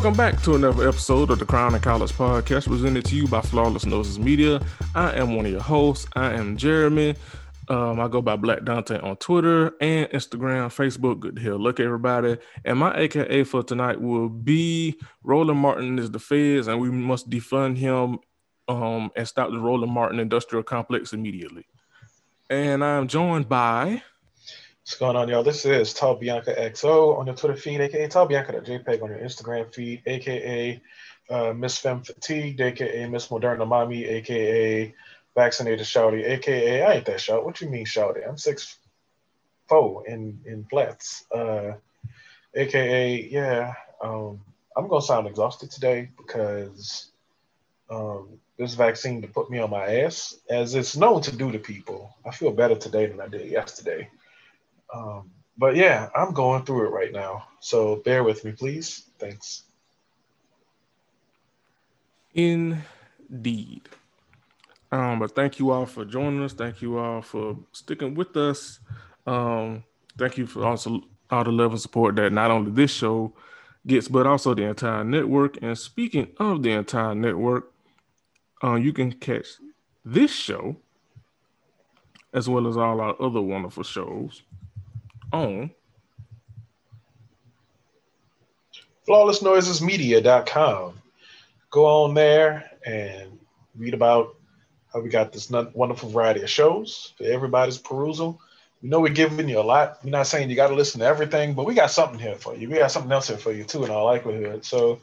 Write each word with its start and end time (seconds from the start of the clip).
Welcome 0.00 0.16
back 0.16 0.40
to 0.44 0.54
another 0.54 0.88
episode 0.88 1.30
of 1.30 1.40
the 1.40 1.44
Crown 1.44 1.74
and 1.74 1.82
College 1.82 2.12
Podcast, 2.12 2.68
presented 2.68 3.04
to 3.04 3.14
you 3.14 3.28
by 3.28 3.42
Flawless 3.42 3.84
Noses 3.84 4.18
Media. 4.18 4.58
I 4.94 5.12
am 5.12 5.36
one 5.36 5.44
of 5.44 5.52
your 5.52 5.60
hosts. 5.60 6.06
I 6.14 6.32
am 6.32 6.56
Jeremy. 6.56 7.16
Um, 7.68 8.00
I 8.00 8.08
go 8.08 8.22
by 8.22 8.36
Black 8.36 8.64
Dante 8.64 8.98
on 8.98 9.16
Twitter 9.16 9.74
and 9.78 10.08
Instagram, 10.08 10.68
Facebook. 10.70 11.20
Good 11.20 11.36
to 11.36 11.42
hear. 11.42 11.54
Look, 11.56 11.80
everybody. 11.80 12.38
And 12.64 12.78
my 12.78 12.96
AKA 12.96 13.44
for 13.44 13.62
tonight 13.62 14.00
will 14.00 14.30
be 14.30 14.98
Roland 15.22 15.58
Martin 15.58 15.98
is 15.98 16.10
the 16.10 16.18
feds, 16.18 16.66
and 16.66 16.80
we 16.80 16.90
must 16.90 17.28
defund 17.28 17.76
him 17.76 18.20
um, 18.68 19.10
and 19.14 19.28
stop 19.28 19.50
the 19.50 19.58
Roland 19.58 19.92
Martin 19.92 20.18
Industrial 20.18 20.62
Complex 20.62 21.12
immediately. 21.12 21.66
And 22.48 22.82
I'm 22.82 23.06
joined 23.06 23.50
by 23.50 24.02
What's 24.90 24.98
going 24.98 25.14
on, 25.14 25.28
y'all? 25.28 25.44
This 25.44 25.64
is 25.64 25.94
Tall 25.94 26.16
Bianca 26.16 26.52
XO 26.52 27.16
on 27.16 27.26
your 27.26 27.36
Twitter 27.36 27.54
feed, 27.54 27.80
aka 27.80 28.08
Tall 28.08 28.26
Bianca 28.26 28.54
JPEG 28.54 29.00
on 29.00 29.10
your 29.10 29.20
Instagram 29.20 29.72
feed, 29.72 30.02
aka 30.04 30.82
uh, 31.30 31.52
Miss 31.52 31.78
Femme 31.78 32.02
Fatigued, 32.02 32.60
aka 32.60 33.06
Miss 33.06 33.28
Moderna 33.28 33.68
Mommy, 33.68 34.04
aka 34.04 34.92
Vaccinated 35.36 35.86
Shouty, 35.86 36.24
aka 36.24 36.82
I 36.82 36.94
ain't 36.94 37.06
that 37.06 37.20
shout. 37.20 37.44
What 37.44 37.60
you 37.60 37.68
mean 37.68 37.86
shouty? 37.86 38.28
I'm 38.28 38.36
six 38.36 38.78
four 39.68 40.08
in 40.08 40.40
in 40.44 40.64
flats. 40.64 41.24
Uh, 41.32 41.74
aka 42.56 43.28
yeah. 43.30 43.74
Um, 44.02 44.40
I'm 44.76 44.88
gonna 44.88 45.02
sound 45.02 45.28
exhausted 45.28 45.70
today 45.70 46.10
because 46.16 47.12
um, 47.88 48.40
this 48.58 48.74
vaccine 48.74 49.22
to 49.22 49.28
put 49.28 49.52
me 49.52 49.60
on 49.60 49.70
my 49.70 50.00
ass, 50.00 50.34
as 50.50 50.74
it's 50.74 50.96
known 50.96 51.22
to 51.22 51.36
do 51.36 51.52
to 51.52 51.60
people. 51.60 52.12
I 52.26 52.32
feel 52.32 52.50
better 52.50 52.74
today 52.74 53.06
than 53.06 53.20
I 53.20 53.28
did 53.28 53.48
yesterday. 53.48 54.10
Um, 54.94 55.30
but 55.56 55.76
yeah, 55.76 56.08
I'm 56.14 56.32
going 56.32 56.64
through 56.64 56.86
it 56.86 56.90
right 56.90 57.12
now. 57.12 57.44
So 57.60 57.96
bear 57.96 58.24
with 58.24 58.44
me, 58.44 58.52
please. 58.52 59.04
Thanks. 59.18 59.64
Indeed. 62.34 63.88
Um, 64.92 65.18
but 65.20 65.34
thank 65.34 65.58
you 65.58 65.70
all 65.70 65.86
for 65.86 66.04
joining 66.04 66.42
us. 66.42 66.52
Thank 66.52 66.82
you 66.82 66.98
all 66.98 67.22
for 67.22 67.56
sticking 67.72 68.14
with 68.14 68.36
us. 68.36 68.80
Um, 69.26 69.84
thank 70.18 70.38
you 70.38 70.46
for 70.46 70.64
also 70.64 71.02
all 71.30 71.44
the 71.44 71.52
love 71.52 71.72
and 71.72 71.80
support 71.80 72.16
that 72.16 72.32
not 72.32 72.50
only 72.50 72.72
this 72.72 72.90
show 72.90 73.32
gets, 73.86 74.08
but 74.08 74.26
also 74.26 74.54
the 74.54 74.64
entire 74.64 75.04
network. 75.04 75.58
And 75.62 75.78
speaking 75.78 76.28
of 76.38 76.62
the 76.62 76.70
entire 76.70 77.14
network, 77.14 77.72
uh, 78.64 78.74
you 78.74 78.92
can 78.92 79.12
catch 79.12 79.46
this 80.04 80.32
show 80.32 80.76
as 82.32 82.48
well 82.48 82.66
as 82.66 82.76
all 82.76 83.00
our 83.00 83.20
other 83.20 83.40
wonderful 83.40 83.82
shows 83.82 84.42
on 85.32 85.70
flawlessnoisesmedia.com. 89.10 90.92
Go 91.70 91.86
on 91.86 92.14
there 92.14 92.70
and 92.86 93.38
read 93.76 93.94
about 93.94 94.36
how 94.92 95.00
we 95.00 95.08
got 95.08 95.32
this 95.32 95.50
wonderful 95.50 96.10
variety 96.10 96.42
of 96.42 96.50
shows 96.50 97.12
for 97.16 97.24
everybody's 97.24 97.78
perusal. 97.78 98.40
We 98.82 98.88
know 98.88 99.00
we're 99.00 99.12
giving 99.12 99.48
you 99.48 99.58
a 99.58 99.62
lot. 99.62 99.98
We're 100.02 100.10
not 100.10 100.26
saying 100.26 100.48
you 100.48 100.56
got 100.56 100.68
to 100.68 100.74
listen 100.74 101.00
to 101.00 101.06
everything, 101.06 101.54
but 101.54 101.66
we 101.66 101.74
got 101.74 101.90
something 101.90 102.18
here 102.18 102.36
for 102.36 102.56
you. 102.56 102.68
We 102.68 102.78
got 102.78 102.90
something 102.90 103.12
else 103.12 103.28
here 103.28 103.36
for 103.36 103.52
you 103.52 103.64
too, 103.64 103.84
in 103.84 103.90
all 103.90 104.06
likelihood. 104.06 104.64
So 104.64 105.00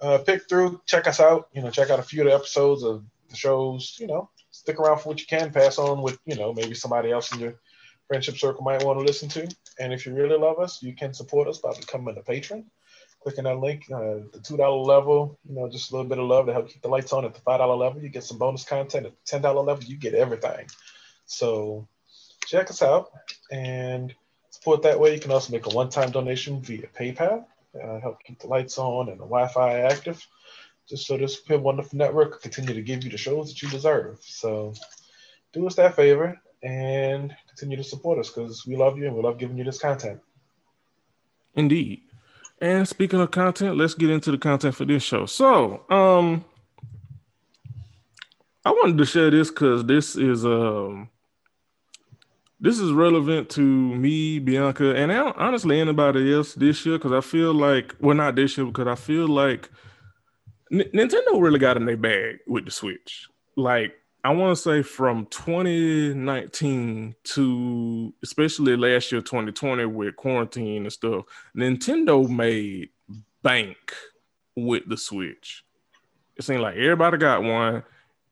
uh, 0.00 0.18
pick 0.18 0.48
through, 0.48 0.80
check 0.86 1.06
us 1.06 1.20
out. 1.20 1.48
You 1.52 1.62
know, 1.62 1.70
check 1.70 1.90
out 1.90 1.98
a 1.98 2.04
few 2.04 2.22
of 2.22 2.28
the 2.28 2.34
episodes 2.34 2.82
of 2.82 3.04
the 3.28 3.36
shows. 3.36 3.96
You 4.00 4.06
know, 4.06 4.30
stick 4.50 4.80
around 4.80 5.00
for 5.00 5.10
what 5.10 5.20
you 5.20 5.26
can. 5.26 5.52
Pass 5.52 5.78
on 5.78 6.02
with 6.02 6.18
you 6.24 6.36
know 6.36 6.52
maybe 6.54 6.74
somebody 6.74 7.10
else 7.10 7.32
in 7.32 7.40
your 7.40 7.54
friendship 8.08 8.38
circle 8.38 8.62
might 8.62 8.82
want 8.84 8.98
to 8.98 9.04
listen 9.04 9.28
to. 9.30 9.48
And 9.78 9.92
if 9.92 10.06
you 10.06 10.14
really 10.14 10.38
love 10.38 10.58
us, 10.58 10.82
you 10.82 10.94
can 10.94 11.14
support 11.14 11.48
us 11.48 11.58
by 11.58 11.72
becoming 11.78 12.16
a 12.16 12.22
patron. 12.22 12.70
Clicking 13.22 13.44
that 13.44 13.58
link, 13.58 13.84
uh, 13.92 14.24
the 14.32 14.40
two 14.42 14.56
dollar 14.56 14.82
level, 14.82 15.38
you 15.46 15.54
know, 15.54 15.68
just 15.68 15.90
a 15.90 15.94
little 15.94 16.08
bit 16.08 16.18
of 16.18 16.26
love 16.26 16.46
to 16.46 16.54
help 16.54 16.70
keep 16.70 16.80
the 16.80 16.88
lights 16.88 17.12
on. 17.12 17.26
At 17.26 17.34
the 17.34 17.40
five 17.40 17.58
dollar 17.58 17.76
level, 17.76 18.02
you 18.02 18.08
get 18.08 18.24
some 18.24 18.38
bonus 18.38 18.64
content. 18.64 19.06
At 19.06 19.12
the 19.12 19.18
ten 19.26 19.42
dollar 19.42 19.62
level, 19.62 19.84
you 19.84 19.96
get 19.96 20.14
everything. 20.14 20.66
So 21.26 21.86
check 22.46 22.70
us 22.70 22.80
out 22.80 23.10
and 23.50 24.14
support 24.48 24.82
that 24.82 24.98
way. 24.98 25.14
You 25.14 25.20
can 25.20 25.32
also 25.32 25.52
make 25.52 25.66
a 25.66 25.70
one-time 25.70 26.10
donation 26.10 26.62
via 26.62 26.86
PayPal. 26.98 27.44
Uh, 27.74 28.00
help 28.00 28.24
keep 28.24 28.40
the 28.40 28.48
lights 28.48 28.78
on 28.78 29.08
and 29.08 29.20
the 29.20 29.24
Wi-Fi 29.24 29.80
active, 29.80 30.26
just 30.88 31.06
so 31.06 31.16
this 31.16 31.40
wonderful 31.48 31.98
network 31.98 32.42
continue 32.42 32.74
to 32.74 32.82
give 32.82 33.04
you 33.04 33.10
the 33.10 33.18
shows 33.18 33.48
that 33.48 33.62
you 33.62 33.68
deserve. 33.68 34.18
So 34.22 34.72
do 35.52 35.66
us 35.66 35.76
that 35.76 35.94
favor 35.94 36.40
and 36.62 37.36
continue 37.60 37.76
to 37.76 37.84
support 37.84 38.18
us 38.18 38.30
because 38.30 38.66
we 38.66 38.74
love 38.74 38.96
you 38.96 39.06
and 39.06 39.14
we 39.14 39.22
love 39.22 39.38
giving 39.38 39.58
you 39.58 39.64
this 39.64 39.78
content. 39.78 40.18
Indeed. 41.54 42.00
And 42.60 42.88
speaking 42.88 43.20
of 43.20 43.30
content, 43.30 43.76
let's 43.76 43.94
get 43.94 44.10
into 44.10 44.30
the 44.30 44.38
content 44.38 44.74
for 44.74 44.86
this 44.86 45.02
show. 45.02 45.26
So, 45.26 45.84
um, 45.90 46.44
I 48.64 48.70
wanted 48.70 48.98
to 48.98 49.04
share 49.04 49.30
this 49.30 49.50
because 49.50 49.84
this 49.84 50.16
is 50.16 50.44
um 50.44 51.08
this 52.62 52.78
is 52.78 52.92
relevant 52.92 53.48
to 53.50 53.62
me, 53.62 54.38
Bianca, 54.38 54.94
and 54.94 55.10
honestly 55.10 55.80
anybody 55.80 56.32
else 56.32 56.54
this 56.54 56.84
year 56.84 56.98
because 56.98 57.12
I 57.12 57.22
feel 57.22 57.54
like 57.54 57.94
well 58.00 58.16
not 58.16 58.36
this 58.36 58.56
year 58.56 58.66
because 58.66 58.86
I 58.86 58.96
feel 58.96 59.28
like 59.28 59.70
N- 60.70 60.90
Nintendo 60.94 61.40
really 61.40 61.58
got 61.58 61.78
in 61.78 61.86
their 61.86 61.96
bag 61.96 62.40
with 62.46 62.66
the 62.66 62.70
Switch. 62.70 63.28
Like 63.56 63.94
I 64.22 64.30
want 64.34 64.54
to 64.54 64.62
say 64.62 64.82
from 64.82 65.24
2019 65.26 67.14
to 67.24 68.14
especially 68.22 68.76
last 68.76 69.10
year, 69.12 69.22
2020, 69.22 69.86
with 69.86 70.16
quarantine 70.16 70.82
and 70.82 70.92
stuff, 70.92 71.24
Nintendo 71.56 72.28
made 72.28 72.90
bank 73.42 73.94
with 74.56 74.86
the 74.88 74.98
Switch. 74.98 75.64
It 76.36 76.44
seemed 76.44 76.60
like 76.60 76.76
everybody 76.76 77.16
got 77.16 77.42
one. 77.42 77.82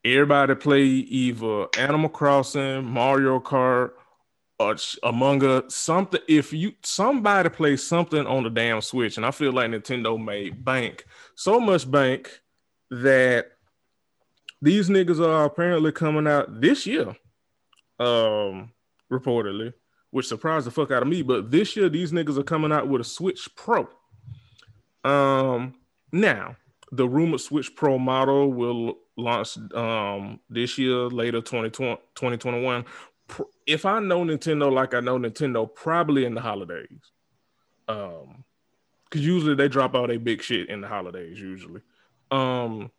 Everybody 0.05 0.55
played 0.57 1.07
either 1.09 1.69
Animal 1.79 2.11
Crossing, 2.11 2.85
Mario 2.85 3.41
Kart, 3.41 3.93
or 4.59 4.77
Among 5.03 5.43
Us, 5.45 5.75
something. 5.75 6.21
If 6.29 6.53
you 6.53 6.73
somebody 6.83 7.49
plays 7.49 7.87
something 7.87 8.27
on 8.27 8.45
the 8.45 8.51
damn 8.51 8.83
Switch, 8.83 9.17
and 9.17 9.25
I 9.25 9.31
feel 9.31 9.53
like 9.53 9.71
Nintendo 9.71 10.23
made 10.23 10.65
bank 10.65 11.07
so 11.35 11.59
much 11.59 11.91
bank 11.91 12.43
that 12.91 13.53
these 14.61 14.89
niggas 14.89 15.21
are 15.21 15.45
apparently 15.45 15.93
coming 15.93 16.27
out 16.27 16.61
this 16.61 16.87
year, 16.87 17.09
um, 17.99 18.73
reportedly, 19.11 19.73
which 20.11 20.27
surprised 20.27 20.67
the 20.67 20.71
fuck 20.71 20.91
out 20.91 21.03
of 21.03 21.09
me. 21.09 21.23
But 21.23 21.51
this 21.51 21.77
year, 21.77 21.89
these 21.89 22.13
niggas 22.13 22.39
are 22.39 22.45
coming 22.45 22.73
out 22.73 22.89
with 22.89 23.01
a 23.01 23.05
Switch 23.05 23.49
Pro. 23.57 23.89
Um, 25.05 25.75
now 26.13 26.57
the 26.91 27.09
rumored 27.09 27.41
Switch 27.41 27.75
Pro 27.77 27.99
model 27.99 28.53
will 28.53 28.99
launch 29.17 29.59
um 29.75 30.41
this 30.49 30.79
year, 30.79 31.09
later 31.09 31.41
2020, 31.41 31.97
2021. 32.15 32.85
If 33.67 33.85
I 33.85 34.01
know 34.01 34.25
Nintendo 34.25 34.73
like 34.73 34.95
I 34.95 35.01
know 35.01 35.19
Nintendo, 35.19 35.73
probably 35.73 36.25
in 36.25 36.35
the 36.35 36.41
holidays. 36.41 37.13
Um, 37.87 38.45
because 39.05 39.25
usually 39.25 39.55
they 39.55 39.69
drop 39.69 39.95
out 39.95 40.11
a 40.11 40.19
big 40.19 40.43
shit 40.43 40.69
in 40.69 40.83
the 40.83 40.89
holidays, 40.89 41.41
usually. 41.41 41.81
Um, 42.31 42.91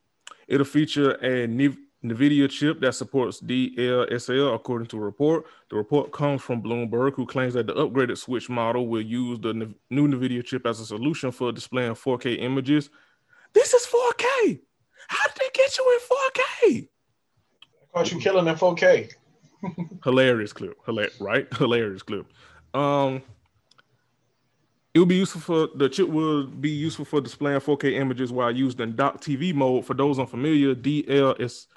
It'll 0.49 0.65
feature 0.65 1.11
a 1.21 1.47
NVIDIA 1.47 2.49
chip 2.49 2.81
that 2.81 2.95
supports 2.95 3.39
DLSS, 3.39 4.55
according 4.55 4.87
to 4.87 4.97
a 4.97 5.01
report. 5.01 5.45
The 5.69 5.75
report 5.75 6.11
comes 6.11 6.41
from 6.41 6.63
Bloomberg, 6.63 7.13
who 7.13 7.27
claims 7.27 7.53
that 7.53 7.67
the 7.67 7.75
upgraded 7.75 8.17
Switch 8.17 8.49
model 8.49 8.87
will 8.87 9.01
use 9.01 9.39
the 9.39 9.53
new 9.53 10.07
NVIDIA 10.07 10.43
chip 10.43 10.65
as 10.65 10.79
a 10.79 10.87
solution 10.87 11.31
for 11.31 11.51
displaying 11.51 11.93
4K 11.93 12.41
images. 12.41 12.89
This 13.53 13.75
is 13.75 13.85
4K. 13.85 14.59
How 15.07 15.27
did 15.27 15.35
they 15.39 15.49
get 15.53 15.77
you 15.77 15.99
in 15.99 16.73
4K? 16.73 16.87
Caught 17.93 18.11
you 18.11 18.19
killing 18.19 18.47
in 18.47 18.55
4K. 18.55 19.11
Hilarious 20.03 20.51
clip. 20.51 20.77
Hilar- 20.87 21.11
right? 21.19 21.47
Hilarious 21.57 22.01
clip. 22.01 22.25
Um, 22.73 23.21
it 24.93 24.99
will 24.99 25.05
be 25.05 25.15
useful 25.15 25.41
for 25.41 25.69
the 25.75 25.87
chip 25.87 26.07
will 26.09 26.47
be 26.47 26.71
useful 26.71 27.05
for 27.05 27.21
displaying 27.21 27.59
4K 27.59 27.93
images 27.93 28.31
while 28.31 28.51
used 28.51 28.79
in 28.79 28.93
TV 28.93 29.53
mode. 29.53 29.85
For 29.85 29.93
those 29.93 30.17
unfamiliar, 30.17 30.73
DLSS 30.73 31.67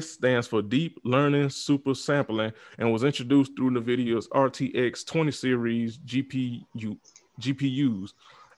stands 0.00 0.46
for 0.46 0.62
Deep 0.62 0.98
Learning 1.04 1.50
Super 1.50 1.94
Sampling 1.94 2.52
and 2.78 2.90
was 2.90 3.04
introduced 3.04 3.52
through 3.56 3.70
NVIDIA's 3.72 4.28
RTX 4.28 5.06
20 5.06 5.30
series 5.30 5.98
GPU 5.98 6.64
GPUs. 7.40 8.12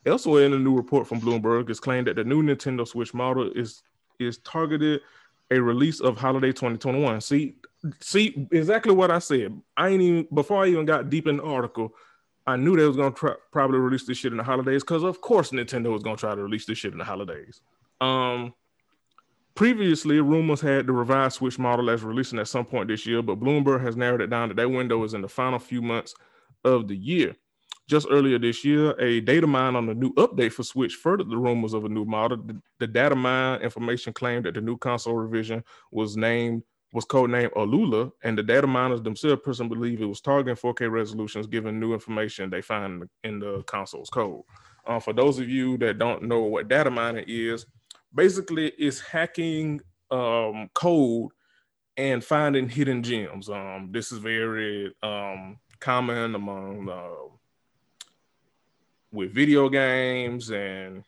Elsewhere 0.05 0.45
in 0.45 0.53
a 0.53 0.59
new 0.59 0.77
report 0.77 1.09
from 1.09 1.21
Bloomberg, 1.21 1.69
it's 1.69 1.81
claimed 1.81 2.07
that 2.07 2.15
the 2.15 2.23
new 2.23 2.43
Nintendo 2.43 2.87
Switch 2.87 3.13
model 3.13 3.51
is 3.53 3.83
is 4.21 4.39
targeted 4.39 5.01
a 5.51 5.61
release 5.61 6.01
of 6.01 6.17
holiday 6.17 6.49
2021. 6.49 7.21
See, 7.21 7.57
see 8.01 8.49
exactly 8.53 8.95
what 8.95 9.11
I 9.11 9.19
said. 9.19 9.61
I 9.77 9.89
ain't 9.89 10.03
even 10.03 10.29
before 10.33 10.65
I 10.65 10.69
even 10.69 10.85
got 10.85 11.11
deep 11.11 11.27
in 11.27 11.39
the 11.39 11.43
article. 11.43 11.95
I 12.47 12.57
knew 12.57 12.77
they 12.77 12.85
was 12.87 12.97
gonna 12.97 13.11
try, 13.11 13.35
probably 13.51 13.79
release 13.79 14.07
this 14.07 14.19
shit 14.19 14.33
in 14.33 14.39
the 14.39 14.45
holidays 14.45 14.83
because 14.83 15.03
of 15.03 15.21
course 15.21 15.51
Nintendo 15.51 15.93
was 15.93 16.03
gonna 16.03 16.17
try 16.17 16.35
to 16.35 16.43
release 16.43 16.67
this 16.67 16.79
shit 16.79 16.93
in 16.93 16.99
the 16.99 17.05
holidays. 17.05 17.61
Um, 18.01 18.55
previously, 19.55 20.21
rumors 20.21 20.61
had 20.61 20.87
the 20.87 20.93
revised 20.93 21.37
Switch 21.37 21.59
model 21.59 21.91
as 21.91 22.03
releasing 22.03 22.39
at 22.39 22.49
some 22.49 22.65
point 22.65 22.89
this 22.89 23.07
year, 23.07 23.23
but 23.23 23.41
Bloomberg 23.41 23.83
has 23.83 23.97
narrowed 23.97 24.21
it 24.23 24.31
down 24.31 24.49
that 24.49 24.57
that 24.57 24.71
window 24.71 25.03
is 25.05 25.15
in 25.15 25.23
the 25.23 25.29
final 25.29 25.59
few 25.59 25.83
months 25.83 26.15
of 26.65 26.89
the 26.89 26.97
year. 26.97 27.37
just 27.89 28.07
earlier 28.11 28.39
this 28.39 28.65
year, 28.65 28.99
a 29.01 29.21
data 29.21 29.47
mine 29.47 29.77
on 29.77 29.87
the 29.87 29.95
new 29.95 30.13
update 30.15 30.53
for 30.53 30.63
Switch 30.65 30.95
furthered 30.95 31.31
the 31.31 31.37
rumors 31.37 31.73
of 31.73 31.85
a 31.85 31.89
new 31.89 32.05
model. 32.05 32.39
The, 32.39 32.61
the 32.81 32.87
data 32.87 33.15
mine 33.15 33.61
information 33.61 34.13
claimed 34.13 34.45
that 34.45 34.55
the 34.55 34.61
new 34.61 34.77
console 34.77 35.15
revision 35.15 35.63
was 35.91 36.17
named 36.17 36.63
was 36.97 37.05
codenamed 37.05 37.53
Alula, 37.53 38.11
and 38.25 38.39
the 38.39 38.43
data 38.43 38.67
miners 38.67 39.03
themselves 39.03 39.43
personally 39.45 39.69
believe 39.69 40.01
it 40.01 40.07
was 40.07 40.23
targeting 40.23 40.57
4K 40.57 40.91
resolutions, 40.91 41.47
given 41.47 41.79
new 41.79 41.93
information 41.93 42.49
they 42.49 42.63
find 42.63 43.07
in 43.23 43.39
the, 43.39 43.63
console's 43.65 44.09
code. 44.09 44.41
Uh, 44.87 44.99
for 44.99 45.13
those 45.13 45.39
of 45.39 45.47
you 45.47 45.77
that 45.77 45.99
don't 45.99 46.23
know 46.23 46.41
what 46.41 46.69
data 46.69 46.91
mining 46.91 47.27
is, 47.29 47.67
basically 48.15 48.69
it's 48.79 48.99
hacking 48.99 49.79
um, 50.11 50.71
code 50.73 51.33
and 51.99 52.25
finding 52.25 52.67
hidden 52.67 53.03
gems. 53.03 53.51
Um, 53.51 53.91
this 53.93 54.11
is 54.11 54.17
very 54.17 54.91
um, 55.03 55.59
common 55.79 56.35
among 56.35 56.89
uh, 56.89 57.29
with 59.13 59.35
video 59.35 59.69
games 59.69 60.51
and 60.51 61.05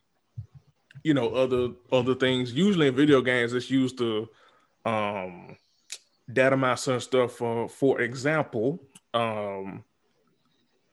you 1.03 1.15
know 1.15 1.31
other 1.31 1.71
other 1.91 2.15
things. 2.15 2.53
Usually 2.53 2.89
in 2.89 2.95
video 2.95 3.23
games, 3.23 3.55
it's 3.55 3.71
used 3.71 3.97
to 3.97 4.29
um, 4.85 5.57
data 6.33 6.57
mine 6.57 6.77
certain 6.77 7.01
stuff. 7.01 7.33
For 7.33 7.69
for 7.69 8.01
example, 8.01 8.81
um, 9.15 9.85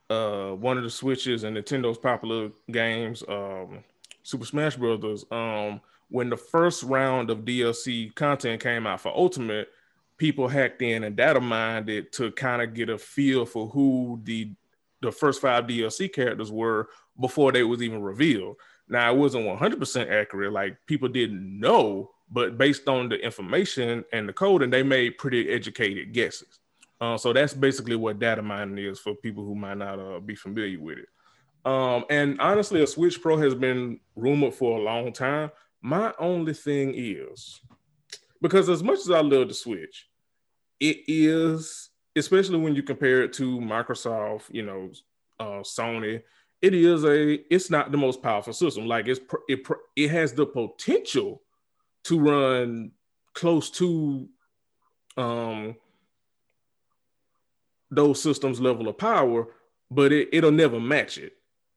uh, 0.09 0.51
one 0.51 0.77
of 0.77 0.83
the 0.83 0.89
Switches 0.89 1.43
and 1.43 1.57
Nintendo's 1.57 1.97
popular 1.97 2.51
games, 2.71 3.23
um, 3.27 3.83
Super 4.23 4.45
Smash 4.45 4.75
Brothers. 4.75 5.25
Um, 5.31 5.81
when 6.09 6.29
the 6.29 6.37
first 6.37 6.83
round 6.83 7.29
of 7.29 7.39
DLC 7.39 8.13
content 8.15 8.61
came 8.61 8.85
out 8.85 9.01
for 9.01 9.15
Ultimate, 9.15 9.69
people 10.17 10.47
hacked 10.47 10.81
in 10.81 11.03
and 11.03 11.15
data 11.15 11.41
mined 11.41 11.89
it 11.89 12.11
to 12.13 12.31
kind 12.31 12.61
of 12.61 12.73
get 12.73 12.89
a 12.89 12.97
feel 12.97 13.45
for 13.45 13.67
who 13.67 14.19
the 14.23 14.51
the 15.01 15.11
first 15.11 15.41
five 15.41 15.65
DLC 15.65 16.11
characters 16.11 16.51
were 16.51 16.87
before 17.19 17.51
they 17.51 17.63
was 17.63 17.81
even 17.81 18.01
revealed. 18.01 18.55
Now 18.87 19.11
it 19.13 19.17
wasn't 19.17 19.45
100% 19.45 20.09
accurate, 20.09 20.53
like 20.53 20.77
people 20.85 21.09
didn't 21.09 21.59
know, 21.59 22.11
but 22.31 22.57
based 22.57 22.87
on 22.87 23.09
the 23.09 23.15
information 23.15 24.03
and 24.13 24.27
the 24.27 24.33
code, 24.33 24.63
and 24.63 24.71
they 24.71 24.83
made 24.83 25.17
pretty 25.17 25.49
educated 25.49 26.13
guesses. 26.13 26.59
Uh, 27.01 27.17
so 27.17 27.33
that's 27.33 27.53
basically 27.53 27.95
what 27.95 28.19
data 28.19 28.41
mining 28.41 28.77
is 28.77 28.99
for 28.99 29.15
people 29.15 29.43
who 29.43 29.55
might 29.55 29.77
not 29.77 29.99
uh, 29.99 30.19
be 30.19 30.35
familiar 30.35 30.79
with 30.79 30.99
it. 30.99 31.09
Um, 31.65 32.05
and 32.09 32.39
honestly, 32.39 32.81
a 32.83 32.87
Switch 32.87 33.21
Pro 33.21 33.37
has 33.37 33.55
been 33.55 33.99
rumored 34.15 34.53
for 34.53 34.77
a 34.77 34.81
long 34.81 35.11
time. 35.11 35.51
My 35.81 36.13
only 36.19 36.53
thing 36.53 36.93
is 36.95 37.59
because 38.41 38.69
as 38.69 38.83
much 38.83 38.99
as 38.99 39.11
I 39.11 39.21
love 39.21 39.47
the 39.47 39.53
Switch, 39.53 40.07
it 40.79 40.99
is 41.07 41.89
especially 42.15 42.57
when 42.57 42.75
you 42.75 42.83
compare 42.83 43.23
it 43.23 43.33
to 43.33 43.59
Microsoft, 43.59 44.43
you 44.49 44.63
know, 44.63 44.89
uh, 45.39 45.61
Sony. 45.61 46.21
It 46.61 46.73
is 46.73 47.03
a. 47.03 47.53
It's 47.53 47.69
not 47.69 47.91
the 47.91 47.97
most 47.97 48.23
powerful 48.23 48.53
system. 48.53 48.87
Like 48.87 49.07
it's 49.07 49.19
it 49.47 49.67
it 49.95 50.09
has 50.09 50.33
the 50.33 50.45
potential 50.45 51.41
to 52.05 52.19
run 52.19 52.91
close 53.33 53.69
to 53.69 54.27
um 55.17 55.75
those 57.91 58.21
systems 58.21 58.59
level 58.59 58.87
of 58.87 58.97
power, 58.97 59.47
but 59.91 60.11
it, 60.11 60.29
it'll 60.33 60.51
never 60.51 60.79
match 60.79 61.17
it. 61.17 61.33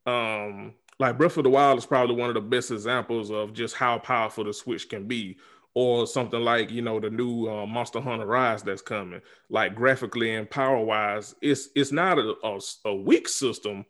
Um, 0.06 0.74
like 0.98 1.18
Breath 1.18 1.36
of 1.36 1.44
the 1.44 1.50
Wild 1.50 1.78
is 1.78 1.86
probably 1.86 2.16
one 2.16 2.30
of 2.30 2.34
the 2.34 2.40
best 2.40 2.70
examples 2.70 3.30
of 3.30 3.52
just 3.52 3.74
how 3.74 3.98
powerful 3.98 4.44
the 4.44 4.52
Switch 4.52 4.88
can 4.88 5.06
be, 5.06 5.36
or 5.74 6.06
something 6.06 6.40
like 6.40 6.70
you 6.70 6.82
know 6.82 6.98
the 6.98 7.10
new 7.10 7.48
uh, 7.48 7.66
Monster 7.66 8.00
Hunter 8.00 8.26
Rise 8.26 8.62
that's 8.62 8.82
coming. 8.82 9.20
Like 9.48 9.74
graphically 9.74 10.34
and 10.34 10.50
power 10.50 10.82
wise, 10.82 11.34
it's 11.40 11.68
it's 11.76 11.92
not 11.92 12.18
a, 12.18 12.34
a, 12.42 12.58
a 12.86 12.94
weak 12.94 13.28
system 13.28 13.84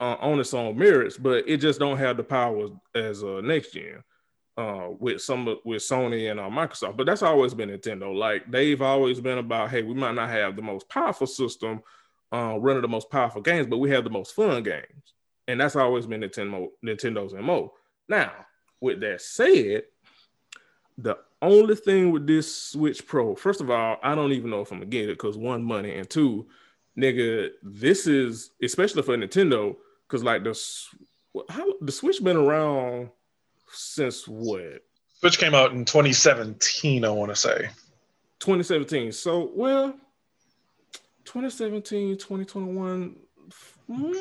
uh, 0.00 0.16
on 0.20 0.40
its 0.40 0.54
own 0.54 0.76
merits, 0.76 1.16
but 1.16 1.48
it 1.48 1.58
just 1.58 1.78
don't 1.78 1.98
have 1.98 2.16
the 2.16 2.24
power 2.24 2.68
as 2.94 3.22
a 3.22 3.42
next 3.42 3.72
gen. 3.72 4.02
Uh, 4.58 4.88
with 4.98 5.22
some 5.22 5.44
with 5.64 5.80
Sony 5.80 6.28
and 6.32 6.40
uh, 6.40 6.48
Microsoft, 6.48 6.96
but 6.96 7.06
that's 7.06 7.22
always 7.22 7.54
been 7.54 7.68
Nintendo. 7.68 8.12
Like 8.12 8.50
they've 8.50 8.82
always 8.82 9.20
been 9.20 9.38
about, 9.38 9.70
hey, 9.70 9.82
we 9.84 9.94
might 9.94 10.16
not 10.16 10.30
have 10.30 10.56
the 10.56 10.62
most 10.62 10.88
powerful 10.88 11.28
system, 11.28 11.80
uh, 12.32 12.58
running 12.58 12.82
the 12.82 12.88
most 12.88 13.08
powerful 13.08 13.40
games, 13.40 13.68
but 13.68 13.76
we 13.78 13.88
have 13.90 14.02
the 14.02 14.10
most 14.10 14.34
fun 14.34 14.64
games, 14.64 15.14
and 15.46 15.60
that's 15.60 15.76
always 15.76 16.06
been 16.06 16.22
Nintendo 16.22 16.66
Nintendo's 16.84 17.34
mo. 17.34 17.72
Now, 18.08 18.32
with 18.80 18.98
that 18.98 19.22
said, 19.22 19.84
the 20.96 21.18
only 21.40 21.76
thing 21.76 22.10
with 22.10 22.26
this 22.26 22.52
Switch 22.52 23.06
Pro, 23.06 23.36
first 23.36 23.60
of 23.60 23.70
all, 23.70 23.98
I 24.02 24.16
don't 24.16 24.32
even 24.32 24.50
know 24.50 24.62
if 24.62 24.72
I'm 24.72 24.78
gonna 24.78 24.90
get 24.90 25.08
it 25.08 25.18
because 25.18 25.38
one, 25.38 25.62
money, 25.62 25.94
and 25.94 26.10
two, 26.10 26.48
nigga, 26.98 27.50
this 27.62 28.08
is 28.08 28.50
especially 28.60 29.02
for 29.02 29.16
Nintendo 29.16 29.76
because 30.08 30.24
like 30.24 30.42
the 30.42 30.60
how 31.48 31.74
the 31.80 31.92
Switch 31.92 32.24
been 32.24 32.36
around 32.36 33.10
since 33.72 34.26
what? 34.26 34.82
Switch 35.20 35.38
came 35.38 35.54
out 35.54 35.72
in 35.72 35.84
2017, 35.84 37.04
I 37.04 37.10
want 37.10 37.30
to 37.30 37.36
say. 37.36 37.68
2017. 38.40 39.12
So, 39.12 39.50
well, 39.54 39.94
2017, 41.24 42.16
2021, 42.16 43.16
mm, 43.90 44.14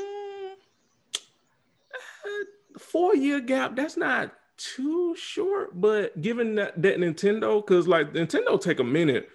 four 2.77 3.15
year 3.15 3.39
gap. 3.39 3.75
That's 3.75 3.97
not 3.97 4.33
too 4.57 5.15
short, 5.15 5.79
but 5.79 6.19
given 6.19 6.55
that, 6.55 6.81
that 6.81 6.97
Nintendo, 6.97 7.65
because 7.65 7.87
like 7.87 8.13
Nintendo 8.13 8.59
take 8.59 8.79
a 8.79 8.83
minute 8.83 9.29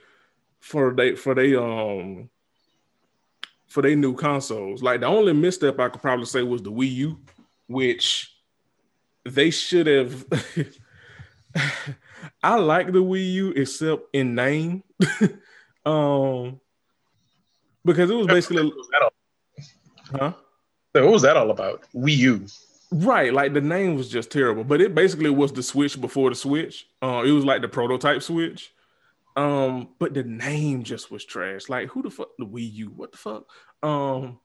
for 0.60 0.92
they 0.94 1.14
for 1.14 1.34
they 1.34 1.54
um 1.54 2.28
for 3.66 3.82
their 3.82 3.96
new 3.96 4.14
consoles. 4.14 4.82
Like 4.82 5.00
the 5.00 5.06
only 5.06 5.32
misstep 5.32 5.78
I 5.80 5.88
could 5.88 6.02
probably 6.02 6.26
say 6.26 6.42
was 6.42 6.62
the 6.62 6.70
Wii 6.70 6.92
U, 6.92 7.18
which 7.68 8.31
they 9.24 9.50
should 9.50 9.86
have. 9.86 10.24
I 12.42 12.56
like 12.56 12.86
the 12.86 13.02
Wii 13.02 13.32
U 13.32 13.50
except 13.50 14.02
in 14.12 14.34
name, 14.34 14.82
um, 15.86 16.60
because 17.84 18.10
it 18.10 18.14
was 18.14 18.26
basically. 18.26 18.72
Huh? 20.10 20.32
So 20.94 21.04
what 21.04 21.12
was 21.12 21.22
that 21.22 21.36
all 21.36 21.50
about? 21.50 21.84
Wii 21.94 22.16
U. 22.16 22.46
Right, 22.90 23.32
like 23.32 23.54
the 23.54 23.60
name 23.60 23.96
was 23.96 24.10
just 24.10 24.30
terrible, 24.30 24.64
but 24.64 24.82
it 24.82 24.94
basically 24.94 25.30
was 25.30 25.52
the 25.52 25.62
Switch 25.62 25.98
before 25.98 26.28
the 26.28 26.36
Switch. 26.36 26.86
Uh, 27.00 27.22
it 27.24 27.32
was 27.32 27.44
like 27.44 27.62
the 27.62 27.68
prototype 27.68 28.22
Switch. 28.22 28.72
Um, 29.34 29.88
but 29.98 30.12
the 30.12 30.24
name 30.24 30.82
just 30.82 31.10
was 31.10 31.24
trash. 31.24 31.70
Like, 31.70 31.88
who 31.88 32.02
the 32.02 32.10
fuck 32.10 32.28
the 32.38 32.44
Wii 32.44 32.72
U? 32.74 32.92
What 32.94 33.12
the 33.12 33.18
fuck? 33.18 33.44
Um, 33.82 34.40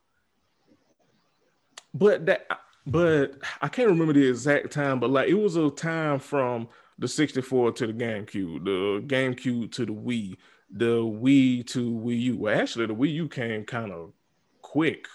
but 1.94 2.25
that 2.28 2.48
but 2.88 3.36
I 3.62 3.67
can't 3.67 3.89
remember 3.89 4.13
the 4.13 4.29
exact 4.29 4.72
time, 4.72 5.01
but 5.01 5.10
like 5.10 5.27
it 5.27 5.34
was 5.34 5.58
a 5.58 5.70
time 5.70 6.20
from 6.20 6.70
the 6.98 7.08
64 7.08 7.74
to 7.74 7.88
the 7.88 7.94
GameCube, 7.94 8.63
the 8.63 9.03
GameCube 9.06 9.74
to 9.74 9.86
the 9.86 9.91
Wii, 9.91 10.38
the 10.72 11.00
Wii 11.01 11.67
to 11.67 11.91
Wii 11.91 12.22
U. 12.22 12.38
Well, 12.38 12.58
actually, 12.58 12.86
the 12.86 12.96
Wii 12.96 13.13
U 13.13 13.27
came 13.27 13.65
kind 13.65 13.91
of 13.91 14.13
quick 14.62 15.06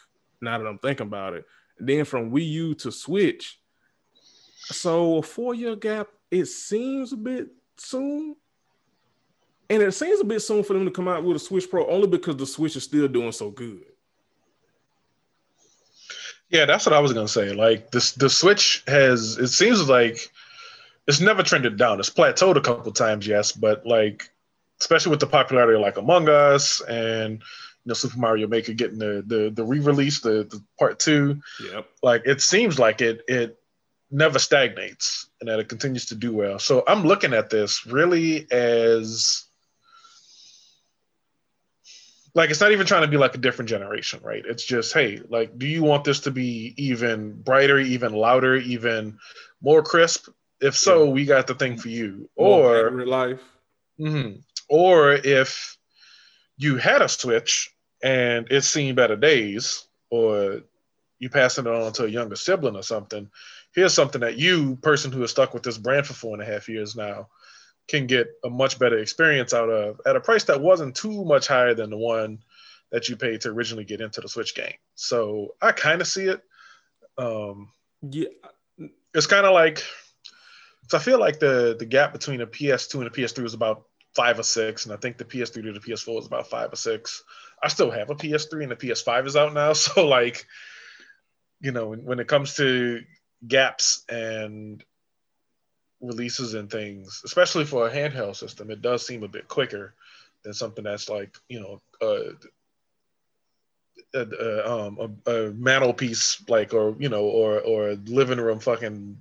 now 0.42 0.58
that 0.58 0.66
I'm 0.66 0.78
thinking 0.78 1.06
about 1.06 1.32
it. 1.32 1.46
Then 1.78 2.04
from 2.04 2.30
Wii 2.30 2.46
U 2.46 2.74
to 2.74 2.92
Switch, 2.92 3.58
so 4.54 5.16
a 5.16 5.22
four 5.22 5.54
year 5.54 5.74
gap, 5.74 6.08
it 6.30 6.46
seems 6.46 7.14
a 7.14 7.16
bit 7.16 7.48
soon. 7.78 8.36
And 9.70 9.82
it 9.82 9.92
seems 9.92 10.20
a 10.20 10.24
bit 10.24 10.40
soon 10.40 10.62
for 10.62 10.74
them 10.74 10.84
to 10.84 10.90
come 10.90 11.08
out 11.08 11.24
with 11.24 11.36
a 11.36 11.40
Switch 11.40 11.70
Pro 11.70 11.88
only 11.88 12.06
because 12.06 12.36
the 12.36 12.44
Switch 12.44 12.76
is 12.76 12.84
still 12.84 13.08
doing 13.08 13.32
so 13.32 13.50
good. 13.50 13.91
Yeah, 16.52 16.66
that's 16.66 16.84
what 16.84 16.92
I 16.92 17.00
was 17.00 17.14
gonna 17.14 17.26
say. 17.26 17.52
Like 17.54 17.90
this, 17.90 18.12
the 18.12 18.28
Switch 18.28 18.84
has. 18.86 19.38
It 19.38 19.48
seems 19.48 19.88
like 19.88 20.30
it's 21.08 21.20
never 21.20 21.42
trended 21.42 21.78
down. 21.78 21.98
It's 21.98 22.10
plateaued 22.10 22.56
a 22.56 22.60
couple 22.60 22.92
times, 22.92 23.26
yes, 23.26 23.52
but 23.52 23.86
like, 23.86 24.30
especially 24.78 25.10
with 25.10 25.20
the 25.20 25.26
popularity 25.26 25.76
of 25.76 25.80
like 25.80 25.96
Among 25.96 26.28
Us 26.28 26.82
and 26.82 27.38
you 27.40 27.86
know 27.86 27.94
Super 27.94 28.18
Mario 28.18 28.48
Maker 28.48 28.74
getting 28.74 28.98
the 28.98 29.24
the, 29.26 29.50
the 29.50 29.64
re-release, 29.64 30.20
the, 30.20 30.44
the 30.44 30.62
part 30.78 30.98
two. 30.98 31.40
Yep. 31.72 31.88
Like 32.02 32.22
it 32.26 32.42
seems 32.42 32.78
like 32.78 33.00
it 33.00 33.22
it 33.28 33.58
never 34.10 34.38
stagnates 34.38 35.30
and 35.40 35.48
that 35.48 35.58
it 35.58 35.70
continues 35.70 36.04
to 36.06 36.14
do 36.14 36.34
well. 36.34 36.58
So 36.58 36.84
I'm 36.86 37.02
looking 37.02 37.32
at 37.32 37.48
this 37.48 37.86
really 37.86 38.46
as 38.52 39.46
like 42.34 42.50
it's 42.50 42.60
not 42.60 42.72
even 42.72 42.86
trying 42.86 43.02
to 43.02 43.08
be 43.08 43.16
like 43.16 43.34
a 43.34 43.38
different 43.38 43.68
generation, 43.68 44.20
right? 44.22 44.42
It's 44.46 44.64
just, 44.64 44.94
hey, 44.94 45.20
like, 45.28 45.58
do 45.58 45.66
you 45.66 45.82
want 45.82 46.04
this 46.04 46.20
to 46.20 46.30
be 46.30 46.74
even 46.76 47.40
brighter, 47.42 47.78
even 47.78 48.12
louder, 48.12 48.56
even 48.56 49.18
more 49.60 49.82
crisp? 49.82 50.28
If 50.60 50.76
so, 50.76 51.04
yeah. 51.04 51.10
we 51.10 51.24
got 51.24 51.46
the 51.46 51.54
thing 51.54 51.76
for 51.76 51.88
you. 51.88 52.30
More 52.38 52.86
or 52.86 53.06
life. 53.06 53.40
Mm-hmm. 54.00 54.40
Or 54.68 55.12
if 55.12 55.76
you 56.56 56.76
had 56.76 57.02
a 57.02 57.08
Switch 57.08 57.74
and 58.02 58.46
it's 58.50 58.68
seen 58.68 58.94
better 58.94 59.16
days, 59.16 59.86
or 60.10 60.62
you 61.18 61.28
passing 61.28 61.66
it 61.66 61.72
on 61.72 61.92
to 61.94 62.04
a 62.04 62.08
younger 62.08 62.36
sibling 62.36 62.76
or 62.76 62.82
something, 62.82 63.28
here's 63.74 63.94
something 63.94 64.22
that 64.22 64.38
you, 64.38 64.76
person 64.76 65.12
who 65.12 65.20
has 65.20 65.30
stuck 65.30 65.52
with 65.52 65.62
this 65.62 65.78
brand 65.78 66.06
for 66.06 66.14
four 66.14 66.34
and 66.34 66.42
a 66.42 66.50
half 66.50 66.68
years 66.68 66.96
now, 66.96 67.28
can 67.88 68.06
get 68.06 68.28
a 68.44 68.50
much 68.50 68.78
better 68.78 68.98
experience 68.98 69.52
out 69.52 69.68
of 69.68 70.00
at 70.06 70.16
a 70.16 70.20
price 70.20 70.44
that 70.44 70.60
wasn't 70.60 70.94
too 70.94 71.24
much 71.24 71.46
higher 71.46 71.74
than 71.74 71.90
the 71.90 71.96
one 71.96 72.38
that 72.90 73.08
you 73.08 73.16
paid 73.16 73.40
to 73.40 73.48
originally 73.48 73.84
get 73.84 74.00
into 74.00 74.20
the 74.20 74.28
Switch 74.28 74.54
game. 74.54 74.74
So 74.94 75.54
I 75.60 75.72
kind 75.72 76.00
of 76.00 76.06
see 76.06 76.26
it. 76.26 76.42
Um, 77.18 77.70
Yeah, 78.02 78.28
it's 79.14 79.26
kind 79.26 79.46
of 79.46 79.52
like 79.52 79.82
so 80.88 80.98
I 80.98 81.00
feel 81.00 81.18
like 81.18 81.38
the 81.38 81.76
the 81.78 81.86
gap 81.86 82.12
between 82.12 82.40
a 82.40 82.46
PS2 82.46 82.94
and 82.96 83.06
a 83.06 83.10
PS3 83.10 83.42
was 83.42 83.54
about 83.54 83.84
five 84.14 84.38
or 84.38 84.42
six, 84.42 84.84
and 84.84 84.92
I 84.92 84.96
think 84.96 85.16
the 85.16 85.24
PS3 85.24 85.62
to 85.62 85.72
the 85.72 85.80
PS4 85.80 86.18
is 86.18 86.26
about 86.26 86.50
five 86.50 86.72
or 86.72 86.76
six. 86.76 87.22
I 87.62 87.68
still 87.68 87.90
have 87.90 88.10
a 88.10 88.14
PS3 88.14 88.64
and 88.64 88.72
the 88.72 88.76
PS5 88.76 89.26
is 89.26 89.36
out 89.36 89.54
now, 89.54 89.72
so 89.72 90.06
like, 90.06 90.44
you 91.60 91.72
know, 91.72 91.88
when, 91.88 92.04
when 92.04 92.20
it 92.20 92.28
comes 92.28 92.56
to 92.56 93.00
gaps 93.46 94.04
and 94.08 94.84
releases 96.02 96.54
and 96.54 96.70
things, 96.70 97.22
especially 97.24 97.64
for 97.64 97.86
a 97.86 97.90
handheld 97.94 98.36
system, 98.36 98.70
it 98.70 98.82
does 98.82 99.06
seem 99.06 99.22
a 99.22 99.28
bit 99.28 99.48
quicker 99.48 99.94
than 100.44 100.52
something 100.52 100.84
that's 100.84 101.08
like, 101.08 101.38
you 101.48 101.60
know, 101.60 101.82
uh, 102.02 102.32
a, 104.14 104.20
a, 104.20 104.70
um, 104.86 105.20
a, 105.26 105.30
a 105.32 105.52
mantelpiece, 105.52 106.42
like, 106.48 106.74
or 106.74 106.96
you 106.98 107.08
know, 107.08 107.24
or 107.24 107.60
or 107.60 107.90
a 107.90 107.94
living 107.94 108.38
room 108.40 108.60
fucking 108.60 109.18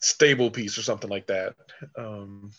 stable 0.00 0.50
piece 0.50 0.78
or 0.78 0.82
something 0.82 1.10
like 1.10 1.26
that, 1.28 1.54
um, 1.96 2.52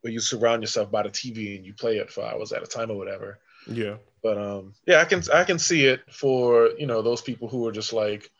where 0.00 0.12
you 0.12 0.20
surround 0.20 0.62
yourself 0.62 0.90
by 0.90 1.02
the 1.02 1.10
TV 1.10 1.56
and 1.56 1.66
you 1.66 1.74
play 1.74 1.98
it 1.98 2.10
for 2.10 2.24
hours 2.24 2.52
at 2.52 2.62
a 2.62 2.66
time 2.66 2.90
or 2.90 2.96
whatever. 2.96 3.38
yeah, 3.66 3.96
But 4.22 4.38
um, 4.38 4.74
yeah, 4.86 5.00
I 5.00 5.04
can 5.04 5.22
I 5.32 5.44
can 5.44 5.58
see 5.58 5.86
it 5.86 6.00
for 6.10 6.70
you 6.78 6.86
know 6.86 7.02
those 7.02 7.22
people 7.22 7.48
who 7.48 7.66
are 7.66 7.72
just 7.72 7.92
like, 7.92 8.30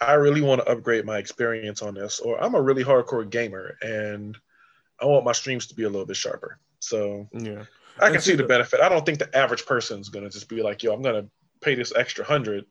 I 0.00 0.12
really 0.14 0.40
want 0.42 0.60
to 0.60 0.68
upgrade 0.70 1.04
my 1.04 1.18
experience 1.18 1.82
on 1.82 1.94
this, 1.94 2.20
or 2.20 2.42
I'm 2.42 2.54
a 2.54 2.62
really 2.62 2.84
hardcore 2.84 3.28
gamer 3.28 3.76
and 3.82 4.36
I 5.00 5.06
want 5.06 5.24
my 5.24 5.32
streams 5.32 5.66
to 5.68 5.74
be 5.74 5.82
a 5.84 5.88
little 5.88 6.06
bit 6.06 6.16
sharper. 6.16 6.58
So 6.80 7.28
yeah. 7.32 7.64
I 7.98 8.06
can 8.06 8.16
And 8.16 8.22
see 8.22 8.36
the- 8.36 8.44
benefit. 8.44 8.80
I 8.80 8.88
don't 8.88 9.04
think 9.04 9.18
the 9.18 9.36
average 9.36 9.66
person's 9.66 10.08
gonna 10.08 10.30
just 10.30 10.48
be 10.48 10.62
like, 10.62 10.82
yo, 10.82 10.92
I'm 10.94 11.02
gonna 11.02 11.26
pay 11.60 11.74
this 11.74 11.92
extra 11.96 12.24
hundred 12.24 12.64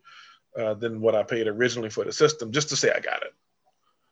uh, 0.58 0.74
than 0.76 1.02
what 1.02 1.16
I 1.16 1.24
paid 1.24 1.48
originally 1.48 1.90
for 1.90 2.04
the 2.06 2.14
system 2.14 2.52
just 2.52 2.70
to 2.70 2.76
say 2.78 2.92
I 2.92 3.00
got 3.02 3.24
it. 3.24 3.34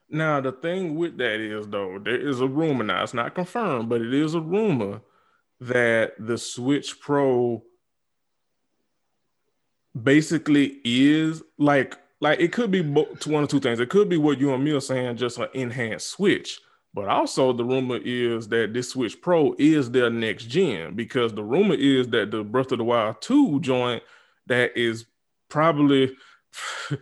Now 0.09 0.41
the 0.41 0.51
thing 0.51 0.95
with 0.95 1.17
that 1.17 1.39
is 1.39 1.67
though, 1.67 1.97
there 1.99 2.19
is 2.19 2.41
a 2.41 2.47
rumor 2.47 2.83
now. 2.83 3.01
It's 3.03 3.13
not 3.13 3.33
confirmed, 3.33 3.87
but 3.89 4.01
it 4.01 4.13
is 4.13 4.33
a 4.35 4.41
rumor 4.41 5.01
that 5.61 6.13
the 6.19 6.37
Switch 6.37 6.99
Pro 6.99 7.63
basically 9.99 10.81
is 10.83 11.41
like 11.57 11.97
like 12.21 12.39
it 12.39 12.51
could 12.51 12.71
be 12.71 12.81
one 12.81 13.43
or 13.43 13.47
two 13.47 13.59
things. 13.59 13.79
It 13.79 13.89
could 13.89 14.09
be 14.09 14.17
what 14.17 14.39
you 14.39 14.53
and 14.53 14.63
me 14.63 14.71
are 14.71 14.79
saying, 14.79 15.17
just 15.17 15.37
an 15.37 15.47
enhanced 15.53 16.09
Switch. 16.09 16.59
But 16.93 17.09
also 17.09 17.51
the 17.51 17.65
rumor 17.65 17.99
is 18.01 18.47
that 18.47 18.73
this 18.73 18.89
Switch 18.89 19.21
Pro 19.21 19.53
is 19.59 19.91
their 19.91 20.09
next 20.09 20.45
gen 20.45 20.95
because 20.95 21.33
the 21.33 21.43
rumor 21.43 21.75
is 21.75 22.07
that 22.09 22.31
the 22.31 22.41
Breath 22.41 22.71
of 22.71 22.77
the 22.77 22.85
Wild 22.85 23.21
2 23.21 23.59
joint 23.59 24.01
that 24.47 24.77
is 24.77 25.05
probably 25.49 26.15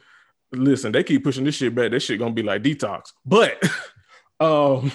listen, 0.51 0.91
they 0.91 1.03
keep 1.03 1.23
pushing 1.23 1.43
this 1.43 1.55
shit 1.55 1.75
back. 1.75 1.91
This 1.91 2.03
shit 2.03 2.17
gonna 2.17 2.33
be 2.33 2.41
like 2.41 2.63
detox. 2.63 3.11
But 3.23 3.61
um 4.39 4.91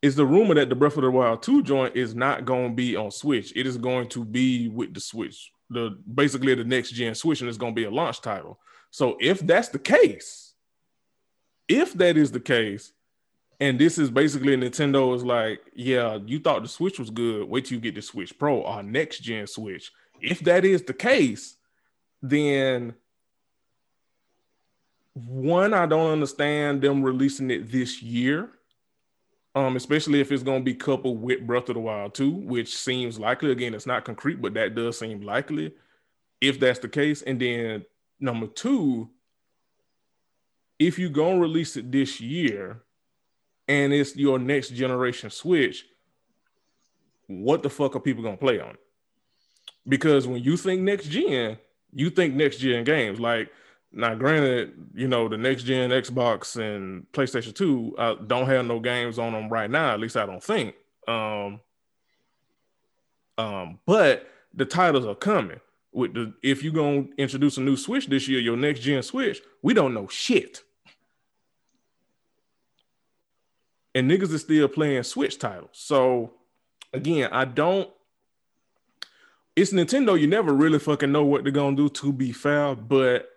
it's 0.00 0.16
the 0.16 0.26
rumor 0.26 0.54
that 0.54 0.68
the 0.68 0.76
Breath 0.76 0.96
of 0.96 1.02
the 1.02 1.10
Wild 1.10 1.42
2 1.42 1.64
joint 1.64 1.96
is 1.96 2.14
not 2.14 2.44
gonna 2.44 2.70
be 2.70 2.94
on 2.94 3.10
Switch. 3.10 3.52
It 3.56 3.66
is 3.66 3.78
going 3.78 4.08
to 4.10 4.24
be 4.24 4.68
with 4.68 4.94
the 4.94 5.00
Switch, 5.00 5.50
the 5.70 5.98
basically 6.14 6.54
the 6.54 6.62
next 6.62 6.92
gen 6.92 7.16
Switch, 7.16 7.40
and 7.40 7.48
it's 7.48 7.58
gonna 7.58 7.72
be 7.72 7.84
a 7.84 7.90
launch 7.90 8.20
title. 8.20 8.60
So 8.92 9.16
if 9.20 9.40
that's 9.40 9.70
the 9.70 9.78
case, 9.78 10.52
if 11.66 11.94
that 11.94 12.18
is 12.18 12.30
the 12.30 12.40
case, 12.40 12.92
and 13.58 13.78
this 13.78 13.96
is 13.96 14.10
basically 14.10 14.54
Nintendo 14.54 15.16
is 15.16 15.24
like, 15.24 15.60
yeah, 15.74 16.18
you 16.26 16.38
thought 16.38 16.62
the 16.62 16.68
Switch 16.68 16.98
was 16.98 17.08
good. 17.08 17.48
Wait 17.48 17.64
till 17.64 17.76
you 17.76 17.80
get 17.80 17.94
the 17.94 18.02
Switch 18.02 18.38
Pro, 18.38 18.62
our 18.64 18.82
next 18.82 19.20
gen 19.20 19.46
Switch. 19.46 19.90
If 20.20 20.40
that 20.40 20.66
is 20.66 20.82
the 20.82 20.92
case, 20.92 21.56
then 22.20 22.94
one, 25.14 25.72
I 25.72 25.86
don't 25.86 26.12
understand 26.12 26.82
them 26.82 27.02
releasing 27.02 27.50
it 27.50 27.72
this 27.72 28.02
year. 28.02 28.50
Um, 29.54 29.76
especially 29.76 30.20
if 30.20 30.32
it's 30.32 30.42
gonna 30.42 30.60
be 30.60 30.74
coupled 30.74 31.22
with 31.22 31.46
Breath 31.46 31.68
of 31.70 31.76
the 31.76 31.80
Wild 31.80 32.14
2, 32.14 32.30
which 32.30 32.76
seems 32.76 33.18
likely. 33.18 33.52
Again, 33.52 33.74
it's 33.74 33.86
not 33.86 34.04
concrete, 34.04 34.42
but 34.42 34.54
that 34.54 34.74
does 34.74 34.98
seem 34.98 35.22
likely 35.22 35.72
if 36.42 36.60
that's 36.60 36.78
the 36.78 36.88
case. 36.88 37.22
And 37.22 37.40
then 37.40 37.84
number 38.22 38.46
two, 38.46 39.10
if 40.78 40.98
you're 40.98 41.10
gonna 41.10 41.38
release 41.38 41.76
it 41.76 41.90
this 41.92 42.20
year 42.20 42.82
and 43.68 43.92
it's 43.92 44.16
your 44.16 44.38
next 44.38 44.70
generation 44.70 45.30
Switch, 45.30 45.84
what 47.26 47.62
the 47.62 47.70
fuck 47.70 47.96
are 47.96 48.00
people 48.00 48.22
gonna 48.22 48.36
play 48.36 48.60
on? 48.60 48.76
Because 49.86 50.26
when 50.26 50.42
you 50.42 50.56
think 50.56 50.82
next 50.82 51.06
gen, 51.08 51.58
you 51.92 52.10
think 52.10 52.34
next 52.34 52.58
gen 52.58 52.84
games. 52.84 53.20
Like 53.20 53.50
now, 53.92 54.14
granted, 54.14 54.72
you 54.94 55.08
know 55.08 55.28
the 55.28 55.36
next 55.36 55.64
gen 55.64 55.90
Xbox 55.90 56.56
and 56.56 57.06
PlayStation 57.12 57.54
Two 57.54 57.94
uh, 57.98 58.14
don't 58.14 58.46
have 58.46 58.66
no 58.66 58.80
games 58.80 59.18
on 59.18 59.32
them 59.32 59.48
right 59.48 59.70
now. 59.70 59.92
At 59.92 60.00
least 60.00 60.16
I 60.16 60.26
don't 60.26 60.42
think. 60.42 60.74
Um, 61.06 61.60
um, 63.36 63.78
but 63.86 64.28
the 64.54 64.64
titles 64.64 65.06
are 65.06 65.14
coming. 65.14 65.60
With 65.92 66.14
the 66.14 66.32
if 66.42 66.62
you're 66.62 66.72
gonna 66.72 67.04
introduce 67.18 67.58
a 67.58 67.60
new 67.60 67.76
Switch 67.76 68.06
this 68.06 68.26
year, 68.26 68.40
your 68.40 68.56
next 68.56 68.80
gen 68.80 69.02
Switch, 69.02 69.40
we 69.62 69.74
don't 69.74 69.94
know 69.94 70.08
shit. 70.08 70.62
And 73.94 74.10
niggas 74.10 74.32
is 74.32 74.40
still 74.40 74.68
playing 74.68 75.02
Switch 75.02 75.38
titles. 75.38 75.70
So 75.72 76.32
again, 76.92 77.28
I 77.30 77.44
don't. 77.44 77.90
It's 79.54 79.72
Nintendo. 79.72 80.18
You 80.18 80.26
never 80.26 80.54
really 80.54 80.78
fucking 80.78 81.12
know 81.12 81.24
what 81.24 81.42
they're 81.42 81.52
gonna 81.52 81.76
do. 81.76 81.90
To 81.90 82.12
be 82.12 82.32
fair, 82.32 82.74
but 82.74 83.28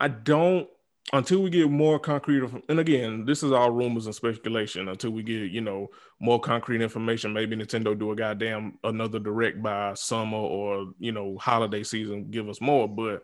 I 0.00 0.08
don't 0.08 0.68
until 1.12 1.42
we 1.42 1.50
get 1.50 1.70
more 1.70 1.98
concrete. 1.98 2.48
And 2.68 2.80
again, 2.80 3.24
this 3.24 3.42
is 3.42 3.52
all 3.52 3.70
rumors 3.70 4.06
and 4.06 4.14
speculation. 4.14 4.88
Until 4.88 5.10
we 5.10 5.22
get 5.22 5.50
you 5.50 5.60
know 5.60 5.88
more 6.20 6.40
concrete 6.40 6.82
information, 6.82 7.32
maybe 7.32 7.56
Nintendo 7.56 7.98
do 7.98 8.12
a 8.12 8.16
goddamn 8.16 8.78
another 8.84 9.18
direct 9.18 9.62
by 9.62 9.94
summer 9.94 10.38
or 10.38 10.92
you 10.98 11.12
know 11.12 11.36
holiday 11.38 11.82
season, 11.82 12.30
give 12.30 12.48
us 12.48 12.60
more. 12.60 12.88
But 12.88 13.22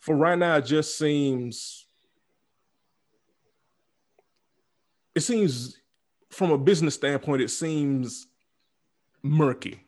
for 0.00 0.16
right 0.16 0.38
now, 0.38 0.56
it 0.56 0.66
just 0.66 0.98
seems 0.98 1.86
it 5.14 5.20
seems 5.20 5.78
from 6.30 6.50
a 6.50 6.58
business 6.58 6.94
standpoint, 6.94 7.42
it 7.42 7.50
seems 7.50 8.26
murky. 9.22 9.83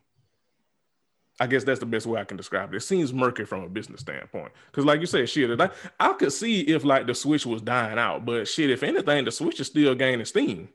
I 1.39 1.47
guess 1.47 1.65
that's 1.65 1.81
the 1.81 1.87
best 1.87 2.07
way 2.07 2.21
I 2.21 2.25
can 2.25 2.37
describe 2.37 2.73
it. 2.73 2.77
It 2.79 2.81
seems 2.81 3.13
murky 3.13 3.45
from 3.45 3.63
a 3.63 3.69
business 3.69 4.01
standpoint. 4.01 4.53
Because, 4.67 4.87
like 4.87 5.01
you 5.01 5.07
said, 5.07 5.29
shit, 5.29 5.61
I, 5.61 5.71
I 6.01 6.13
could 6.15 6.33
see 6.33 6.63
if 6.63 6.85
like 6.85 7.07
the 7.07 7.15
Switch 7.15 7.45
was 7.45 7.61
dying 7.61 7.99
out, 7.99 8.25
but 8.25 8.49
shit, 8.49 8.71
if 8.71 8.83
anything, 8.83 9.25
the 9.25 9.31
Switch 9.31 9.61
is 9.61 9.67
still 9.67 9.95
gaining 9.95 10.25
steam. 10.25 10.69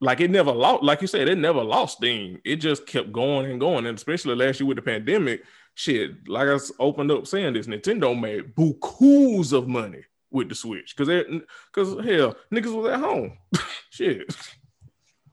Like 0.00 0.20
it 0.20 0.30
never 0.30 0.52
lost, 0.52 0.82
like 0.82 1.00
you 1.00 1.06
said, 1.06 1.28
it 1.28 1.38
never 1.38 1.64
lost 1.64 1.98
steam. 1.98 2.38
It 2.44 2.56
just 2.56 2.86
kept 2.86 3.12
going 3.12 3.50
and 3.50 3.58
going. 3.58 3.86
And 3.86 3.96
especially 3.96 4.34
last 4.34 4.60
year 4.60 4.66
with 4.66 4.76
the 4.76 4.82
pandemic, 4.82 5.42
shit, 5.74 6.28
like 6.28 6.48
I 6.48 6.58
opened 6.78 7.10
up 7.10 7.26
saying 7.26 7.54
this, 7.54 7.66
Nintendo 7.66 8.18
made 8.18 8.54
bukus 8.54 9.54
of 9.54 9.66
money 9.66 10.04
with 10.30 10.50
the 10.50 10.54
Switch. 10.54 10.94
Cause 10.94 11.06
they 11.06 11.24
because 11.72 11.94
hell, 12.04 12.36
niggas 12.52 12.74
was 12.74 12.92
at 12.92 13.00
home. 13.00 13.38
shit. 13.90 14.36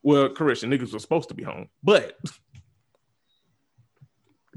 Well, 0.03 0.29
correction, 0.29 0.71
niggas 0.71 0.93
were 0.93 0.99
supposed 0.99 1.27
to 1.29 1.35
be 1.35 1.43
home, 1.43 1.67
but 1.83 2.17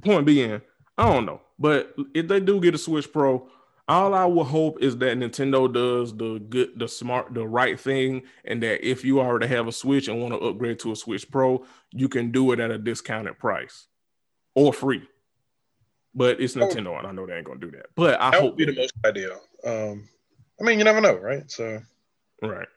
point 0.04 0.26
being, 0.26 0.60
I 0.98 1.12
don't 1.12 1.26
know. 1.26 1.40
But 1.58 1.94
if 2.14 2.28
they 2.28 2.40
do 2.40 2.60
get 2.60 2.74
a 2.74 2.78
Switch 2.78 3.12
Pro, 3.12 3.48
all 3.86 4.14
I 4.14 4.24
would 4.24 4.46
hope 4.46 4.82
is 4.82 4.96
that 4.98 5.18
Nintendo 5.18 5.72
does 5.72 6.16
the 6.16 6.38
good, 6.38 6.78
the 6.78 6.88
smart, 6.88 7.34
the 7.34 7.46
right 7.46 7.78
thing, 7.78 8.22
and 8.44 8.62
that 8.62 8.86
if 8.86 9.04
you 9.04 9.20
already 9.20 9.46
have 9.46 9.68
a 9.68 9.72
Switch 9.72 10.08
and 10.08 10.20
want 10.20 10.32
to 10.32 10.40
upgrade 10.40 10.78
to 10.80 10.92
a 10.92 10.96
Switch 10.96 11.30
Pro, 11.30 11.64
you 11.92 12.08
can 12.08 12.32
do 12.32 12.52
it 12.52 12.60
at 12.60 12.70
a 12.70 12.78
discounted 12.78 13.38
price 13.38 13.86
or 14.54 14.72
free. 14.72 15.02
But 16.14 16.40
it's 16.40 16.54
Nintendo, 16.54 16.96
and 16.98 17.06
I 17.06 17.12
know 17.12 17.26
they 17.26 17.34
ain't 17.34 17.44
gonna 17.44 17.60
do 17.60 17.72
that. 17.72 17.86
But 17.94 18.20
I 18.20 18.30
that 18.30 18.40
hope 18.40 18.52
would 18.52 18.56
be 18.56 18.66
the 18.66 18.76
most 18.76 18.94
ideal. 19.04 19.40
Um, 19.64 20.08
I 20.60 20.64
mean, 20.64 20.78
you 20.78 20.84
never 20.84 21.00
know, 21.00 21.16
right? 21.16 21.50
So 21.50 21.80
right. 22.40 22.68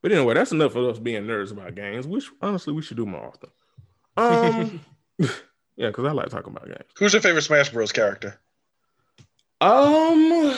But 0.00 0.12
anyway, 0.12 0.34
that's 0.34 0.52
enough 0.52 0.74
of 0.76 0.88
us 0.88 0.98
being 0.98 1.24
nerds 1.24 1.52
about 1.52 1.74
games, 1.74 2.06
which 2.06 2.30
honestly 2.40 2.72
we 2.72 2.82
should 2.82 2.96
do 2.96 3.06
more 3.06 3.26
often. 3.26 3.50
Um, 4.16 4.80
yeah, 5.78 5.86
because 5.88 6.04
I 6.04 6.12
like 6.12 6.28
talking 6.28 6.52
about 6.52 6.66
games. 6.66 6.90
who's 6.98 7.14
your 7.14 7.22
favorite 7.22 7.42
Smash 7.42 7.70
Bros. 7.70 7.92
character? 7.92 8.38
Um. 9.62 10.54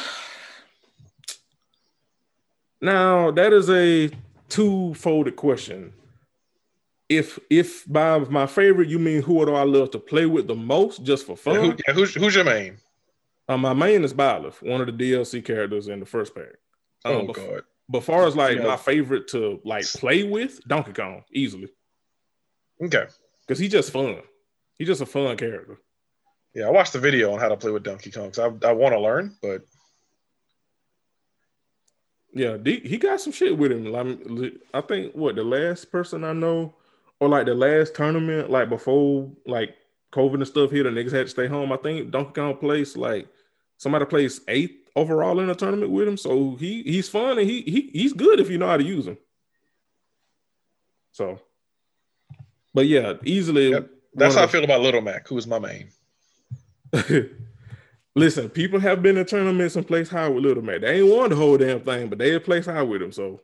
Now 2.80 3.30
that 3.30 3.52
is 3.52 3.68
a 3.70 4.10
two-folded 4.48 5.36
question. 5.36 5.92
If 7.08 7.38
if 7.50 7.84
by 7.90 8.18
my 8.20 8.46
favorite 8.46 8.88
you 8.88 8.98
mean 8.98 9.22
who 9.22 9.44
do 9.44 9.54
I 9.54 9.64
love 9.64 9.90
to 9.92 9.98
play 9.98 10.26
with 10.26 10.46
the 10.46 10.54
most, 10.54 11.02
just 11.04 11.26
for 11.26 11.36
fun? 11.36 11.56
who, 11.56 11.66
yeah, 11.86 11.94
who's 11.94 12.14
who's 12.14 12.34
your 12.34 12.44
main? 12.44 12.78
Uh, 13.48 13.56
my 13.56 13.72
main 13.74 14.04
is 14.04 14.14
Byleth, 14.14 14.62
one 14.62 14.80
of 14.80 14.86
the 14.86 14.92
DLC 15.12 15.44
characters 15.44 15.88
in 15.88 15.98
the 16.00 16.06
first 16.06 16.34
pack. 16.34 16.54
Um, 17.04 17.12
Oh 17.12 17.26
bef- 17.26 17.34
god, 17.34 17.62
but 17.88 18.04
far 18.04 18.26
as 18.26 18.36
like 18.36 18.58
Yeah. 18.58 18.64
my 18.66 18.76
favorite 18.76 19.26
to 19.28 19.60
like 19.64 19.84
play 19.86 20.22
with, 20.22 20.60
Donkey 20.68 20.92
Kong 20.92 21.24
easily 21.32 21.68
okay. 22.82 23.06
because 23.46 23.58
he's 23.58 23.72
just 23.72 23.90
fun. 23.92 24.20
He's 24.80 24.88
just 24.88 25.02
a 25.02 25.06
fun 25.06 25.36
character. 25.36 25.78
Yeah, 26.54 26.68
I 26.68 26.70
watched 26.70 26.94
the 26.94 27.00
video 27.00 27.34
on 27.34 27.38
how 27.38 27.50
to 27.50 27.56
play 27.58 27.70
with 27.70 27.82
Donkey 27.82 28.10
Kong. 28.10 28.32
I, 28.38 28.68
I 28.68 28.72
want 28.72 28.94
to 28.94 28.98
learn, 28.98 29.36
but 29.42 29.66
yeah, 32.32 32.56
he 32.64 32.96
got 32.96 33.20
some 33.20 33.34
shit 33.34 33.58
with 33.58 33.72
him. 33.72 33.84
Like, 33.84 34.54
I 34.72 34.80
think 34.80 35.14
what 35.14 35.36
the 35.36 35.44
last 35.44 35.92
person 35.92 36.24
I 36.24 36.32
know, 36.32 36.74
or 37.20 37.28
like 37.28 37.44
the 37.44 37.54
last 37.54 37.94
tournament, 37.94 38.48
like 38.48 38.70
before 38.70 39.30
like 39.44 39.74
COVID 40.14 40.36
and 40.36 40.46
stuff 40.46 40.70
hit, 40.70 40.84
the 40.84 40.88
niggas 40.88 41.12
had 41.12 41.26
to 41.26 41.30
stay 41.30 41.46
home. 41.46 41.72
I 41.72 41.76
think 41.76 42.10
Donkey 42.10 42.40
Kong 42.40 42.56
placed 42.56 42.96
like 42.96 43.28
somebody 43.76 44.06
plays 44.06 44.40
eighth 44.48 44.88
overall 44.96 45.40
in 45.40 45.50
a 45.50 45.54
tournament 45.54 45.92
with 45.92 46.08
him. 46.08 46.16
So 46.16 46.56
he 46.56 46.82
he's 46.84 47.10
fun 47.10 47.38
and 47.38 47.46
he 47.46 47.60
he 47.60 47.90
he's 47.92 48.14
good 48.14 48.40
if 48.40 48.48
you 48.48 48.56
know 48.56 48.68
how 48.68 48.78
to 48.78 48.82
use 48.82 49.06
him. 49.06 49.18
So, 51.12 51.38
but 52.72 52.86
yeah, 52.86 53.16
easily. 53.24 53.72
Yep. 53.72 53.90
That's 54.14 54.34
how 54.34 54.44
I 54.44 54.46
feel 54.46 54.64
about 54.64 54.80
Little 54.80 55.00
Mac, 55.00 55.28
who 55.28 55.38
is 55.38 55.46
my 55.46 55.58
main. 55.58 55.90
Listen, 58.16 58.50
people 58.50 58.80
have 58.80 59.02
been 59.02 59.16
in 59.16 59.24
tournaments 59.24 59.76
and 59.76 59.86
placed 59.86 60.10
high 60.10 60.28
with 60.28 60.44
Little 60.44 60.62
Mac. 60.62 60.80
They 60.80 61.00
ain't 61.00 61.14
won 61.14 61.30
the 61.30 61.36
whole 61.36 61.56
damn 61.56 61.80
thing, 61.80 62.08
but 62.08 62.18
they 62.18 62.32
have 62.32 62.44
placed 62.44 62.68
high 62.68 62.82
with 62.82 63.00
him. 63.00 63.12
So 63.12 63.40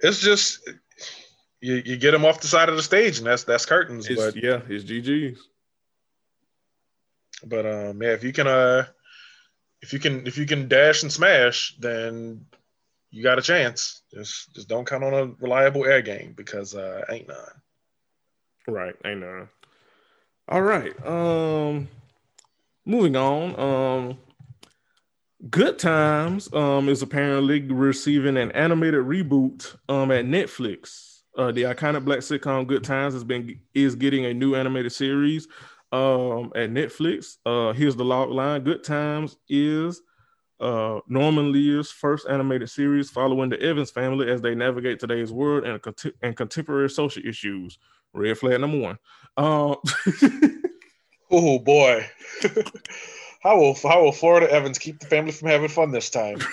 it's 0.00 0.20
just 0.20 0.68
you, 1.60 1.82
you 1.84 1.96
get 1.96 2.10
them 2.10 2.24
off 2.24 2.40
the 2.40 2.48
side 2.48 2.68
of 2.68 2.76
the 2.76 2.82
stage, 2.82 3.18
and 3.18 3.26
that's 3.26 3.44
that's 3.44 3.64
curtains. 3.64 4.06
It's, 4.08 4.22
but 4.22 4.36
yeah, 4.36 4.60
it's 4.68 4.84
GG's. 4.84 5.40
But 7.44 7.66
um, 7.66 8.02
yeah, 8.02 8.10
if 8.10 8.22
you 8.22 8.32
can 8.32 8.46
uh, 8.46 8.86
if 9.80 9.92
you 9.92 9.98
can 9.98 10.26
if 10.26 10.36
you 10.36 10.44
can 10.44 10.68
dash 10.68 11.02
and 11.02 11.12
smash, 11.12 11.76
then 11.78 12.44
you 13.10 13.22
got 13.22 13.38
a 13.38 13.42
chance. 13.42 14.02
Just 14.12 14.54
just 14.54 14.68
don't 14.68 14.86
count 14.86 15.04
on 15.04 15.14
a 15.14 15.26
reliable 15.40 15.86
air 15.86 16.02
game 16.02 16.34
because 16.36 16.74
uh, 16.74 17.04
ain't 17.08 17.28
none. 17.28 17.61
Right, 18.66 18.94
ain't 19.04 19.20
none. 19.20 19.48
All 20.48 20.62
right. 20.62 20.94
Um 21.06 21.88
moving 22.84 23.16
on. 23.16 23.58
Um 23.58 24.18
Good 25.50 25.78
Times 25.78 26.52
um 26.52 26.88
is 26.88 27.02
apparently 27.02 27.60
receiving 27.62 28.36
an 28.36 28.52
animated 28.52 29.00
reboot 29.04 29.76
um 29.88 30.10
at 30.10 30.24
Netflix. 30.24 31.08
Uh, 31.36 31.50
the 31.50 31.62
iconic 31.62 32.04
black 32.04 32.18
sitcom 32.18 32.66
Good 32.66 32.84
Times 32.84 33.14
has 33.14 33.24
been 33.24 33.58
is 33.74 33.94
getting 33.94 34.26
a 34.26 34.34
new 34.34 34.54
animated 34.54 34.92
series 34.92 35.48
um 35.90 36.52
at 36.54 36.70
Netflix. 36.70 37.38
Uh 37.46 37.72
here's 37.72 37.96
the 37.96 38.04
log 38.04 38.30
line. 38.30 38.62
Good 38.62 38.84
Times 38.84 39.36
is 39.48 40.02
uh, 40.60 41.00
Norman 41.08 41.50
Lear's 41.50 41.90
first 41.90 42.28
animated 42.28 42.70
series 42.70 43.10
following 43.10 43.50
the 43.50 43.60
Evans 43.60 43.90
family 43.90 44.30
as 44.30 44.40
they 44.40 44.54
navigate 44.54 45.00
today's 45.00 45.32
world 45.32 45.64
and, 45.64 45.80
and 46.22 46.36
contemporary 46.36 46.88
social 46.88 47.26
issues. 47.26 47.78
Red 48.14 48.38
flag 48.38 48.60
number 48.60 48.78
one. 48.78 48.98
Uh, 49.36 49.76
oh 51.30 51.58
boy, 51.58 52.06
how 53.42 53.58
will 53.58 53.74
how 53.74 54.02
will 54.02 54.12
Florida 54.12 54.50
Evans 54.52 54.78
keep 54.78 55.00
the 55.00 55.06
family 55.06 55.32
from 55.32 55.48
having 55.48 55.68
fun 55.68 55.90
this 55.90 56.10
time? 56.10 56.38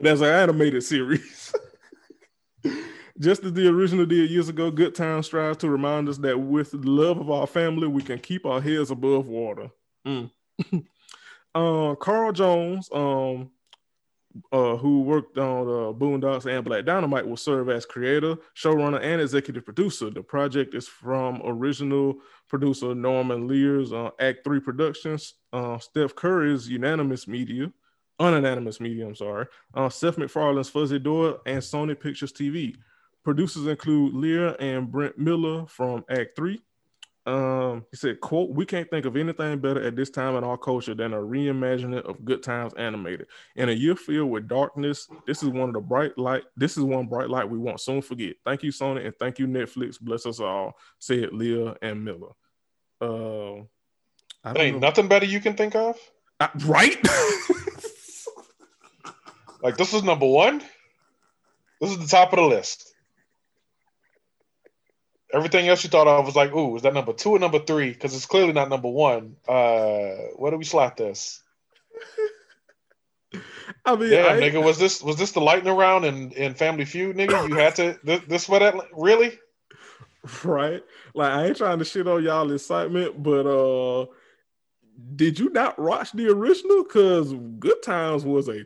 That's 0.00 0.20
an 0.20 0.26
animated 0.26 0.84
series. 0.84 1.52
Just 3.18 3.42
as 3.42 3.52
the 3.52 3.66
original 3.66 4.06
did 4.06 4.30
years 4.30 4.48
ago, 4.48 4.70
Good 4.70 4.94
Time 4.94 5.24
strives 5.24 5.58
to 5.58 5.68
remind 5.68 6.08
us 6.08 6.18
that 6.18 6.38
with 6.38 6.70
the 6.70 6.78
love 6.78 7.18
of 7.18 7.30
our 7.30 7.48
family, 7.48 7.88
we 7.88 8.00
can 8.00 8.20
keep 8.20 8.46
our 8.46 8.60
heads 8.60 8.92
above 8.92 9.26
water. 9.26 9.70
Mm. 10.06 10.30
uh, 11.52 11.96
Carl 11.96 12.32
Jones, 12.32 12.88
um, 12.92 13.50
uh, 14.52 14.76
who 14.76 15.02
worked 15.02 15.38
on 15.38 15.62
uh, 15.62 15.92
Boondocks 15.92 16.46
and 16.46 16.64
Black 16.64 16.84
Dynamite, 16.84 17.26
will 17.26 17.36
serve 17.36 17.68
as 17.68 17.86
creator, 17.86 18.36
showrunner, 18.56 19.00
and 19.02 19.20
executive 19.20 19.64
producer. 19.64 20.10
The 20.10 20.22
project 20.22 20.74
is 20.74 20.88
from 20.88 21.40
original 21.44 22.16
producer 22.48 22.94
Norman 22.94 23.46
Lear's 23.46 23.92
uh, 23.92 24.10
Act 24.20 24.44
Three 24.44 24.60
Productions, 24.60 25.34
uh, 25.52 25.78
Steph 25.78 26.14
Curry's 26.14 26.68
Unanimous 26.68 27.28
Media, 27.28 27.72
Unanimous 28.20 28.80
Media, 28.80 29.06
I'm 29.06 29.14
sorry, 29.14 29.46
uh, 29.74 29.88
Seth 29.88 30.16
MacFarlane's 30.16 30.70
Fuzzy 30.70 30.98
Door, 30.98 31.40
and 31.46 31.62
Sony 31.62 31.98
Pictures 31.98 32.32
TV. 32.32 32.76
Producers 33.24 33.66
include 33.66 34.14
Lear 34.14 34.56
and 34.60 34.90
Brent 34.90 35.18
Miller 35.18 35.66
from 35.66 36.04
Act 36.10 36.34
Three, 36.34 36.62
um, 37.28 37.84
he 37.90 37.96
said, 37.98 38.20
quote, 38.20 38.48
we 38.50 38.64
can't 38.64 38.88
think 38.88 39.04
of 39.04 39.14
anything 39.14 39.58
better 39.58 39.82
at 39.82 39.96
this 39.96 40.08
time 40.08 40.34
in 40.36 40.44
our 40.44 40.56
culture 40.56 40.94
than 40.94 41.12
a 41.12 41.18
reimagining 41.18 42.00
of 42.00 42.24
good 42.24 42.42
times 42.42 42.72
animated. 42.78 43.26
In 43.54 43.68
a 43.68 43.72
year 43.72 43.96
filled 43.96 44.30
with 44.30 44.48
darkness, 44.48 45.06
this 45.26 45.42
is 45.42 45.50
one 45.50 45.68
of 45.68 45.74
the 45.74 45.80
bright 45.80 46.16
light, 46.16 46.44
this 46.56 46.78
is 46.78 46.84
one 46.84 47.06
bright 47.06 47.28
light 47.28 47.50
we 47.50 47.58
won't 47.58 47.80
soon 47.80 48.00
forget. 48.00 48.36
Thank 48.46 48.62
you, 48.62 48.72
Sony, 48.72 49.04
and 49.04 49.14
thank 49.18 49.38
you, 49.38 49.46
Netflix. 49.46 50.00
Bless 50.00 50.24
us 50.24 50.40
all, 50.40 50.78
said 50.98 51.34
Lear 51.34 51.76
and 51.82 52.02
Miller. 52.02 52.32
Uh 52.98 53.64
ain't 54.56 54.80
know. 54.80 54.88
nothing 54.88 55.08
better 55.08 55.26
you 55.26 55.40
can 55.40 55.54
think 55.54 55.74
of. 55.74 55.98
Uh, 56.40 56.48
right? 56.64 56.96
like 59.62 59.76
this 59.76 59.92
is 59.92 60.02
number 60.02 60.26
one. 60.26 60.62
This 61.78 61.90
is 61.90 61.98
the 61.98 62.06
top 62.06 62.32
of 62.32 62.38
the 62.38 62.46
list. 62.46 62.87
Everything 65.32 65.68
else 65.68 65.84
you 65.84 65.90
thought 65.90 66.08
of 66.08 66.24
was 66.24 66.36
like, 66.36 66.52
ooh, 66.52 66.76
is 66.76 66.82
that 66.82 66.94
number 66.94 67.12
two 67.12 67.30
or 67.30 67.38
number 67.38 67.58
three? 67.58 67.90
Because 67.90 68.14
it's 68.14 68.26
clearly 68.26 68.52
not 68.52 68.70
number 68.70 68.88
one. 68.88 69.36
Uh, 69.46 70.14
where 70.36 70.50
do 70.50 70.56
we 70.56 70.64
slot 70.64 70.96
this? 70.96 71.42
I 73.84 73.96
mean, 73.96 74.10
damn, 74.10 74.36
I, 74.36 74.40
nigga, 74.40 74.62
was 74.64 74.78
this 74.78 75.02
was 75.02 75.16
this 75.16 75.32
the 75.32 75.40
lightning 75.40 75.76
round 75.76 76.04
in, 76.04 76.32
in 76.32 76.54
Family 76.54 76.86
Feud, 76.86 77.16
nigga? 77.16 77.48
You 77.48 77.56
had 77.56 77.76
to 77.76 77.98
this, 78.02 78.22
this 78.26 78.48
what 78.48 78.60
that 78.60 78.74
really? 78.92 79.38
Right. 80.44 80.82
Like 81.14 81.32
I 81.32 81.46
ain't 81.46 81.56
trying 81.56 81.78
to 81.78 81.84
shit 81.84 82.08
on 82.08 82.22
y'all 82.22 82.50
excitement, 82.50 83.22
but 83.22 83.46
uh 83.46 84.06
did 85.14 85.38
you 85.38 85.50
not 85.50 85.78
watch 85.78 86.12
the 86.12 86.28
original? 86.28 86.84
Cause 86.84 87.34
Good 87.58 87.82
Times 87.82 88.24
was 88.24 88.48
a 88.48 88.64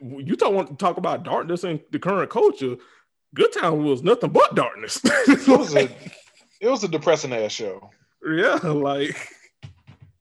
you 0.00 0.36
don't 0.36 0.54
want 0.54 0.68
to 0.68 0.76
talk 0.76 0.98
about 0.98 1.24
darkness 1.24 1.64
and 1.64 1.80
the 1.90 1.98
current 1.98 2.30
culture. 2.30 2.76
Good 3.34 3.52
Time 3.52 3.84
was 3.84 4.02
nothing 4.02 4.30
but 4.30 4.54
darkness. 4.54 5.00
it 5.04 5.48
was 5.48 5.74
a 5.74 5.84
it 6.60 6.68
was 6.68 6.84
a 6.84 6.88
depressing 6.88 7.32
ass 7.32 7.52
show. 7.52 7.90
Yeah, 8.26 8.54
like 8.62 9.16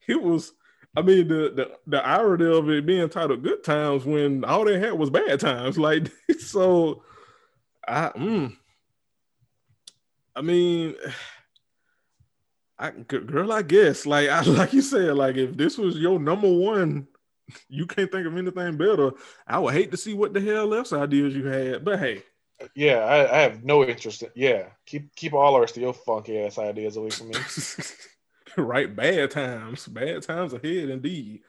it 0.07 0.21
was. 0.21 0.53
I 0.95 1.01
mean, 1.01 1.27
the 1.27 1.51
the 1.55 1.71
the 1.87 2.05
irony 2.05 2.45
of 2.45 2.69
it 2.69 2.85
being 2.85 3.09
titled 3.09 3.43
"Good 3.43 3.63
Times" 3.63 4.05
when 4.05 4.43
all 4.43 4.65
they 4.65 4.79
had 4.79 4.93
was 4.93 5.09
bad 5.09 5.39
times. 5.39 5.77
Like 5.77 6.11
so, 6.39 7.03
I 7.87 8.09
mm, 8.09 8.55
I 10.35 10.41
mean, 10.41 10.95
I 12.77 12.91
girl, 12.91 13.51
I 13.53 13.61
guess 13.61 14.05
like 14.05 14.29
I 14.29 14.41
like 14.43 14.73
you 14.73 14.81
said, 14.81 15.15
like 15.15 15.37
if 15.37 15.55
this 15.55 15.77
was 15.77 15.97
your 15.97 16.19
number 16.19 16.51
one, 16.51 17.07
you 17.69 17.85
can't 17.85 18.11
think 18.11 18.27
of 18.27 18.37
anything 18.37 18.77
better. 18.77 19.11
I 19.47 19.59
would 19.59 19.73
hate 19.73 19.91
to 19.91 19.97
see 19.97 20.13
what 20.13 20.33
the 20.33 20.41
hell 20.41 20.73
else 20.73 20.93
ideas 20.93 21.35
you 21.35 21.45
had, 21.45 21.85
but 21.85 21.99
hey, 21.99 22.23
yeah, 22.75 22.97
I, 22.97 23.37
I, 23.37 23.41
have 23.41 23.63
no 23.63 23.83
interest. 23.83 24.23
In, 24.23 24.29
yeah, 24.35 24.67
keep 24.85 25.15
keep 25.15 25.33
all 25.33 25.59
rest 25.59 25.77
of 25.77 25.83
your 25.83 25.93
funky 25.93 26.39
ass 26.39 26.57
ideas 26.57 26.97
away 26.97 27.09
from 27.09 27.29
me. 27.29 27.35
right, 28.57 28.93
bad 28.95 29.31
times, 29.31 29.87
bad 29.87 30.21
times 30.23 30.53
ahead, 30.53 30.89
indeed. 30.89 31.41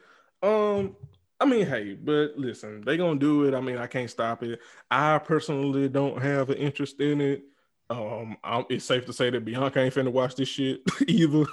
Um, 0.43 0.97
I 1.40 1.47
mean, 1.47 1.67
hey, 1.67 1.95
but 1.95 2.37
listen, 2.37 2.83
they 2.85 2.97
gonna 2.97 3.19
do 3.19 3.45
it. 3.45 3.55
I 3.55 3.61
mean, 3.61 3.79
I 3.79 3.87
can't 3.87 4.11
stop 4.11 4.43
it. 4.43 4.61
I 4.90 5.19
personally 5.19 5.88
don't 5.88 6.21
have 6.23 6.51
an 6.51 6.59
interest 6.59 7.01
in 7.01 7.21
it. 7.21 7.43
Um, 7.90 8.37
I'm, 8.43 8.64
it's 8.71 8.85
safe 8.85 9.07
to 9.07 9.12
say 9.12 9.31
that 9.31 9.45
Bianca 9.45 9.81
ain't 9.81 9.95
finna 9.95 10.12
watch 10.12 10.35
this 10.35 10.49
shit 10.49 10.81
either. 11.09 11.45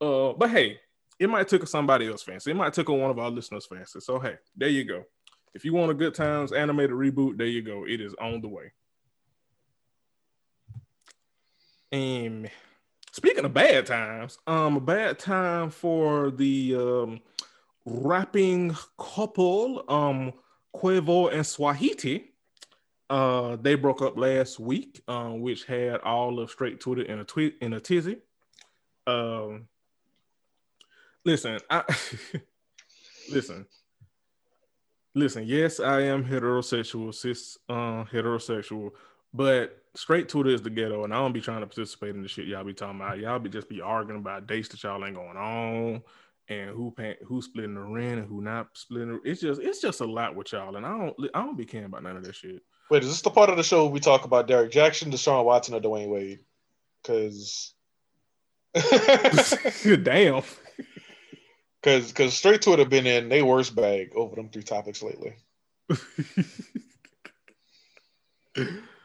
Uh, 0.00 0.32
but 0.32 0.50
hey, 0.50 0.78
it 1.18 1.28
might 1.28 1.48
took 1.48 1.66
somebody 1.66 2.08
else 2.08 2.22
fancy. 2.22 2.50
It 2.50 2.56
might 2.56 2.72
took 2.72 2.88
one 2.88 3.10
of 3.10 3.18
our 3.18 3.30
listeners 3.30 3.66
fancy. 3.66 4.00
So 4.00 4.18
hey, 4.18 4.36
there 4.56 4.68
you 4.68 4.84
go. 4.84 5.04
If 5.54 5.64
you 5.64 5.72
want 5.72 5.90
a 5.90 5.94
good 5.94 6.14
times 6.14 6.52
animated 6.52 6.94
reboot, 6.94 7.38
there 7.38 7.46
you 7.46 7.62
go. 7.62 7.86
It 7.86 8.00
is 8.00 8.14
on 8.20 8.40
the 8.40 8.48
way. 8.48 8.72
And 11.90 12.50
speaking 13.12 13.44
of 13.44 13.54
bad 13.54 13.86
times, 13.86 14.38
um, 14.46 14.76
a 14.76 14.80
bad 14.80 15.18
time 15.18 15.70
for 15.70 16.30
the 16.30 16.74
um, 16.76 17.20
rapping 17.84 18.76
couple, 18.98 19.84
um, 19.88 20.32
Quavo 20.74 21.32
and 21.32 21.42
Saweetie. 21.42 22.24
Uh, 23.10 23.56
they 23.56 23.74
broke 23.74 24.02
up 24.02 24.18
last 24.18 24.60
week, 24.60 25.00
um, 25.08 25.40
which 25.40 25.64
had 25.64 26.00
all 26.00 26.38
of 26.40 26.50
straight 26.50 26.78
Twitter 26.78 27.02
in 27.02 27.20
a 27.20 27.24
tweet 27.24 27.56
in 27.62 27.72
a 27.72 27.80
tizzy. 27.80 28.18
Um, 29.06 29.66
listen, 31.24 31.58
I 31.70 31.84
listen, 33.30 33.66
listen. 35.14 35.44
Yes, 35.46 35.80
I 35.80 36.02
am 36.02 36.22
heterosexual, 36.22 37.14
cis, 37.14 37.56
uh, 37.70 38.04
heterosexual, 38.12 38.90
but 39.32 39.82
straight 39.94 40.28
Twitter 40.28 40.50
is 40.50 40.62
the 40.62 40.70
ghetto, 40.70 41.04
and 41.04 41.12
I 41.12 41.18
don't 41.18 41.32
be 41.32 41.40
trying 41.40 41.60
to 41.60 41.66
participate 41.66 42.14
in 42.14 42.22
the 42.22 42.28
shit 42.28 42.46
y'all 42.46 42.64
be 42.64 42.74
talking 42.74 43.00
about. 43.00 43.18
Y'all 43.18 43.38
be 43.38 43.50
just 43.50 43.68
be 43.68 43.80
arguing 43.80 44.20
about 44.20 44.46
dates 44.46 44.68
that 44.68 44.82
y'all 44.82 45.04
ain't 45.04 45.16
going 45.16 45.36
on, 45.36 46.02
and 46.48 46.70
who 46.70 46.90
paying, 46.90 47.16
who 47.26 47.42
splitting 47.42 47.74
the 47.74 47.80
rent 47.80 48.20
and 48.20 48.28
who 48.28 48.40
not 48.40 48.68
splitting. 48.74 49.20
It's 49.24 49.40
just 49.40 49.60
it's 49.60 49.80
just 49.80 50.00
a 50.00 50.06
lot 50.06 50.34
with 50.34 50.52
y'all, 50.52 50.76
and 50.76 50.86
I 50.86 50.96
don't 50.96 51.16
I 51.34 51.42
don't 51.42 51.56
be 51.56 51.66
caring 51.66 51.86
about 51.86 52.02
none 52.02 52.16
of 52.16 52.24
that 52.24 52.36
shit. 52.36 52.62
Wait, 52.90 53.02
is 53.02 53.08
this 53.08 53.22
the 53.22 53.30
part 53.30 53.50
of 53.50 53.56
the 53.56 53.62
show 53.62 53.86
we 53.86 54.00
talk 54.00 54.24
about 54.24 54.48
Derek 54.48 54.70
Jackson, 54.70 55.10
Deshaun 55.10 55.44
Watson, 55.44 55.74
or 55.74 55.80
Dwyane 55.80 56.08
Wade? 56.08 56.40
Because 57.02 57.74
Damn. 60.02 60.42
Because 61.80 62.08
because 62.08 62.34
straight 62.34 62.60
to 62.62 62.72
it 62.72 62.80
have 62.80 62.88
been 62.88 63.06
in 63.06 63.28
they 63.28 63.40
worst 63.40 63.76
bag 63.76 64.10
over 64.16 64.34
them 64.34 64.48
three 64.48 64.64
topics 64.64 65.00
lately. 65.00 65.36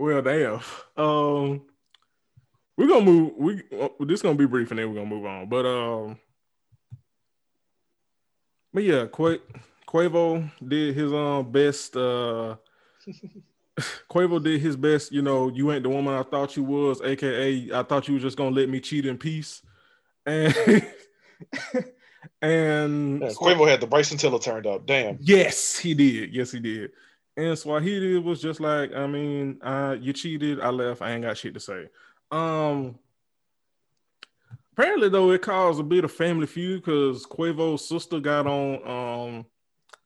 well, 0.00 0.22
damn. 0.22 0.60
Um, 0.96 1.62
we're 2.76 2.88
gonna 2.88 3.04
move. 3.04 3.32
We 3.36 3.62
this 4.06 4.20
is 4.20 4.22
gonna 4.22 4.34
be 4.34 4.46
brief, 4.46 4.70
and 4.70 4.78
then 4.78 4.88
we're 4.88 4.94
gonna 4.94 5.14
move 5.14 5.26
on. 5.26 5.48
But 5.48 5.66
um, 5.66 6.18
but 8.72 8.82
yeah, 8.82 9.06
Qu- 9.06 9.42
Quavo 9.86 10.50
did 10.66 10.94
his 10.94 11.12
um 11.12 11.52
best. 11.52 11.94
Uh, 11.96 12.56
Quavo 14.10 14.42
did 14.42 14.62
his 14.62 14.74
best. 14.74 15.12
You 15.12 15.20
know, 15.20 15.50
you 15.50 15.70
ain't 15.70 15.82
the 15.82 15.90
woman 15.90 16.14
I 16.14 16.22
thought 16.22 16.56
you 16.56 16.64
was, 16.64 17.02
aka 17.02 17.70
I 17.74 17.82
thought 17.82 18.08
you 18.08 18.14
was 18.14 18.22
just 18.22 18.38
gonna 18.38 18.56
let 18.56 18.70
me 18.70 18.80
cheat 18.80 19.04
in 19.04 19.18
peace, 19.18 19.60
and. 20.24 20.54
and 22.42 23.20
yeah, 23.20 23.28
Quavo 23.28 23.68
had 23.68 23.80
the 23.80 23.86
Bryson 23.86 24.16
Tiller 24.16 24.38
turned 24.38 24.66
up. 24.66 24.86
Damn. 24.86 25.18
Yes, 25.20 25.78
he 25.78 25.92
did. 25.92 26.34
Yes, 26.34 26.52
he 26.52 26.60
did. 26.60 26.92
And 27.40 27.56
Saweetie 27.56 28.22
was 28.22 28.42
just 28.42 28.60
like, 28.60 28.94
I 28.94 29.06
mean, 29.06 29.62
uh, 29.62 29.96
you 29.98 30.12
cheated. 30.12 30.60
I 30.60 30.68
left. 30.68 31.00
I 31.00 31.12
ain't 31.12 31.22
got 31.22 31.38
shit 31.38 31.54
to 31.54 31.60
say. 31.60 31.86
Um, 32.30 32.98
apparently 34.72 35.08
though, 35.08 35.30
it 35.30 35.40
caused 35.40 35.80
a 35.80 35.82
bit 35.82 36.04
of 36.04 36.12
family 36.12 36.46
feud 36.46 36.82
because 36.82 37.24
Quavo's 37.24 37.88
sister 37.88 38.20
got 38.20 38.46
on 38.46 38.86
um 38.86 39.46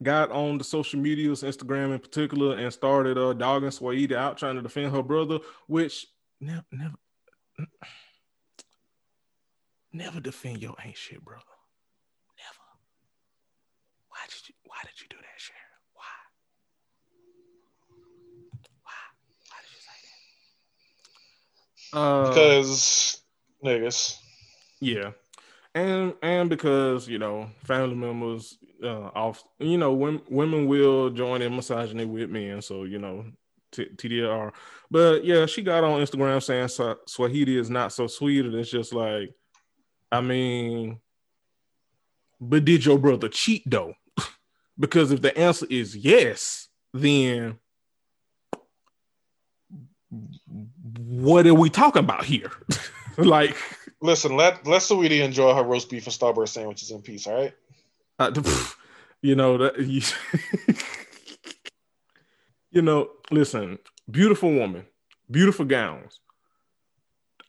got 0.00 0.30
on 0.30 0.58
the 0.58 0.64
social 0.64 1.00
medias, 1.00 1.42
Instagram 1.42 1.92
in 1.92 1.98
particular, 1.98 2.56
and 2.56 2.72
started 2.72 3.18
uh 3.18 3.32
dogging 3.32 3.70
Saweetie 3.70 4.14
out 4.14 4.38
trying 4.38 4.54
to 4.54 4.62
defend 4.62 4.94
her 4.94 5.02
brother, 5.02 5.40
which 5.66 6.06
never 6.40 6.62
never 6.70 6.94
never 9.92 10.20
defend 10.20 10.62
your 10.62 10.76
ain't 10.84 10.96
shit 10.96 11.24
brother. 11.24 11.42
Never. 12.38 12.64
Why 14.08 14.18
did 14.28 14.48
you 14.48 14.54
why 14.66 14.76
did 14.84 15.00
you 15.00 15.08
do 15.10 15.16
that, 15.16 15.23
Uh, 21.94 22.28
because 22.28 23.22
niggas. 23.64 24.16
Yeah. 24.80 25.12
And 25.74 26.14
and 26.22 26.50
because, 26.50 27.08
you 27.08 27.18
know, 27.18 27.48
family 27.64 27.94
members 27.94 28.58
uh 28.82 29.10
off 29.14 29.42
you 29.58 29.78
know, 29.78 29.92
women, 29.92 30.22
women 30.28 30.66
will 30.66 31.10
join 31.10 31.42
in 31.42 31.54
misogyny 31.54 32.04
with 32.04 32.30
men. 32.30 32.62
So, 32.62 32.84
you 32.84 32.98
know, 32.98 33.24
t- 33.72 33.90
TDR. 33.96 34.52
But 34.90 35.24
yeah, 35.24 35.46
she 35.46 35.62
got 35.62 35.84
on 35.84 36.00
Instagram 36.00 36.42
saying 36.42 36.66
Saweetie 36.68 37.58
is 37.58 37.70
not 37.70 37.92
so 37.92 38.06
sweet. 38.06 38.44
And 38.44 38.54
it's 38.54 38.70
just 38.70 38.92
like, 38.92 39.32
I 40.10 40.20
mean, 40.20 41.00
but 42.40 42.64
did 42.64 42.84
your 42.84 42.98
brother 42.98 43.28
cheat 43.28 43.62
though? 43.66 43.94
because 44.78 45.12
if 45.12 45.22
the 45.22 45.36
answer 45.36 45.66
is 45.70 45.96
yes, 45.96 46.68
then 46.92 47.58
what 50.98 51.46
are 51.46 51.54
we 51.54 51.70
talking 51.70 52.00
about 52.00 52.24
here? 52.24 52.50
like, 53.18 53.56
listen, 54.00 54.36
let 54.36 54.66
let 54.66 54.82
Sweetie 54.82 55.22
enjoy 55.22 55.54
her 55.54 55.62
roast 55.62 55.90
beef 55.90 56.06
and 56.06 56.14
Starburst 56.14 56.50
sandwiches 56.50 56.90
in 56.90 57.02
peace. 57.02 57.26
All 57.26 57.34
right. 57.34 57.54
Uh, 58.18 58.32
you 59.22 59.34
know 59.34 59.58
that. 59.58 59.78
You, 59.78 60.02
you 62.70 62.82
know, 62.82 63.10
listen, 63.30 63.78
beautiful 64.10 64.52
woman, 64.52 64.86
beautiful 65.30 65.64
gowns, 65.64 66.20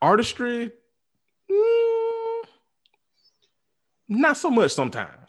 artistry. 0.02 0.72
Mm, 1.52 2.44
not 4.10 4.38
so 4.38 4.50
much 4.50 4.72
sometimes. 4.72 5.26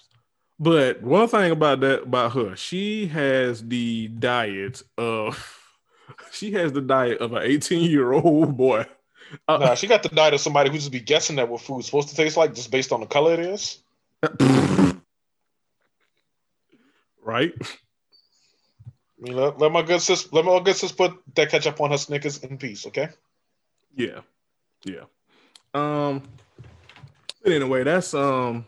But 0.59 1.03
one 1.03 1.29
thing 1.29 1.51
about 1.51 1.81
that 1.81 2.05
about 2.05 2.33
her, 2.33 2.57
she 2.57 3.07
has 3.09 3.67
the 3.69 4.09
diet 4.09 4.83
of 4.97 5.56
she 6.33 6.53
has 6.53 6.73
the 6.73 6.81
diet 6.81 7.19
of 7.19 7.33
an 7.33 7.43
18 7.43 7.91
year 7.91 8.13
old 8.13 8.57
boy. 8.65 8.87
Uh, 9.49 9.57
nah, 9.59 9.75
she 9.75 9.87
got 9.89 10.03
the 10.03 10.09
diet 10.09 10.35
of 10.35 10.41
somebody 10.41 10.71
who 10.71 10.77
just 10.77 10.93
be 10.93 11.01
guessing 11.01 11.39
at 11.39 11.49
what 11.49 11.61
food's 11.61 11.87
supposed 11.87 12.09
to 12.09 12.15
taste 12.15 12.37
like 12.37 12.55
just 12.55 12.71
based 12.71 12.93
on 12.93 13.01
the 13.01 13.07
color 13.07 13.35
it 13.35 13.41
is. 13.41 13.79
right. 17.25 17.53
I 17.59 19.23
mean, 19.23 19.35
let, 19.35 19.59
let, 19.59 19.73
my 19.73 19.83
good 19.83 20.01
sis 20.01 20.33
let 20.33 20.45
my 20.45 20.61
good 20.61 20.77
sis 20.77 20.93
put 20.93 21.19
that 21.35 21.51
ketchup 21.51 21.81
on 21.81 21.91
her 21.91 21.99
Snickers 21.99 22.39
in 22.45 22.57
peace, 22.57 22.87
okay? 22.87 23.09
Yeah, 23.97 24.21
yeah. 24.85 25.05
Um. 25.75 26.23
But 27.43 27.53
anyway, 27.53 27.83
that's 27.83 28.15
um. 28.15 28.65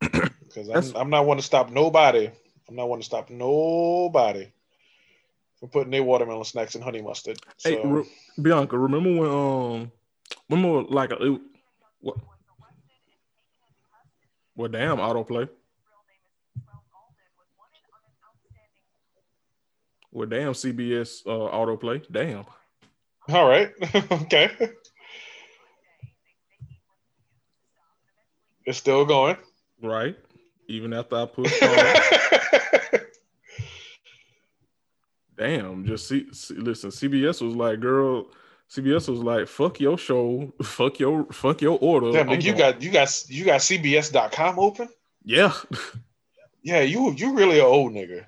Because 0.00 0.68
I'm, 0.94 0.96
I'm 0.96 1.10
not 1.10 1.26
one 1.26 1.38
to 1.38 1.42
stop 1.42 1.70
nobody. 1.70 2.30
I'm 2.68 2.76
not 2.76 2.88
one 2.88 3.00
to 3.00 3.04
stop 3.04 3.30
nobody 3.30 4.52
putting 5.72 5.90
their 5.90 6.02
watermelon 6.02 6.44
snacks 6.44 6.74
in 6.74 6.82
honey 6.82 7.02
mustard. 7.02 7.38
So. 7.58 7.70
Hey, 7.70 7.80
Re- 7.84 8.08
Bianca, 8.40 8.78
remember 8.78 9.20
when 9.20 9.30
um, 9.30 9.92
remember 10.48 10.82
like 10.92 11.10
a 11.12 11.32
it, 11.32 11.40
what? 12.00 12.16
Well, 14.56 14.68
damn, 14.68 14.98
autoplay. 14.98 15.48
Well, 20.12 20.28
damn, 20.28 20.52
CBS 20.52 21.26
uh, 21.26 21.52
autoplay. 21.52 22.04
Damn. 22.10 22.44
All 23.28 23.48
right. 23.48 23.72
okay. 24.12 24.50
It's 28.64 28.78
still 28.78 29.04
going. 29.04 29.36
Right. 29.82 30.16
Even 30.68 30.92
after 30.92 31.16
I 31.16 31.26
put. 31.26 31.50
damn, 35.36 35.84
just 35.84 36.08
see, 36.08 36.26
see, 36.32 36.54
listen, 36.54 36.90
CBS 36.90 37.40
was 37.40 37.54
like, 37.54 37.80
girl, 37.80 38.28
CBS 38.70 39.08
was 39.08 39.20
like, 39.20 39.46
fuck 39.46 39.80
your 39.80 39.98
show, 39.98 40.52
fuck 40.62 40.98
your 40.98 41.26
fuck 41.32 41.60
your 41.60 41.78
order. 41.80 42.12
Damn, 42.12 42.30
you 42.30 42.52
going. 42.52 42.56
got 42.56 42.82
you 42.82 42.90
got 42.90 43.24
you 43.28 43.44
got 43.44 43.60
CBS.com 43.60 44.58
open? 44.58 44.88
Yeah. 45.24 45.52
yeah, 46.62 46.80
you 46.80 47.12
you 47.12 47.34
really 47.34 47.58
an 47.58 47.66
old 47.66 47.92
nigga. 47.92 48.26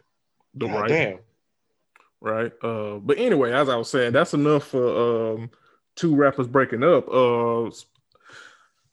The 0.54 0.66
right. 0.66 0.88
Damn. 0.88 1.18
Right. 2.20 2.52
Uh 2.62 2.98
but 2.98 3.18
anyway, 3.18 3.52
as 3.52 3.68
I 3.68 3.76
was 3.76 3.90
saying, 3.90 4.12
that's 4.12 4.34
enough 4.34 4.68
for 4.68 5.34
um 5.34 5.50
two 5.96 6.14
rappers 6.14 6.46
breaking 6.46 6.82
up. 6.82 7.08
Uh 7.08 7.70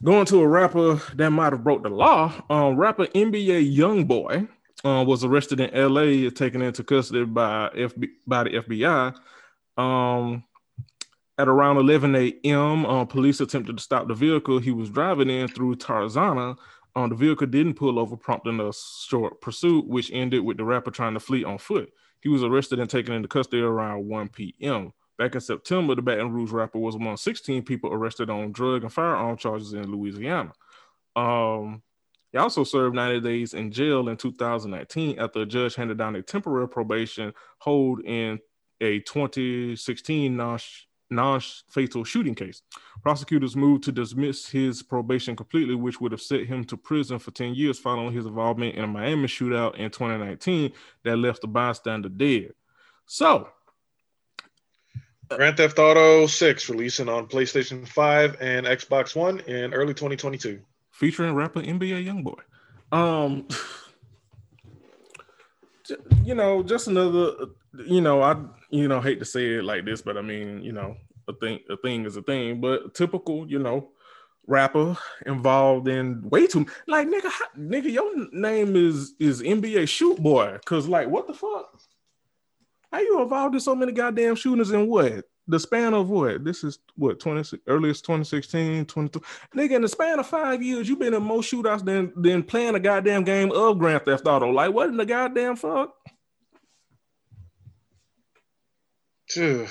going 0.04 0.26
to 0.26 0.42
a 0.42 0.48
rapper 0.48 0.96
that 1.16 1.30
might 1.30 1.54
have 1.54 1.64
broke 1.64 1.84
the 1.84 1.90
law. 1.90 2.34
Um 2.50 2.76
rapper 2.76 3.06
NBA 3.08 3.76
YoungBoy 3.76 4.48
uh, 4.84 5.04
was 5.06 5.24
arrested 5.24 5.60
in 5.60 5.74
L.A. 5.74 6.30
taken 6.30 6.62
into 6.62 6.84
custody 6.84 7.26
by 7.26 7.70
FB, 7.76 8.08
by 8.28 8.44
the 8.44 8.50
FBI. 8.52 9.16
Um, 9.78 10.44
at 11.38 11.48
around 11.48 11.78
11 11.78 12.16
a.m., 12.16 12.86
uh, 12.86 13.06
police 13.06 13.40
attempted 13.42 13.78
to 13.78 13.84
stop 13.84 14.08
the 14.08 14.14
vehicle 14.14 14.60
he 14.60 14.72
was 14.72 14.90
driving 14.90 15.30
in 15.30 15.48
through 15.48 15.76
Tarzana. 15.76 16.58
Um, 16.96 17.10
the 17.10 17.16
vehicle 17.16 17.48
didn't 17.48 17.74
pull 17.74 17.98
over, 17.98 18.16
prompting 18.16 18.60
a 18.60 18.72
short 18.72 19.42
pursuit, 19.42 19.88
which 19.88 20.12
ended 20.14 20.44
with 20.44 20.58
the 20.58 20.64
rapper 20.64 20.92
trying 20.92 21.16
to 21.16 21.20
flee 21.20 21.44
on 21.44 21.58
foot. 21.58 21.92
He 22.22 22.30
was 22.30 22.44
arrested 22.44 22.80
and 22.80 22.90
taken 22.90 23.14
into 23.14 23.28
custody 23.28 23.62
around 23.62 24.08
1 24.08 24.30
p.m. 24.30 24.94
Back 25.18 25.36
in 25.36 25.42
September, 25.42 25.96
the 25.96 26.02
Baton 26.02 26.32
Rouge 26.32 26.52
rapper 26.52 26.80
was 26.80 26.96
among 26.96 27.18
16 27.18 27.64
people 27.64 27.92
arrested 27.92 28.30
on 28.30 28.52
drug 28.52 28.84
and 28.84 28.94
firearm 28.94 29.38
charges 29.38 29.74
in 29.74 29.92
Louisiana. 29.92 30.54
Um, 31.16 31.82
he 32.34 32.40
also 32.40 32.64
served 32.64 32.96
90 32.96 33.22
days 33.22 33.54
in 33.54 33.72
jail 33.72 34.10
in 34.10 34.18
2019 34.18 35.20
after 35.20 35.44
a 35.44 35.46
judge 35.46 35.76
handed 35.76 36.00
down 36.00 36.16
a 36.16 36.22
temporary 36.24 36.68
probation 36.68 37.32
hold 37.60 38.04
in 38.04 38.40
a 38.82 39.00
2016 39.02 40.36
non 40.36 41.40
fatal 41.70 42.04
shooting 42.04 42.34
case. 42.34 42.64
Prosecutors 43.04 43.56
moved 43.56 43.84
to 43.84 43.92
dismiss 43.92 44.50
his 44.50 44.82
probation 44.82 45.36
completely, 45.36 45.76
which 45.76 46.02
would 46.02 46.12
have 46.12 46.22
sent 46.22 46.48
him 46.48 46.66
to 46.66 46.76
prison 46.76 47.20
for 47.20 47.30
10 47.30 47.54
years 47.54 47.78
following 47.78 48.12
his 48.12 48.26
involvement 48.26 48.76
in 48.76 48.84
a 48.84 48.88
Miami 48.88 49.28
shootout 49.28 49.76
in 49.76 49.92
2019 49.92 50.72
that 51.04 51.18
left 51.18 51.44
a 51.44 51.48
bystander 51.48 52.10
dead. 52.10 52.54
So, 53.06 53.48
uh, 55.30 55.36
Grand 55.38 55.58
Theft 55.58 55.78
Auto 55.78 56.26
6 56.26 56.70
releasing 56.70 57.10
on 57.10 57.28
PlayStation 57.28 57.88
5 57.88 58.38
and 58.42 58.66
Xbox 58.66 59.16
One 59.16 59.40
in 59.42 59.76
early 59.76 59.94
2022 59.94 60.60
featuring 60.94 61.36
rapper 61.36 61.62
NBA 61.62 62.06
YoungBoy. 62.06 62.40
Um, 62.98 63.48
you 66.24 66.36
know, 66.36 66.64
just 66.64 66.88
another. 66.88 67.34
You 67.86 68.02
know, 68.02 68.22
I 68.22 68.38
you 68.70 68.88
know 68.88 69.02
hate 69.02 69.20
to 69.20 69.26
say 69.26 69.56
it 69.56 69.64
like 69.64 69.84
this, 69.84 70.02
but 70.02 70.16
I 70.16 70.22
mean, 70.22 70.62
you 70.64 70.72
know, 70.72 70.96
a 71.28 71.34
thing 71.34 71.60
a 71.70 71.76
thing 71.78 72.06
is 72.06 72.16
a 72.16 72.22
thing. 72.22 72.62
But 72.62 72.94
typical, 72.94 73.50
you 73.50 73.60
know, 73.60 73.90
rapper 74.46 74.96
involved 75.26 75.88
in 75.88 76.22
way 76.30 76.48
too 76.48 76.68
like 76.88 77.08
nigga, 77.08 77.30
how, 77.30 77.46
nigga, 77.58 77.92
your 77.92 78.30
name 78.32 78.76
is 78.76 79.16
is 79.20 79.42
NBA 79.42 79.90
Shoot 79.90 80.22
Boy, 80.22 80.58
cause 80.66 80.88
like 80.88 81.10
what 81.10 81.28
the 81.28 81.34
fuck? 81.34 81.82
How 82.92 83.00
you 83.00 83.24
involved 83.24 83.56
in 83.56 83.62
so 83.62 83.76
many 83.76 83.92
goddamn 83.92 84.36
shootings 84.36 84.70
and 84.70 84.88
what? 84.88 85.26
The 85.48 85.60
span 85.60 85.94
of 85.94 86.10
what? 86.10 86.44
This 86.46 86.64
is 86.64 86.80
what 86.96 87.20
20 87.20 87.60
earliest 87.68 88.06
2016, 88.06 88.86
22. 88.86 89.22
Nigga, 89.56 89.72
in 89.72 89.82
the 89.82 89.90
span 89.90 90.20
of 90.20 90.28
five 90.28 90.64
years, 90.64 90.88
you've 90.88 91.00
been 91.00 91.14
in 91.14 91.24
more 91.24 91.42
shootouts 91.42 91.84
than 91.84 92.14
than 92.16 92.44
playing 92.44 92.76
a 92.76 92.80
goddamn 92.80 93.24
game 93.24 93.52
of 93.52 93.78
Grand 93.78 94.06
Theft 94.06 94.26
Auto. 94.26 94.50
Like, 94.52 94.74
what 94.74 94.90
in 94.90 94.98
the 94.98 95.06
goddamn 95.06 95.58
fuck? 95.58 95.94
Dude. 99.34 99.70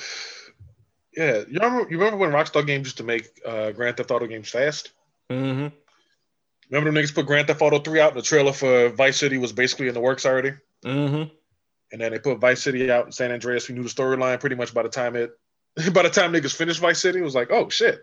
Yeah, 1.15 1.43
you 1.47 1.59
remember? 1.59 1.89
You 1.89 1.97
remember 1.97 2.17
when 2.17 2.31
Rockstar 2.31 2.65
Games 2.65 2.87
used 2.87 2.97
to 2.97 3.03
make 3.03 3.29
uh, 3.45 3.71
Grand 3.71 3.97
Theft 3.97 4.11
Auto 4.11 4.27
games 4.27 4.49
fast? 4.49 4.91
Mm-hmm. 5.31 5.75
Remember 6.69 6.91
the 6.91 6.99
niggas 6.99 7.13
put 7.13 7.25
Grand 7.25 7.47
Theft 7.47 7.61
Auto 7.61 7.79
3 7.79 7.99
out? 7.99 8.11
in 8.11 8.17
The 8.17 8.23
trailer 8.23 8.53
for 8.53 8.89
Vice 8.89 9.17
City 9.17 9.37
was 9.37 9.51
basically 9.51 9.87
in 9.87 9.93
the 9.93 9.99
works 9.99 10.25
already. 10.25 10.53
Mm-hmm. 10.83 11.31
And 11.91 12.01
then 12.01 12.11
they 12.11 12.19
put 12.19 12.39
Vice 12.39 12.63
City 12.63 12.89
out 12.89 13.05
in 13.05 13.11
San 13.11 13.31
Andreas. 13.31 13.69
We 13.69 13.75
knew 13.75 13.83
the 13.83 13.89
storyline 13.89 14.39
pretty 14.39 14.55
much 14.55 14.73
by 14.73 14.81
the 14.81 14.89
time 14.89 15.15
it 15.15 15.31
by 15.93 16.03
the 16.03 16.09
time 16.09 16.31
niggas 16.33 16.55
finished 16.55 16.79
Vice 16.79 16.99
City, 17.01 17.19
it 17.19 17.23
was 17.23 17.35
like, 17.35 17.51
oh 17.51 17.69
shit, 17.69 17.99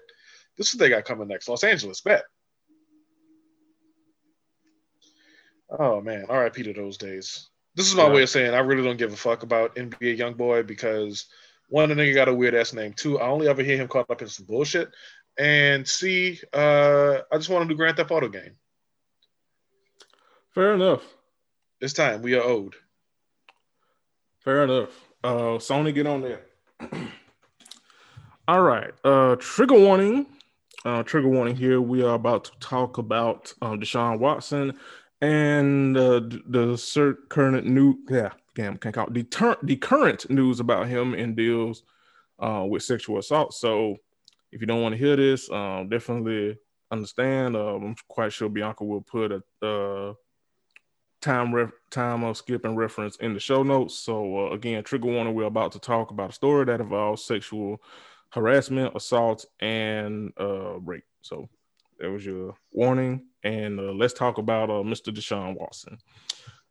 this 0.59 0.69
is 0.69 0.75
what 0.75 0.81
they 0.81 0.89
got 0.91 1.05
coming 1.05 1.29
next. 1.29 1.49
Los 1.49 1.65
Angeles, 1.65 2.01
bet. 2.01 2.25
Oh 5.71 6.01
man, 6.01 6.27
RIP 6.29 6.55
to 6.55 6.73
those 6.73 6.97
days. 6.97 7.49
This 7.77 7.87
is 7.89 7.95
my 7.95 8.07
Yeah. 8.07 8.13
way 8.15 8.23
of 8.25 8.31
saying 8.31 8.55
I 8.55 8.59
really 8.59 8.83
don't 8.83 8.97
give 8.97 9.13
a 9.13 9.17
fuck 9.17 9.43
about 9.45 9.77
NBA 9.77 10.17
YoungBoy 10.19 10.67
because 10.67 11.27
one, 11.69 11.89
the 11.89 11.95
nigga 11.95 12.15
got 12.15 12.29
a 12.29 12.35
weird 12.35 12.55
ass 12.57 12.73
name. 12.73 12.93
Two, 12.93 13.21
I 13.21 13.29
only 13.29 13.47
ever 13.47 13.63
hear 13.63 13.77
him 13.77 13.87
caught 13.87 14.11
up 14.11 14.21
in 14.23 14.29
some 14.29 14.47
bullshit. 14.47 14.91
And 15.39 15.87
C, 15.87 16.41
uh, 16.53 17.19
I 17.31 17.37
just 17.37 17.49
want 17.49 17.63
to 17.63 17.73
do 17.73 17.77
Grand 17.77 17.97
Theft 17.97 18.11
Auto 18.11 18.29
game. 18.29 18.57
Fair 20.53 20.75
enough. 20.75 21.05
It's 21.81 21.93
time. 21.93 22.23
We 22.23 22.35
are 22.35 22.43
owed. 22.43 22.75
Fair 24.41 24.65
enough. 24.65 24.91
Uh, 25.23 25.59
Sony, 25.59 25.95
get 25.95 26.09
on 26.09 26.23
there. 26.23 26.41
All 28.51 28.63
right. 28.63 28.91
Uh, 29.05 29.37
trigger 29.37 29.79
warning. 29.79 30.27
Uh, 30.85 31.05
trigger 31.05 31.29
warning 31.29 31.55
here. 31.55 31.81
We 31.81 32.03
are 32.03 32.15
about 32.15 32.43
to 32.47 32.51
talk 32.59 32.99
about 32.99 33.55
um, 33.63 33.79
Deshaun 33.79 34.19
Watson 34.19 34.77
and 35.21 35.97
uh, 35.97 36.19
the 36.19 37.17
current 37.29 37.69
new 37.69 38.01
yeah, 38.09 38.31
damn, 38.57 38.77
can't 38.77 38.93
call 38.93 39.07
it, 39.07 39.15
the, 39.15 39.23
tur- 39.23 39.59
the 39.63 39.77
current 39.77 40.29
news 40.31 40.59
about 40.59 40.89
him 40.89 41.15
and 41.15 41.37
deals 41.37 41.85
uh, 42.41 42.67
with 42.69 42.83
sexual 42.83 43.19
assault. 43.21 43.55
So 43.55 43.99
if 44.51 44.61
you 44.61 44.67
don't 44.67 44.83
want 44.83 44.95
to 44.95 44.99
hear 44.99 45.15
this, 45.15 45.49
um, 45.53 45.89
definitely 45.89 46.59
understand. 46.91 47.55
Uh, 47.55 47.77
I'm 47.77 47.95
quite 48.09 48.33
sure 48.33 48.49
Bianca 48.49 48.83
will 48.83 49.03
put 49.03 49.31
a 49.31 49.65
uh, 49.65 50.15
time 51.21 51.55
ref- 51.55 51.71
time 51.93 52.25
of 52.25 52.37
skip 52.37 52.65
and 52.65 52.77
reference 52.77 53.15
in 53.19 53.33
the 53.33 53.39
show 53.39 53.63
notes. 53.63 53.95
So 53.95 54.49
uh, 54.49 54.51
again, 54.51 54.83
trigger 54.83 55.07
warning: 55.07 55.35
we're 55.35 55.45
about 55.45 55.71
to 55.71 55.79
talk 55.79 56.11
about 56.11 56.31
a 56.31 56.33
story 56.33 56.65
that 56.65 56.81
involves 56.81 57.25
sexual 57.25 57.81
harassment, 58.31 58.95
assault, 58.95 59.45
and 59.61 60.33
uh, 60.39 60.79
rape. 60.81 61.05
So 61.23 61.49
that 61.99 62.11
was 62.11 62.25
your 62.25 62.55
warning. 62.73 63.27
And 63.43 63.79
uh, 63.79 63.93
let's 63.93 64.15
talk 64.15 64.39
about 64.39 64.71
uh, 64.71 64.83
Mr. 64.83 65.15
Deshaun 65.15 65.57
Watson. 65.57 65.99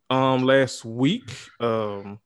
Um, 0.08 0.44
last 0.44 0.84
week, 0.84 1.30
um, 1.60 2.18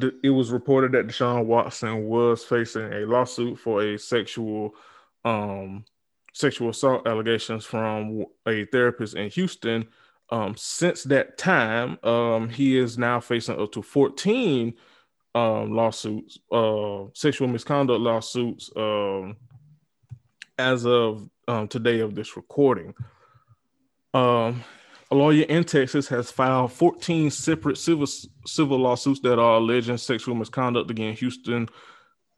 th- 0.00 0.14
it 0.22 0.30
was 0.30 0.50
reported 0.50 0.92
that 0.92 1.06
Deshaun 1.06 1.44
Watson 1.44 2.04
was 2.06 2.44
facing 2.44 2.92
a 2.92 3.06
lawsuit 3.06 3.58
for 3.58 3.82
a 3.82 3.98
sexual 3.98 4.74
um, 5.24 5.84
sexual 6.32 6.68
assault 6.68 7.06
allegations 7.06 7.64
from 7.64 8.24
a 8.46 8.64
therapist 8.66 9.16
in 9.16 9.30
Houston. 9.30 9.86
Um, 10.30 10.54
since 10.56 11.04
that 11.04 11.38
time, 11.38 11.98
um, 12.02 12.48
he 12.48 12.78
is 12.78 12.98
now 12.98 13.20
facing 13.20 13.58
up 13.60 13.72
to 13.72 13.82
14 13.82 14.74
um, 15.36 15.72
lawsuits, 15.72 16.38
uh, 16.50 17.04
sexual 17.12 17.46
misconduct 17.46 18.00
lawsuits, 18.00 18.70
um, 18.74 19.36
as 20.58 20.86
of 20.86 21.28
um, 21.46 21.68
today 21.68 22.00
of 22.00 22.14
this 22.14 22.36
recording. 22.38 22.94
Um, 24.14 24.64
a 25.10 25.14
lawyer 25.14 25.44
in 25.44 25.64
Texas 25.64 26.08
has 26.08 26.30
filed 26.30 26.72
14 26.72 27.30
separate 27.30 27.76
civil 27.76 28.06
civil 28.46 28.78
lawsuits 28.78 29.20
that 29.20 29.38
are 29.38 29.58
alleging 29.58 29.98
sexual 29.98 30.34
misconduct 30.34 30.90
against 30.90 31.20
Houston 31.20 31.68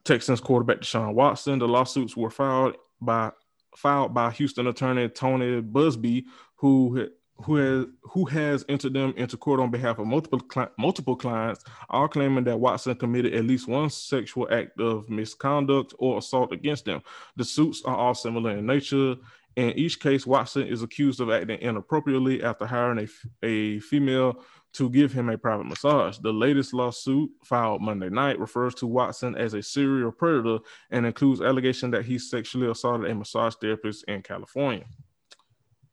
Texans 0.04 0.40
quarterback 0.40 0.78
Deshaun 0.78 1.14
Watson. 1.14 1.60
The 1.60 1.68
lawsuits 1.68 2.16
were 2.16 2.30
filed 2.30 2.76
by 3.00 3.30
filed 3.76 4.12
by 4.12 4.32
Houston 4.32 4.66
attorney 4.66 5.08
Tony 5.08 5.62
Buzbee, 5.62 6.24
who 6.56 7.08
who 7.44 7.56
has 7.56 7.86
who 8.02 8.24
has 8.24 8.64
entered 8.68 8.94
them 8.94 9.14
into 9.16 9.36
court 9.36 9.60
on 9.60 9.70
behalf 9.70 9.98
of 9.98 10.06
multiple 10.06 10.40
cli- 10.40 10.66
multiple 10.78 11.16
clients, 11.16 11.64
all 11.88 12.08
claiming 12.08 12.44
that 12.44 12.58
Watson 12.58 12.96
committed 12.96 13.34
at 13.34 13.44
least 13.44 13.68
one 13.68 13.90
sexual 13.90 14.48
act 14.52 14.80
of 14.80 15.08
misconduct 15.08 15.94
or 15.98 16.18
assault 16.18 16.52
against 16.52 16.84
them. 16.84 17.00
The 17.36 17.44
suits 17.44 17.82
are 17.84 17.96
all 17.96 18.14
similar 18.14 18.56
in 18.56 18.66
nature. 18.66 19.16
In 19.56 19.70
each 19.72 19.98
case, 19.98 20.26
Watson 20.26 20.66
is 20.66 20.82
accused 20.82 21.20
of 21.20 21.30
acting 21.30 21.58
inappropriately 21.60 22.44
after 22.44 22.64
hiring 22.64 22.98
a, 22.98 23.02
f- 23.02 23.26
a 23.42 23.80
female 23.80 24.44
to 24.74 24.88
give 24.88 25.12
him 25.12 25.28
a 25.30 25.38
private 25.38 25.66
massage. 25.66 26.18
The 26.18 26.32
latest 26.32 26.72
lawsuit 26.74 27.30
filed 27.42 27.82
Monday 27.82 28.08
night 28.08 28.38
refers 28.38 28.74
to 28.76 28.86
Watson 28.86 29.34
as 29.34 29.54
a 29.54 29.62
serial 29.62 30.12
predator 30.12 30.58
and 30.90 31.04
includes 31.04 31.40
allegation 31.40 31.90
that 31.90 32.04
he 32.04 32.18
sexually 32.18 32.70
assaulted 32.70 33.10
a 33.10 33.14
massage 33.14 33.54
therapist 33.60 34.04
in 34.04 34.22
California. 34.22 34.84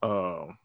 Um, 0.03 0.57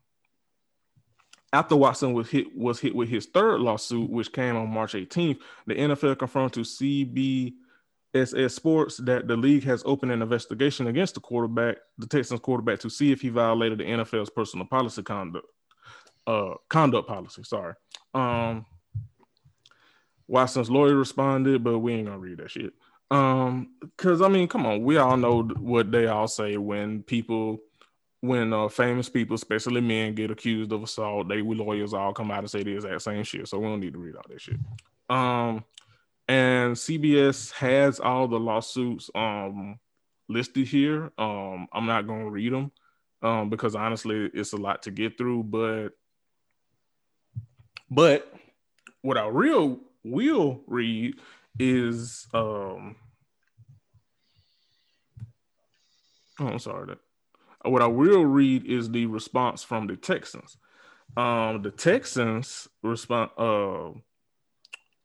after 1.52 1.76
Watson 1.76 2.12
was 2.12 2.28
hit 2.28 2.56
was 2.56 2.80
hit 2.80 2.94
with 2.94 3.08
his 3.08 3.26
third 3.26 3.60
lawsuit, 3.60 4.08
which 4.10 4.32
came 4.32 4.56
on 4.56 4.70
March 4.70 4.92
18th, 4.94 5.38
the 5.66 5.74
NFL 5.74 6.18
confirmed 6.18 6.52
to 6.52 6.60
CBS 6.60 8.50
Sports 8.50 8.98
that 8.98 9.26
the 9.26 9.36
league 9.36 9.64
has 9.64 9.82
opened 9.84 10.12
an 10.12 10.22
investigation 10.22 10.86
against 10.86 11.14
the 11.14 11.20
quarterback, 11.20 11.78
the 11.98 12.06
Texans 12.06 12.40
quarterback, 12.40 12.78
to 12.80 12.90
see 12.90 13.10
if 13.10 13.20
he 13.20 13.28
violated 13.28 13.78
the 13.78 13.84
NFL's 13.84 14.30
personal 14.30 14.66
policy 14.66 15.02
conduct, 15.02 15.46
uh, 16.26 16.54
conduct 16.68 17.08
policy. 17.08 17.42
Sorry. 17.42 17.74
Um, 18.14 18.66
Watson's 20.28 20.70
lawyer 20.70 20.94
responded, 20.94 21.64
but 21.64 21.80
we 21.80 21.94
ain't 21.94 22.06
gonna 22.06 22.18
read 22.18 22.38
that 22.38 22.52
shit. 22.52 22.72
Um, 23.10 23.70
because 23.80 24.22
I 24.22 24.28
mean, 24.28 24.46
come 24.46 24.66
on, 24.66 24.84
we 24.84 24.98
all 24.98 25.16
know 25.16 25.42
what 25.42 25.90
they 25.90 26.06
all 26.06 26.28
say 26.28 26.56
when 26.56 27.02
people 27.02 27.58
when 28.20 28.52
uh, 28.52 28.68
famous 28.68 29.09
people, 29.09 29.35
especially 29.35 29.80
men, 29.80 30.14
get 30.14 30.30
accused 30.30 30.72
of 30.72 30.83
assault, 30.83 31.28
they 31.28 31.42
we 31.42 31.56
lawyers 31.56 31.94
all 31.94 32.12
come 32.12 32.30
out 32.30 32.40
and 32.40 32.50
say 32.50 32.62
the 32.62 32.74
exact 32.74 33.02
same 33.02 33.24
shit. 33.24 33.48
So 33.48 33.59
we 33.59 33.66
don't 33.66 33.80
need 33.80 33.94
to 33.94 33.98
read 33.98 34.16
all 34.16 34.24
that 34.28 34.40
shit. 34.40 34.59
Um, 35.09 35.64
and 36.28 36.76
CBS 36.76 37.50
has 37.52 37.98
all 37.98 38.28
the 38.28 38.38
lawsuits 38.38 39.11
um 39.14 39.78
listed 40.28 40.68
here. 40.68 41.11
Um, 41.18 41.66
I'm 41.72 41.87
not 41.87 42.06
gonna 42.06 42.30
read 42.30 42.52
them 42.52 42.72
um 43.22 43.48
because 43.48 43.74
honestly, 43.74 44.30
it's 44.35 44.52
a 44.52 44.59
lot 44.59 44.83
to 44.83 44.90
get 44.90 45.16
through. 45.16 45.44
But 45.44 45.90
but 47.90 48.33
what 49.00 49.16
I 49.16 49.26
real 49.28 49.80
will 50.04 50.61
read 50.66 51.14
is 51.59 52.26
um. 52.35 52.96
Oh, 56.38 56.46
I'm 56.46 56.59
sorry 56.59 56.87
that 56.87 56.98
what 57.64 57.83
I 57.83 57.87
will 57.87 58.25
read 58.25 58.66
is 58.66 58.90
the 58.90 59.07
response 59.07 59.62
from 59.62 59.87
the 59.87 59.96
Texans. 59.96 60.57
Um, 61.16 61.62
the 61.62 61.70
Texans 61.70 62.68
respond 62.83 63.31
uh, 63.37 63.90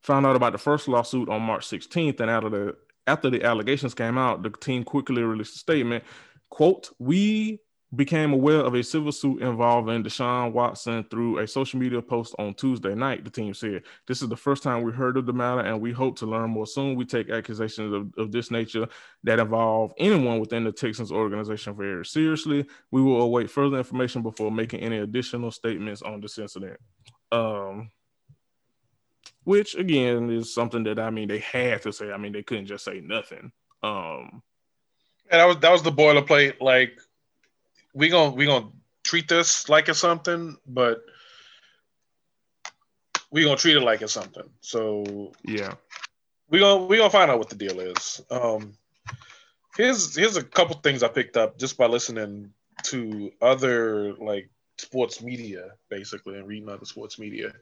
found 0.04 0.26
out 0.26 0.36
about 0.36 0.52
the 0.52 0.58
first 0.60 0.88
lawsuit 0.88 1.30
on 1.30 1.41
March 1.41 1.68
16th, 1.68 2.20
and 2.20 2.30
out 2.30 2.44
of 2.44 2.52
the 2.52 2.76
after 3.08 3.30
the 3.30 3.44
allegations 3.44 3.94
came 3.94 4.18
out, 4.18 4.44
the 4.44 4.50
team 4.50 4.84
quickly 4.84 5.24
released 5.24 5.56
a 5.56 5.60
statement. 5.60 6.04
"Quote: 6.50 6.91
We 7.00 7.60
became 7.93 8.34
aware 8.34 8.62
of 8.62 8.74
a 8.74 8.84
civil 8.84 9.12
suit 9.12 9.41
involving 9.41 10.04
Deshaun 10.04 10.52
Watson 10.52 11.06
through 11.10 11.39
a 11.39 11.48
social 11.48 11.80
media 11.80 12.02
post 12.02 12.36
on 12.39 12.54
Tuesday 12.54 12.95
night." 12.95 13.24
The 13.24 13.32
team 13.32 13.54
said, 13.54 13.84
"This 14.08 14.21
is 14.21 14.30
the 14.30 14.36
first 14.38 14.63
time 14.63 14.84
we 14.84 14.91
heard 14.91 15.17
of 15.17 15.26
the 15.26 15.34
matter, 15.34 15.62
and 15.62 15.80
we 15.80 15.91
hope 15.91 16.17
to 16.19 16.26
learn 16.26 16.50
more 16.50 16.67
soon. 16.67 16.95
We 16.95 17.06
take 17.06 17.30
accusations 17.30 17.93
of, 17.93 18.13
of 18.17 18.32
this 18.32 18.50
nature 18.52 18.88
that 19.24 19.39
involve 19.39 19.93
anyone 19.98 20.39
within 20.39 20.63
the 20.63 20.71
Texans 20.71 21.12
organization 21.12 21.76
very 21.76 22.06
seriously. 22.06 22.65
We 22.91 23.02
will 23.02 23.21
await 23.21 23.52
further 23.52 23.78
information 23.78 24.24
before 24.24 24.52
making 24.52 24.80
any 24.82 24.98
additional 24.98 25.52
statements 25.52 26.02
on 26.02 26.21
this 26.21 26.38
incident. 26.38 26.80
Um, 27.32 27.91
which 29.43 29.76
again 29.76 30.30
is 30.32 30.54
something 30.54 30.84
that 30.86 31.00
I 31.00 31.12
mean 31.12 31.28
they 31.28 31.39
had 31.39 31.84
to 31.84 31.93
say. 31.93 32.12
I 32.12 32.17
mean 32.17 32.34
they 32.34 32.43
couldn't 32.43 32.65
just 32.65 32.84
say 32.84 33.00
nothing. 33.00 33.52
Um, 33.84 34.41
And 35.30 35.39
that 35.41 35.45
was 35.45 35.58
that 35.60 35.71
was 35.71 35.84
the 35.84 35.91
boilerplate. 35.91 36.62
Like 36.62 37.00
we 37.95 38.10
gonna 38.10 38.36
we 38.36 38.45
gonna 38.45 38.69
treat 39.03 39.27
this 39.27 39.67
like 39.69 39.89
it's 39.89 39.99
something, 39.99 40.58
but 40.67 41.03
we 43.31 43.43
gonna 43.43 43.55
treat 43.55 43.77
it 43.77 43.81
like 43.81 44.01
it's 44.01 44.13
something. 44.13 44.47
So 44.60 45.31
yeah, 45.43 45.73
we 46.49 46.60
gonna 46.60 46.86
we 46.86 46.97
gonna 46.97 47.10
find 47.10 47.31
out 47.31 47.39
what 47.39 47.49
the 47.49 47.55
deal 47.55 47.79
is. 47.79 48.21
Um, 48.29 48.73
here's 49.77 50.15
here's 50.15 50.38
a 50.38 50.43
couple 50.43 50.75
things 50.75 51.01
I 51.01 51.08
picked 51.08 51.38
up 51.38 51.58
just 51.58 51.77
by 51.77 51.88
listening 51.88 52.51
to 52.84 53.31
other 53.41 54.13
like 54.15 54.49
sports 54.77 55.23
media, 55.23 55.71
basically, 55.89 56.38
and 56.38 56.47
reading 56.47 56.69
other 56.69 56.86
sports 56.86 57.17
media. 57.17 57.53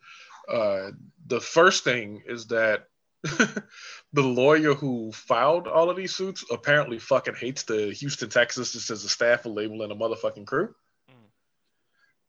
Uh, 0.52 0.92
the 1.28 1.40
first 1.40 1.84
thing 1.84 2.24
is 2.26 2.48
that 2.48 2.88
the 3.24 4.22
lawyer 4.22 4.74
who 4.74 5.12
filed 5.14 5.68
all 5.68 5.90
of 5.90 5.96
these 5.96 6.16
suits 6.16 6.44
apparently 6.52 7.00
fucking 7.00 7.36
hates 7.36 7.64
the 7.64 7.94
Houston 7.94 8.30
Texans 8.30 8.74
just 8.74 8.90
as 8.90 9.04
a 9.06 9.10
staff 9.10 9.46
of 9.46 9.54
labeling 9.54 9.92
a 9.92 9.96
motherfucking 9.96 10.46
crew, 10.46 10.76
mm. 11.10 11.14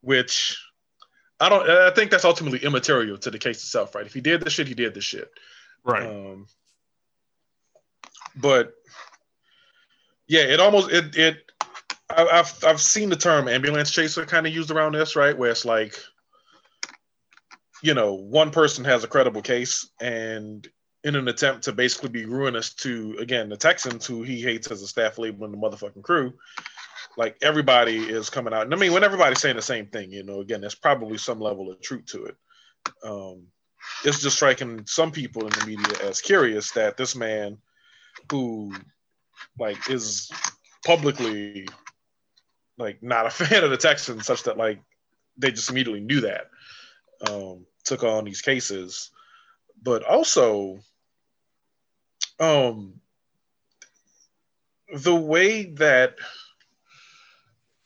which 0.01 0.57
I 1.41 1.49
don't. 1.49 1.69
I 1.69 1.91
think 1.91 2.11
that's 2.11 2.25
ultimately 2.25 2.61
immaterial 2.61 3.19
to 3.19 3.31
the 3.31 3.39
case 3.39 3.57
itself, 3.57 3.95
right? 3.95 4.07
If 4.07 4.15
he 4.15 4.21
did 4.21 4.43
the 4.43 4.51
shit, 4.51 4.69
he 4.69 4.75
did 4.75 4.95
the 4.95 5.01
shit, 5.01 5.31
right? 5.85 6.07
Um, 6.07 6.47
but 8.37 8.73
yeah, 10.29 10.43
it 10.43 10.61
almost 10.61 10.93
it 10.93 11.17
it. 11.17 11.51
I've 12.09 12.63
I've 12.65 12.81
seen 12.81 13.09
the 13.09 13.17
term 13.17 13.49
ambulance 13.49 13.91
chaser 13.91 14.25
kind 14.25 14.47
of 14.47 14.55
used 14.55 14.71
around 14.71 14.93
this, 14.93 15.17
right? 15.17 15.37
Where 15.37 15.51
it's 15.51 15.65
like, 15.65 15.99
you 17.83 17.95
know, 17.95 18.15
one 18.15 18.51
person 18.51 18.85
has 18.85 19.03
a 19.03 19.09
credible 19.09 19.43
case, 19.43 19.91
and 20.01 20.67
in 21.05 21.17
an 21.17 21.29
attempt 21.29 21.65
to 21.65 21.73
basically 21.73 22.09
be 22.09 22.25
ruinous 22.25 22.73
to 22.73 23.17
again 23.21 23.49
the 23.49 23.57
Texans, 23.57 24.07
who 24.07 24.23
he 24.23 24.41
hates 24.41 24.71
as 24.71 24.83
a 24.83 24.87
staff 24.87 25.19
labeling 25.19 25.53
the 25.53 25.59
motherfucking 25.59 26.03
crew. 26.03 26.33
Like 27.17 27.37
everybody 27.43 27.99
is 27.99 28.31
coming 28.31 28.53
out, 28.53 28.63
and 28.63 28.75
I 28.75 28.77
mean, 28.77 28.93
when 28.93 29.05
everybody's 29.05 29.41
saying 29.41 29.57
the 29.57 29.63
same 29.63 29.87
thing, 29.87 30.11
you 30.11 30.25
know, 30.25 30.41
again, 30.41 30.61
there's 30.61 30.75
probably 30.75 31.19
some 31.19 31.41
level 31.41 31.71
of 31.71 31.81
truth 31.81 32.07
to 32.07 32.25
it. 32.25 32.37
Um, 33.05 33.43
it's 34.05 34.21
just 34.21 34.37
striking 34.37 34.85
some 34.87 35.13
people 35.13 35.47
in 35.47 35.53
the 35.53 35.67
media 35.67 36.09
as 36.09 36.21
curious 36.21 36.73
that 36.73 36.97
this 36.97 37.15
man, 37.15 37.59
who 38.31 38.75
like 39.59 39.91
is 39.91 40.31
publicly 40.85 41.69
like 42.79 43.03
not 43.03 43.27
a 43.27 43.31
fan 43.45 43.63
of 43.63 43.71
the 43.71 43.77
Texans, 43.77 44.27
such 44.27 44.43
that 44.45 44.57
like 44.57 44.81
they 45.37 45.51
just 45.51 45.71
immediately 45.71 46.01
knew 46.01 46.23
that, 46.23 46.51
um, 47.29 47.67
took 47.85 48.03
on 48.03 48.25
these 48.25 48.41
cases, 48.41 49.11
but 49.83 50.03
also 50.03 50.79
um 52.41 53.01
the 54.95 55.15
way 55.15 55.65
that 55.65 56.17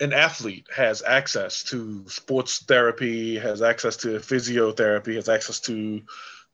an 0.00 0.12
athlete 0.12 0.66
has 0.74 1.02
access 1.04 1.62
to 1.64 2.08
sports 2.08 2.62
therapy, 2.64 3.36
has 3.36 3.62
access 3.62 3.96
to 3.96 4.18
physiotherapy, 4.20 5.14
has 5.14 5.28
access 5.28 5.60
to 5.60 6.02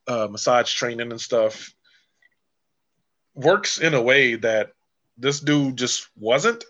uh, 0.06 0.28
massage 0.30 0.72
training 0.72 1.10
and 1.10 1.20
stuff, 1.20 1.74
works 3.34 3.78
in 3.78 3.94
a 3.94 4.00
way 4.00 4.36
that 4.36 4.72
this 5.18 5.40
dude 5.40 5.76
just 5.76 6.08
wasn't. 6.16 6.64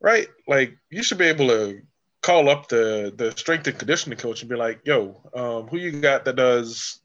Right? 0.00 0.28
Like 0.46 0.76
you 0.90 1.02
should 1.02 1.18
be 1.18 1.26
able 1.26 1.48
to 1.48 1.80
call 2.20 2.50
up 2.50 2.68
the 2.68 3.12
the 3.16 3.30
strength 3.32 3.66
and 3.66 3.78
conditioning 3.78 4.18
coach 4.18 4.42
and 4.42 4.50
be 4.50 4.56
like, 4.56 4.80
"Yo, 4.84 5.20
um, 5.34 5.66
who 5.68 5.78
you 5.78 5.92
got 5.92 6.26
that 6.26 6.36
does 6.36 7.00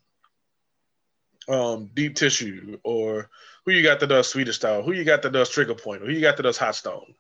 um, 1.50 1.90
deep 1.94 2.16
tissue, 2.16 2.78
or 2.84 3.30
who 3.66 3.72
you 3.72 3.84
got 3.84 4.00
that 4.00 4.08
does 4.08 4.28
Swedish 4.30 4.58
style, 4.58 4.84
who 4.84 4.94
you 4.94 5.04
got 5.04 5.22
that 5.24 5.34
does 5.34 5.50
trigger 5.50 5.76
point, 5.76 6.02
or 6.02 6.06
who 6.06 6.12
you 6.12 6.22
got 6.22 6.38
that 6.38 6.44
does 6.44 6.58
hot 6.58 6.76
stone, 6.76 7.16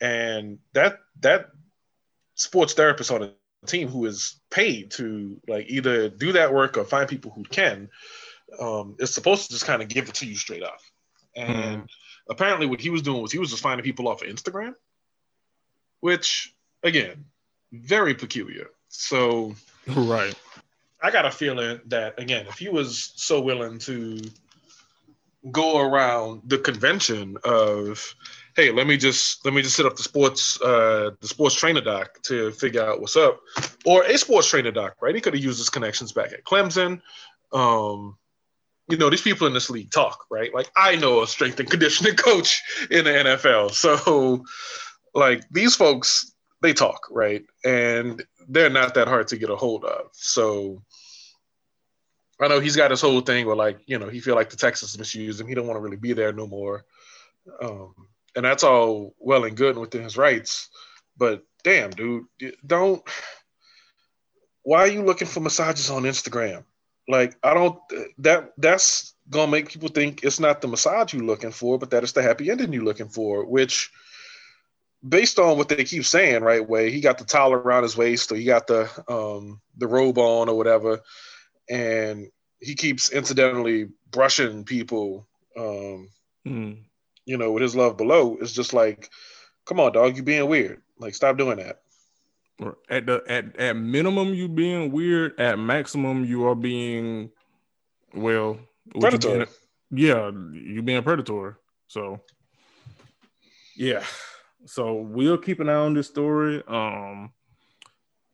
and 0.00 0.58
that 0.74 0.98
that 1.20 1.46
sports 2.34 2.74
therapist 2.74 3.10
on 3.10 3.22
a 3.22 3.32
team 3.66 3.88
who 3.88 4.06
is 4.06 4.40
paid 4.50 4.90
to 4.92 5.40
like 5.48 5.66
either 5.68 6.08
do 6.08 6.32
that 6.32 6.52
work 6.52 6.78
or 6.78 6.84
find 6.84 7.08
people 7.08 7.30
who 7.30 7.42
can 7.44 7.88
um, 8.60 8.96
is 8.98 9.12
supposed 9.12 9.46
to 9.46 9.52
just 9.52 9.66
kind 9.66 9.82
of 9.82 9.88
give 9.88 10.08
it 10.08 10.14
to 10.14 10.26
you 10.26 10.36
straight 10.36 10.62
up. 10.62 10.78
And 11.36 11.82
mm. 11.82 11.86
apparently, 12.28 12.66
what 12.66 12.80
he 12.80 12.90
was 12.90 13.02
doing 13.02 13.22
was 13.22 13.32
he 13.32 13.38
was 13.38 13.50
just 13.50 13.62
finding 13.62 13.84
people 13.84 14.08
off 14.08 14.22
of 14.22 14.28
Instagram, 14.28 14.74
which 16.00 16.54
again, 16.82 17.24
very 17.72 18.14
peculiar. 18.14 18.68
So, 18.88 19.54
right. 19.86 20.34
I 21.02 21.10
got 21.10 21.26
a 21.26 21.30
feeling 21.30 21.80
that 21.86 22.18
again, 22.18 22.46
if 22.46 22.58
he 22.58 22.68
was 22.68 23.12
so 23.16 23.40
willing 23.40 23.78
to 23.80 24.20
go 25.50 25.78
around 25.78 26.42
the 26.46 26.58
convention 26.58 27.36
of, 27.44 28.14
hey, 28.56 28.70
let 28.70 28.86
me 28.86 28.96
just 28.96 29.44
let 29.44 29.54
me 29.54 29.62
just 29.62 29.76
set 29.76 29.86
up 29.86 29.96
the 29.96 30.02
sports 30.02 30.60
uh, 30.60 31.10
the 31.20 31.28
sports 31.28 31.54
trainer 31.54 31.80
doc 31.80 32.20
to 32.22 32.50
figure 32.52 32.84
out 32.84 33.00
what's 33.00 33.16
up, 33.16 33.40
or 33.86 34.04
a 34.04 34.18
sports 34.18 34.48
trainer 34.48 34.70
doc, 34.70 34.96
right? 35.00 35.14
He 35.14 35.20
could 35.20 35.34
have 35.34 35.42
used 35.42 35.58
his 35.58 35.70
connections 35.70 36.12
back 36.12 36.32
at 36.32 36.44
Clemson. 36.44 37.00
Um, 37.52 38.16
you 38.88 38.96
know, 38.96 39.08
these 39.08 39.22
people 39.22 39.46
in 39.46 39.54
this 39.54 39.70
league 39.70 39.90
talk, 39.90 40.26
right? 40.30 40.52
Like 40.52 40.70
I 40.76 40.96
know 40.96 41.22
a 41.22 41.26
strength 41.26 41.60
and 41.60 41.70
conditioning 41.70 42.16
coach 42.16 42.60
in 42.90 43.04
the 43.04 43.10
NFL, 43.10 43.72
so 43.72 44.44
like 45.14 45.42
these 45.50 45.74
folks 45.74 46.34
they 46.62 46.74
talk, 46.74 47.06
right? 47.10 47.42
And 47.64 48.22
they're 48.48 48.70
not 48.70 48.94
that 48.94 49.08
hard 49.08 49.28
to 49.28 49.38
get 49.38 49.50
a 49.50 49.56
hold 49.56 49.84
of. 49.84 50.08
So 50.12 50.82
I 52.40 52.48
know 52.48 52.60
he's 52.60 52.76
got 52.76 52.90
his 52.90 53.00
whole 53.00 53.20
thing 53.20 53.46
where 53.46 53.56
like, 53.56 53.80
you 53.86 53.98
know, 53.98 54.08
he 54.08 54.20
feel 54.20 54.34
like 54.34 54.50
the 54.50 54.56
Texans 54.56 54.98
misused 54.98 55.40
him. 55.40 55.46
He 55.46 55.54
don't 55.54 55.66
want 55.66 55.76
to 55.76 55.82
really 55.82 55.96
be 55.96 56.12
there 56.12 56.32
no 56.32 56.46
more. 56.46 56.84
Um, 57.62 57.94
and 58.34 58.44
that's 58.44 58.64
all 58.64 59.14
well 59.18 59.44
and 59.44 59.56
good 59.56 59.70
and 59.70 59.80
within 59.80 60.02
his 60.02 60.16
rights. 60.16 60.68
But 61.16 61.44
damn, 61.64 61.90
dude, 61.90 62.24
don't 62.66 63.02
why 64.62 64.80
are 64.80 64.88
you 64.88 65.02
looking 65.02 65.28
for 65.28 65.40
massages 65.40 65.90
on 65.90 66.04
Instagram? 66.04 66.64
Like, 67.08 67.36
I 67.42 67.54
don't 67.54 67.78
that 68.18 68.52
that's 68.56 69.14
gonna 69.28 69.50
make 69.50 69.70
people 69.70 69.88
think 69.88 70.22
it's 70.22 70.40
not 70.40 70.60
the 70.60 70.68
massage 70.68 71.12
you're 71.12 71.22
looking 71.22 71.50
for, 71.50 71.78
but 71.78 71.90
that 71.90 72.02
it's 72.02 72.12
the 72.12 72.22
happy 72.22 72.50
ending 72.50 72.72
you're 72.72 72.84
looking 72.84 73.08
for, 73.08 73.44
which 73.44 73.90
based 75.06 75.38
on 75.38 75.56
what 75.56 75.68
they 75.68 75.84
keep 75.84 76.04
saying, 76.04 76.42
right 76.42 76.66
way, 76.66 76.90
he 76.90 77.00
got 77.00 77.18
the 77.18 77.24
towel 77.24 77.52
around 77.52 77.82
his 77.82 77.96
waist 77.96 78.30
or 78.32 78.36
he 78.36 78.44
got 78.44 78.66
the 78.66 78.88
um 79.08 79.60
the 79.76 79.86
robe 79.86 80.18
on 80.18 80.48
or 80.48 80.56
whatever 80.56 81.00
and 81.70 82.26
he 82.60 82.74
keeps 82.74 83.10
incidentally 83.10 83.88
brushing 84.10 84.64
people, 84.64 85.26
um, 85.56 86.08
mm. 86.46 86.78
you 87.24 87.38
know, 87.38 87.52
with 87.52 87.62
his 87.62 87.76
love 87.76 87.96
below. 87.96 88.36
It's 88.40 88.52
just 88.52 88.74
like, 88.74 89.08
come 89.64 89.80
on, 89.80 89.92
dog, 89.92 90.16
you 90.16 90.22
being 90.22 90.48
weird. 90.48 90.82
Like, 90.98 91.14
stop 91.14 91.38
doing 91.38 91.58
that. 91.58 91.80
At 92.90 93.06
the 93.06 93.22
at 93.26 93.56
at 93.56 93.76
minimum, 93.76 94.34
you 94.34 94.46
being 94.46 94.92
weird. 94.92 95.40
At 95.40 95.58
maximum, 95.58 96.26
you 96.26 96.46
are 96.46 96.54
being 96.54 97.30
well 98.12 98.60
predatory. 98.98 99.46
You 99.90 100.06
yeah, 100.08 100.30
you 100.52 100.82
being 100.82 101.02
predatory. 101.02 101.54
So 101.86 102.20
yeah. 103.76 104.04
So 104.66 104.92
we'll 104.92 105.38
keep 105.38 105.60
an 105.60 105.70
eye 105.70 105.74
on 105.74 105.94
this 105.94 106.08
story. 106.08 106.62
Um, 106.68 107.32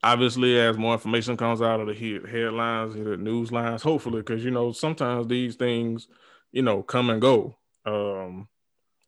obviously 0.06 0.56
as 0.58 0.78
more 0.78 0.92
information 0.92 1.36
comes 1.36 1.60
out 1.60 1.80
of 1.80 1.88
the 1.88 2.20
headlines 2.30 2.94
the 2.94 3.16
news 3.16 3.50
lines 3.50 3.82
hopefully 3.82 4.20
because 4.20 4.44
you 4.44 4.52
know 4.52 4.70
sometimes 4.70 5.26
these 5.26 5.56
things 5.56 6.06
you 6.52 6.62
know 6.62 6.80
come 6.80 7.10
and 7.10 7.20
go 7.20 7.56
um 7.86 8.46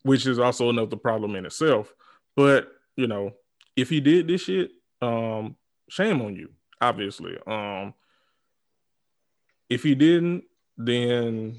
which 0.02 0.26
is 0.26 0.38
also 0.38 0.70
another 0.70 0.96
problem 0.96 1.36
in 1.36 1.46
itself. 1.46 1.94
But 2.34 2.68
you 2.96 3.06
know 3.06 3.32
if 3.76 3.88
he 3.88 4.00
did 4.00 4.26
this 4.26 4.42
shit 4.42 4.72
um 5.00 5.56
shame 5.88 6.20
on 6.20 6.34
you 6.34 6.50
obviously. 6.80 7.38
Um 7.46 7.94
if 9.70 9.84
he 9.84 9.94
didn't 9.94 10.44
then 10.76 11.56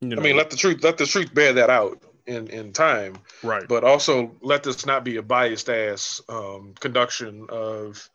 you 0.00 0.08
know, 0.08 0.16
I 0.16 0.24
mean, 0.24 0.36
let 0.36 0.50
the 0.50 0.56
truth 0.56 0.82
let 0.84 0.96
the 0.96 1.06
truth 1.06 1.34
bear 1.34 1.52
that 1.54 1.70
out 1.70 2.02
in 2.26 2.48
in 2.48 2.72
time 2.72 3.14
right. 3.42 3.66
but 3.68 3.84
also 3.84 4.34
let 4.40 4.62
this 4.62 4.86
not 4.86 5.04
be 5.04 5.16
a 5.16 5.22
biased 5.22 5.68
ass 5.68 6.20
um, 6.28 6.74
conduction 6.78 7.46
of 7.48 8.08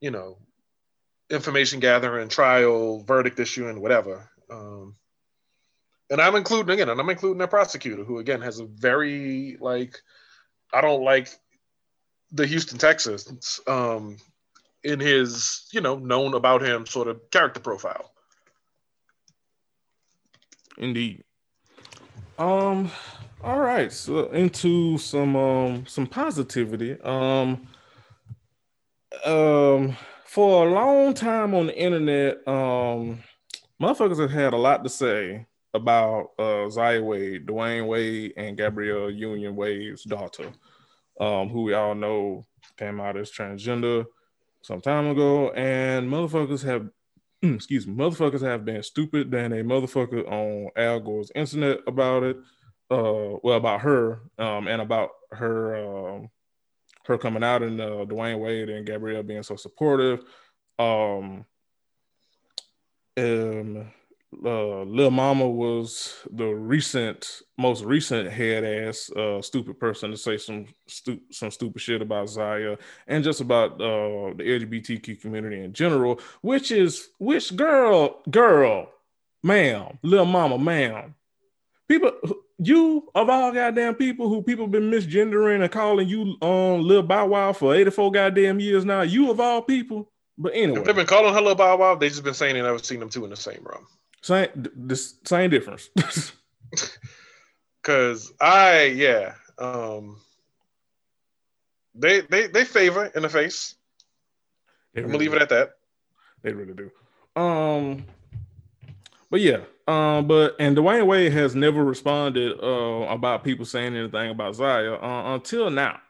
you 0.00 0.10
know 0.10 0.38
information 1.30 1.80
gathering 1.80 2.28
trial 2.28 3.02
verdict 3.02 3.40
issue 3.40 3.68
and 3.68 3.80
whatever. 3.80 4.30
Um, 4.48 4.94
and 6.08 6.20
i'm 6.20 6.36
including 6.36 6.72
again 6.72 6.88
and 6.88 7.00
i'm 7.00 7.10
including 7.10 7.42
a 7.42 7.48
prosecutor 7.48 8.04
who 8.04 8.18
again 8.18 8.40
has 8.40 8.60
a 8.60 8.64
very 8.64 9.56
like 9.60 9.98
i 10.72 10.80
don't 10.80 11.02
like 11.02 11.28
the 12.30 12.46
houston 12.46 12.78
texans 12.78 13.58
um, 13.66 14.16
in 14.84 15.00
his 15.00 15.66
you 15.72 15.80
know 15.80 15.96
known 15.96 16.34
about 16.34 16.62
him 16.62 16.86
sort 16.86 17.08
of 17.08 17.30
character 17.30 17.60
profile. 17.60 18.12
Indeed 20.78 21.24
um 22.38 22.90
all 23.42 23.60
right, 23.60 23.92
so 23.92 24.30
into 24.30 24.98
some 24.98 25.36
um 25.36 25.86
some 25.86 26.06
positivity. 26.06 27.00
Um 27.02 27.68
um 29.24 29.96
for 30.24 30.66
a 30.66 30.70
long 30.70 31.14
time 31.14 31.54
on 31.54 31.66
the 31.66 31.78
internet, 31.78 32.46
um 32.46 33.22
motherfuckers 33.80 34.20
have 34.20 34.30
had 34.30 34.52
a 34.52 34.58
lot 34.58 34.84
to 34.84 34.90
say 34.90 35.46
about 35.74 36.30
uh 36.38 36.68
Zaya 36.70 37.02
Wade, 37.02 37.46
Dwyane 37.46 37.86
Wade, 37.86 38.32
and 38.36 38.56
Gabrielle 38.56 39.10
Union 39.10 39.56
Wade's 39.56 40.04
daughter, 40.04 40.52
um, 41.20 41.48
who 41.48 41.62
we 41.62 41.74
all 41.74 41.94
know 41.94 42.44
came 42.76 43.00
out 43.00 43.16
as 43.16 43.30
transgender 43.30 44.04
some 44.62 44.80
time 44.80 45.06
ago, 45.06 45.50
and 45.52 46.10
motherfuckers 46.10 46.64
have 46.64 46.88
excuse 47.42 47.86
me, 47.86 47.94
motherfuckers 47.94 48.42
have 48.42 48.64
been 48.64 48.82
stupid 48.82 49.30
than 49.30 49.52
a 49.52 49.62
motherfucker 49.62 50.26
on 50.30 50.70
Al 50.76 51.00
Gore's 51.00 51.30
internet 51.34 51.80
about 51.86 52.22
it 52.22 52.36
uh 52.88 53.34
well 53.42 53.56
about 53.56 53.80
her 53.80 54.20
um 54.38 54.68
and 54.68 54.80
about 54.80 55.10
her 55.32 55.74
um 55.74 56.30
her 57.06 57.18
coming 57.18 57.44
out 57.44 57.62
and 57.62 57.80
uh, 57.80 58.04
Dwyane 58.04 58.40
Wade 58.40 58.68
and 58.68 58.86
Gabrielle 58.86 59.22
being 59.22 59.42
so 59.42 59.56
supportive. 59.56 60.24
Um, 60.78 61.44
um, 63.16 63.92
uh, 64.44 64.82
Lil 64.82 65.10
Mama 65.10 65.48
was 65.48 66.14
the 66.30 66.46
recent, 66.46 67.42
most 67.56 67.84
recent 67.84 68.30
head 68.30 68.64
ass, 68.64 69.10
uh, 69.12 69.40
stupid 69.40 69.78
person 69.78 70.10
to 70.10 70.16
say 70.16 70.36
some 70.36 70.66
stu- 70.86 71.20
some 71.30 71.50
stupid 71.50 71.80
shit 71.80 72.02
about 72.02 72.28
Zaya 72.28 72.76
and 73.06 73.24
just 73.24 73.40
about 73.40 73.74
uh, 73.74 74.34
the 74.36 74.42
LGBTQ 74.44 75.20
community 75.20 75.62
in 75.62 75.72
general. 75.72 76.20
Which 76.42 76.70
is 76.70 77.08
which 77.18 77.54
girl, 77.56 78.20
girl, 78.30 78.90
ma'am, 79.42 79.98
Lil 80.02 80.26
Mama, 80.26 80.58
ma'am. 80.58 81.14
People, 81.88 82.12
you 82.58 83.08
of 83.14 83.30
all 83.30 83.52
goddamn 83.52 83.94
people 83.94 84.28
who 84.28 84.42
people 84.42 84.66
been 84.66 84.90
misgendering 84.90 85.62
and 85.62 85.70
calling 85.70 86.08
you 86.08 86.36
um 86.42 86.82
Lil 86.82 87.02
Bow 87.02 87.26
Wow 87.26 87.52
for 87.52 87.74
eighty 87.74 87.90
four 87.90 88.10
goddamn 88.10 88.60
years 88.60 88.84
now. 88.84 89.02
You 89.02 89.30
of 89.30 89.40
all 89.40 89.62
people. 89.62 90.10
But 90.38 90.52
anyway, 90.54 90.82
they've 90.84 90.94
been 90.94 91.06
calling 91.06 91.32
her 91.32 91.40
Lil 91.40 91.54
Bow 91.54 91.76
Wow. 91.76 91.94
They 91.94 92.08
just 92.08 92.24
been 92.24 92.34
saying 92.34 92.54
they 92.54 92.62
never 92.62 92.78
seen 92.78 93.00
them 93.00 93.08
two 93.08 93.24
in 93.24 93.30
the 93.30 93.36
same 93.36 93.62
room. 93.62 93.86
Same, 94.26 94.48
this 94.74 95.14
same 95.24 95.50
difference. 95.50 95.88
Cause 97.84 98.32
I, 98.40 98.86
yeah, 98.86 99.34
um, 99.56 100.20
they 101.94 102.22
they 102.22 102.48
they 102.48 102.64
favor 102.64 103.06
in 103.14 103.22
the 103.22 103.28
face. 103.28 103.76
They 104.94 105.02
I'm 105.02 105.06
gonna 105.06 105.18
leave 105.18 105.30
do. 105.30 105.36
it 105.36 105.42
at 105.42 105.48
that. 105.50 105.74
They 106.42 106.52
really 106.52 106.74
do. 106.74 107.40
Um, 107.40 108.04
but 109.30 109.42
yeah, 109.42 109.60
um, 109.86 110.26
but 110.26 110.56
and 110.58 110.76
Dwyane 110.76 111.06
Wade 111.06 111.32
has 111.32 111.54
never 111.54 111.84
responded 111.84 112.58
uh 112.60 113.06
about 113.08 113.44
people 113.44 113.64
saying 113.64 113.94
anything 113.94 114.30
about 114.30 114.56
Zaya 114.56 114.94
uh, 114.94 115.36
until 115.36 115.70
now. 115.70 116.00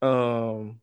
Um, 0.00 0.79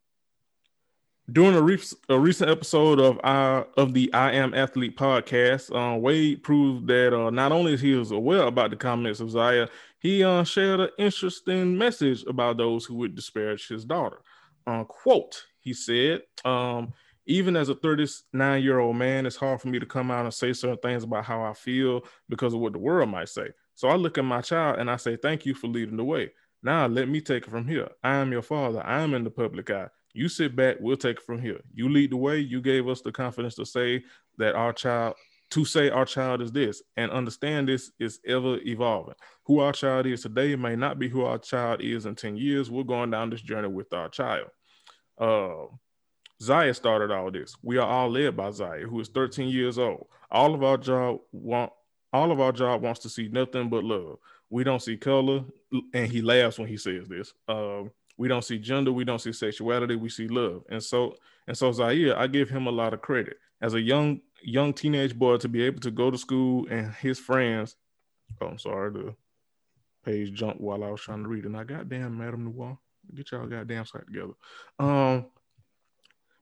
during 1.32 1.56
a, 1.56 1.62
re- 1.62 1.82
a, 2.10 2.18
recent 2.18 2.50
episode 2.50 3.00
of 3.00 3.20
our 3.24 3.68
of 3.76 3.94
the 3.94 4.12
I 4.14 4.32
Am 4.32 4.54
Athlete 4.54 4.96
podcast, 4.98 5.76
uh, 5.76 5.98
Wade 5.98 6.42
proved 6.42 6.88
that 6.88 7.14
uh, 7.14 7.30
not 7.30 7.52
only 7.52 7.74
is 7.74 7.82
he 7.82 7.96
was 7.96 8.12
aware 8.12 8.44
about 8.44 8.70
the 8.70 8.78
comments 8.78 9.20
of 9.20 9.32
Zaya, 9.32 9.68
he 10.00 10.24
uh, 10.24 10.44
shared 10.44 10.80
an 10.80 10.90
interesting 10.98 11.78
message 11.78 12.24
about 12.28 12.58
those 12.58 12.86
who 12.86 12.96
would 12.96 13.16
disparage 13.16 13.68
his 13.68 13.84
daughter. 13.84 14.20
Uh, 14.66 14.86
quote, 14.86 15.44
he 15.60 15.74
said, 15.74 16.22
um, 16.46 16.94
even 17.26 17.58
as 17.58 17.68
a 17.68 17.76
39 17.76 18.64
year 18.64 18.80
old 18.80 18.96
man, 18.96 19.26
it's 19.26 19.36
hard 19.36 19.60
for 19.60 19.68
me 19.68 19.80
to 19.80 19.86
come 19.86 20.10
out 20.10 20.24
and 20.24 20.34
say 20.34 20.54
certain 20.54 20.78
things 20.78 21.04
about 21.04 21.26
how 21.26 21.44
I 21.44 21.54
feel 21.54 22.06
because 22.30 22.54
of 22.54 22.62
what 22.62 22.72
the 22.72 22.80
world 22.80 23.10
might 23.10 23.30
say. 23.30 23.50
So 23.76 23.90
I 23.90 23.96
look 23.96 24.18
at 24.18 24.24
my 24.24 24.40
child 24.40 24.80
and 24.80 24.90
I 24.90 24.96
say, 24.96 25.18
Thank 25.18 25.46
you 25.46 25.54
for 25.54 25.68
leading 25.68 25.98
the 25.98 26.06
way. 26.06 26.32
Now 26.64 26.88
let 26.88 27.10
me 27.10 27.20
take 27.20 27.46
it 27.46 27.50
from 27.50 27.68
here. 27.68 27.90
I 28.02 28.16
am 28.16 28.32
your 28.32 28.42
father. 28.42 28.82
I 28.86 29.02
am 29.02 29.14
in 29.14 29.26
the 29.26 29.30
public 29.30 29.70
eye. 29.70 29.90
You 30.18 30.30
sit 30.30 30.56
back, 30.56 30.78
we'll 30.80 30.98
take 30.98 31.18
it 31.18 31.24
from 31.24 31.40
here. 31.40 31.60
You 31.74 31.90
lead 31.90 32.12
the 32.12 32.18
way. 32.18 32.40
You 32.40 32.60
gave 32.60 32.88
us 32.88 33.02
the 33.02 33.12
confidence 33.12 33.56
to 33.56 33.66
say 33.66 34.04
that 34.38 34.56
our 34.56 34.74
child, 34.74 35.16
to 35.52 35.64
say 35.64 35.90
our 35.90 36.06
child 36.06 36.42
is 36.42 36.52
this 36.52 36.82
and 36.98 37.12
understand 37.12 37.68
this 37.70 37.92
is 38.00 38.20
ever 38.26 38.58
evolving. 38.66 39.14
Who 39.46 39.60
our 39.60 39.72
child 39.72 40.08
is 40.08 40.24
today 40.24 40.56
may 40.56 40.76
not 40.76 40.98
be 40.98 41.08
who 41.08 41.24
our 41.24 41.38
child 41.38 41.82
is 41.82 42.08
in 42.08 42.16
10 42.16 42.36
years. 42.36 42.72
We're 42.72 42.84
going 42.84 43.12
down 43.12 43.30
this 43.30 43.42
journey 43.42 43.68
with 43.68 43.94
our 43.94 44.10
child. 44.10 44.48
Uh, 45.20 45.68
Zaya 46.42 46.74
started 46.74 47.12
all 47.12 47.30
this. 47.32 47.56
We 47.62 47.78
are 47.78 47.88
all 47.88 48.10
led 48.10 48.36
by 48.36 48.50
Zaya, 48.50 48.88
who 48.88 49.00
is 49.00 49.10
13 49.10 49.50
years 49.50 49.78
old. 49.78 50.08
All 50.32 50.56
of 50.56 50.64
our 50.64 50.78
job 50.78 51.20
want 51.32 51.72
all 52.12 52.32
of 52.32 52.40
our 52.40 52.52
job 52.52 52.82
wants 52.82 53.02
to 53.02 53.10
see 53.10 53.28
nothing 53.28 53.70
but 53.70 53.84
love. 53.84 54.18
We 54.50 54.64
don't 54.64 54.82
see 54.82 54.98
color, 54.98 55.44
and 55.94 56.12
he 56.12 56.22
laughs 56.22 56.58
when 56.58 56.70
he 56.70 56.78
says 56.78 57.08
this. 57.08 57.34
Um, 57.48 57.92
we 58.18 58.28
don't 58.28 58.44
see 58.44 58.58
gender, 58.58 58.92
we 58.92 59.04
don't 59.04 59.22
see 59.22 59.32
sexuality, 59.32 59.96
we 59.96 60.10
see 60.10 60.28
love. 60.28 60.64
And 60.70 60.84
so 60.84 61.16
and 61.48 61.58
so 61.58 61.72
Zaire, 61.72 62.18
I 62.18 62.28
give 62.28 62.50
him 62.50 62.68
a 62.68 62.72
lot 62.72 62.94
of 62.94 63.02
credit. 63.02 63.38
As 63.62 63.74
a 63.74 63.82
young 63.82 64.22
young 64.42 64.74
teenage 64.74 65.18
boy 65.18 65.38
to 65.38 65.48
be 65.48 65.64
able 65.64 65.80
to 65.82 65.92
go 65.92 66.12
to 66.12 66.18
school 66.18 66.68
and 66.70 66.94
his 66.96 67.20
friends, 67.20 67.76
oh 68.42 68.48
I'm 68.48 68.60
sorry, 68.60 68.92
the 68.92 69.16
page 70.04 70.34
jumped 70.34 70.62
while 70.62 70.84
I 70.84 70.90
was 70.90 71.02
trying 71.02 71.24
to 71.24 71.30
read 71.30 71.46
and 71.46 71.56
I 71.56 71.64
goddamn 71.64 72.18
MadameNoire. 72.18 72.78
Get 73.16 73.32
y'all 73.32 73.48
goddamn 73.48 73.86
site 73.86 74.08
together. 74.08 74.34
Um 74.80 75.28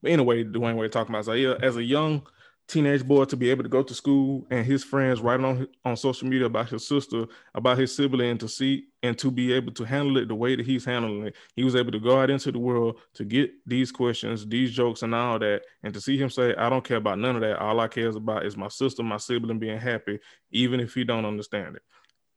but 0.01 0.11
anyway, 0.11 0.43
Dwyane 0.43 0.75
Wade 0.75 0.91
talking 0.91 1.13
about 1.13 1.25
Zaire 1.25 1.63
as 1.63 1.77
a 1.77 1.83
young 1.83 2.27
teenage 2.67 3.05
boy 3.05 3.25
to 3.25 3.37
be 3.37 3.49
able 3.51 3.63
to 3.63 3.69
go 3.69 3.83
to 3.83 3.93
school 3.93 4.47
and 4.49 4.65
his 4.65 4.83
friends 4.83 5.21
writing 5.21 5.45
on 5.45 5.67
on 5.83 5.95
social 5.95 6.27
media 6.27 6.47
about 6.47 6.69
his 6.69 6.87
sister, 6.87 7.25
about 7.53 7.77
his 7.77 7.95
sibling, 7.95 8.31
and 8.31 8.39
to 8.39 8.47
see 8.47 8.85
and 9.03 9.17
to 9.19 9.29
be 9.29 9.53
able 9.53 9.71
to 9.73 9.83
handle 9.83 10.17
it 10.17 10.27
the 10.27 10.35
way 10.35 10.55
that 10.55 10.65
he's 10.65 10.83
handling 10.83 11.27
it. 11.27 11.35
He 11.55 11.63
was 11.63 11.75
able 11.75 11.91
to 11.91 11.99
go 11.99 12.19
out 12.19 12.29
into 12.29 12.51
the 12.51 12.59
world 12.59 12.99
to 13.13 13.23
get 13.23 13.51
these 13.67 13.91
questions, 13.91 14.47
these 14.47 14.71
jokes, 14.71 15.03
and 15.03 15.13
all 15.13 15.37
that, 15.39 15.61
and 15.83 15.93
to 15.93 16.01
see 16.01 16.17
him 16.17 16.29
say, 16.29 16.55
"I 16.55 16.69
don't 16.69 16.83
care 16.83 16.97
about 16.97 17.19
none 17.19 17.35
of 17.35 17.41
that. 17.41 17.59
All 17.59 17.79
I 17.79 17.87
cares 17.87 18.15
about 18.15 18.45
is 18.45 18.57
my 18.57 18.69
sister, 18.69 19.03
my 19.03 19.17
sibling 19.17 19.59
being 19.59 19.77
happy, 19.77 20.19
even 20.51 20.79
if 20.79 20.95
he 20.95 21.03
don't 21.03 21.25
understand 21.25 21.75
it." 21.75 21.83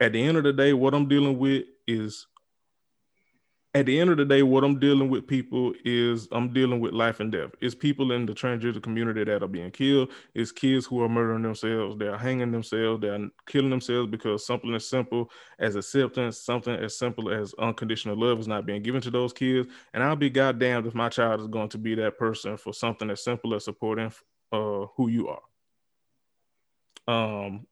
At 0.00 0.12
the 0.12 0.22
end 0.22 0.36
of 0.36 0.44
the 0.44 0.52
day, 0.52 0.72
what 0.74 0.94
I'm 0.94 1.08
dealing 1.08 1.38
with 1.38 1.64
is 1.86 2.26
at 3.74 3.84
the 3.84 4.00
end 4.00 4.08
of 4.10 4.16
the 4.16 4.24
day, 4.24 4.42
what 4.42 4.64
I'm 4.64 4.78
dealing 4.80 5.10
with 5.10 5.26
people 5.26 5.74
is 5.84 6.26
I'm 6.32 6.54
dealing 6.54 6.80
with 6.80 6.94
life 6.94 7.20
and 7.20 7.30
death. 7.30 7.50
It's 7.60 7.74
people 7.74 8.12
in 8.12 8.24
the 8.24 8.32
transgender 8.32 8.82
community 8.82 9.24
that 9.24 9.42
are 9.42 9.48
being 9.48 9.70
killed. 9.70 10.10
It's 10.34 10.50
kids 10.50 10.86
who 10.86 11.02
are 11.02 11.08
murdering 11.08 11.42
themselves. 11.42 11.96
They're 11.98 12.16
hanging 12.16 12.50
themselves. 12.50 13.02
They're 13.02 13.28
killing 13.46 13.68
themselves 13.68 14.10
because 14.10 14.46
something 14.46 14.74
as 14.74 14.88
simple 14.88 15.30
as 15.58 15.76
acceptance, 15.76 16.38
something 16.38 16.74
as 16.74 16.96
simple 16.96 17.30
as 17.30 17.52
unconditional 17.58 18.16
love 18.16 18.40
is 18.40 18.48
not 18.48 18.64
being 18.64 18.82
given 18.82 19.02
to 19.02 19.10
those 19.10 19.34
kids. 19.34 19.68
And 19.92 20.02
I'll 20.02 20.16
be 20.16 20.30
goddamned 20.30 20.86
if 20.86 20.94
my 20.94 21.10
child 21.10 21.40
is 21.40 21.46
going 21.46 21.68
to 21.70 21.78
be 21.78 21.94
that 21.96 22.18
person 22.18 22.56
for 22.56 22.72
something 22.72 23.10
as 23.10 23.22
simple 23.22 23.54
as 23.54 23.64
supporting 23.64 24.12
uh, 24.50 24.86
who 24.96 25.08
you 25.08 25.28
are. 25.28 25.42
Um, 27.06 27.66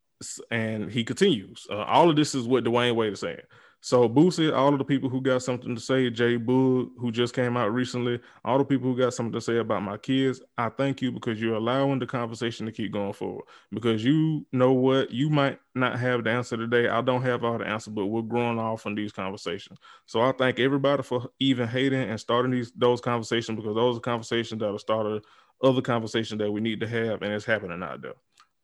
and 0.51 0.90
he 0.90 1.05
continues. 1.05 1.66
Uh, 1.70 1.84
all 1.84 2.11
of 2.11 2.16
this 2.16 2.34
is 2.34 2.47
what 2.47 2.64
Dwyane 2.64 2.94
Wade 2.94 3.14
is 3.14 3.20
saying. 3.20 3.40
So 3.81 4.09
Boosie, 4.09 4.53
all 4.53 4.72
of 4.72 4.79
the 4.79 4.85
people 4.85 5.09
who 5.09 5.20
got 5.20 5.43
something 5.43 5.74
to 5.74 5.81
say, 5.81 6.11
Jay 6.11 6.37
Boog, 6.37 6.91
who 6.99 7.12
just 7.12 7.35
came 7.35 7.57
out 7.57 7.72
recently, 7.72 8.20
all 8.45 8.59
the 8.59 8.64
people 8.64 8.91
who 8.91 8.99
got 8.99 9.14
something 9.14 9.33
to 9.33 9.41
say 9.41 9.59
about 9.59 9.83
my 9.83 9.97
kids, 9.97 10.41
I 10.59 10.70
thank 10.70 11.03
you 11.03 11.12
because 11.12 11.41
you're 11.41 11.55
allowing 11.55 12.01
the 12.01 12.07
conversation 12.07 12.66
to 12.66 12.72
keep 12.72 12.93
going 12.93 13.12
forward. 13.12 13.45
Because 13.70 14.05
you 14.05 14.45
know 14.53 14.72
what, 14.72 15.12
you 15.12 15.31
might 15.31 15.61
not 15.74 15.99
have 16.01 16.24
the 16.24 16.31
answer 16.31 16.57
today. 16.57 16.89
I 16.89 17.01
don't 17.01 17.22
have 17.22 17.45
all 17.45 17.59
the 17.59 17.66
answer, 17.66 17.91
but 17.93 18.07
we're 18.07 18.22
growing 18.22 18.59
off 18.59 18.83
from 18.83 18.97
these 18.97 19.12
conversations. 19.12 19.79
So 20.07 20.20
I 20.20 20.33
thank 20.33 20.59
everybody 20.59 21.05
for 21.05 21.29
even 21.39 21.68
hating 21.68 22.03
and 22.03 22.18
starting 22.18 22.51
these 22.51 22.72
those 22.72 23.01
conversations 23.01 23.57
because 23.57 23.77
those 23.77 23.99
are 23.99 24.01
conversations 24.01 24.61
that 24.61 24.72
are 24.72 24.79
started 24.79 25.24
other 25.62 25.81
conversations 25.81 26.39
that 26.39 26.51
we 26.51 26.61
need 26.61 26.81
to 26.81 26.89
have, 26.89 27.22
and 27.22 27.33
it's 27.33 27.45
happening 27.45 27.83
out 27.83 28.03
there. 28.03 28.14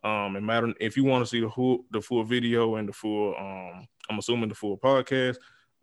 Um, 0.04 0.36
and 0.36 0.44
matter 0.44 0.74
if 0.80 0.96
you 0.96 1.04
want 1.04 1.24
to 1.24 1.28
see 1.28 1.40
the 1.40 1.48
full 1.48 1.84
the 1.90 2.00
full 2.00 2.24
video 2.24 2.76
and 2.76 2.88
the 2.88 2.92
full 2.92 3.34
um, 3.38 3.86
I'm 4.10 4.18
assuming 4.18 4.48
the 4.48 4.54
full 4.54 4.76
podcast. 4.78 5.36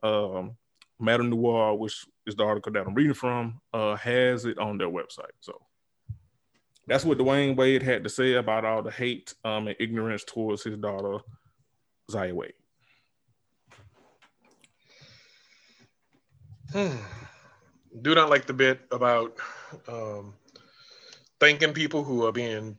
Um, 0.03 0.57
MadameNoire, 1.01 1.77
which 1.77 2.05
is 2.25 2.35
the 2.35 2.43
article 2.43 2.73
that 2.73 2.85
I'm 2.85 2.93
reading 2.93 3.13
from, 3.13 3.61
uh, 3.73 3.95
has 3.95 4.45
it 4.45 4.57
on 4.57 4.77
their 4.77 4.89
website. 4.89 5.31
So 5.39 5.61
that's 6.87 7.05
what 7.05 7.17
Dwyane 7.17 7.55
Wade 7.55 7.83
had 7.83 8.03
to 8.03 8.09
say 8.09 8.33
about 8.33 8.65
all 8.65 8.81
the 8.81 8.91
hate 8.91 9.33
um, 9.45 9.67
and 9.67 9.77
ignorance 9.79 10.23
towards 10.23 10.63
his 10.63 10.77
daughter, 10.77 11.19
Zaya 12.11 12.35
Wade. 12.35 12.53
Do 18.01 18.13
not 18.13 18.29
like 18.29 18.45
the 18.45 18.53
bit 18.53 18.81
about 18.91 19.35
um, 19.87 20.33
thanking 21.39 21.73
people 21.73 22.03
who 22.03 22.25
are 22.25 22.31
being 22.31 22.77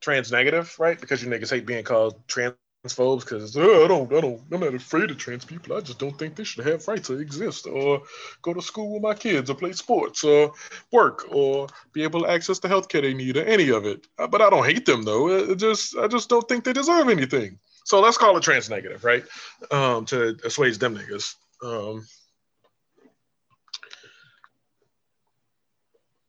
trans 0.00 0.32
negative, 0.32 0.74
right? 0.78 1.00
Because 1.00 1.22
you 1.22 1.28
niggas 1.28 1.50
hate 1.50 1.66
being 1.66 1.84
called 1.84 2.26
transphobes 2.26 3.20
because 3.20 3.56
oh, 3.56 3.84
I 3.84 3.88
don't, 3.88 4.12
I 4.12 4.20
don't, 4.20 4.40
I'm 4.52 4.60
not 4.60 4.74
afraid 4.74 5.10
of 5.10 5.18
trans 5.18 5.44
people. 5.44 5.76
I 5.76 5.80
just 5.80 5.98
don't 5.98 6.16
think 6.18 6.36
they 6.36 6.44
should 6.44 6.66
have 6.66 6.86
rights 6.86 7.08
to 7.08 7.18
exist 7.18 7.66
or 7.66 8.02
go 8.42 8.54
to 8.54 8.62
school 8.62 8.94
with 8.94 9.02
my 9.02 9.14
kids 9.14 9.50
or 9.50 9.54
play 9.54 9.72
sports 9.72 10.24
or 10.24 10.52
work 10.92 11.26
or 11.30 11.66
be 11.92 12.02
able 12.02 12.22
to 12.22 12.30
access 12.30 12.58
the 12.58 12.68
healthcare 12.68 13.02
they 13.02 13.14
need 13.14 13.36
or 13.36 13.44
any 13.44 13.70
of 13.70 13.86
it. 13.86 14.06
Uh, 14.18 14.26
but 14.26 14.42
I 14.42 14.50
don't 14.50 14.66
hate 14.66 14.86
them 14.86 15.02
though. 15.02 15.28
It 15.28 15.56
just, 15.56 15.96
I 15.96 16.06
just 16.06 16.28
don't 16.28 16.48
think 16.48 16.64
they 16.64 16.72
deserve 16.72 17.08
anything. 17.08 17.58
So 17.84 18.00
let's 18.00 18.18
call 18.18 18.36
it 18.36 18.42
trans 18.42 18.68
negative, 18.68 19.02
right? 19.02 19.24
Um, 19.70 20.04
to 20.06 20.36
assuage 20.44 20.78
them 20.78 20.96
niggas. 20.96 21.34
Um, 21.62 22.06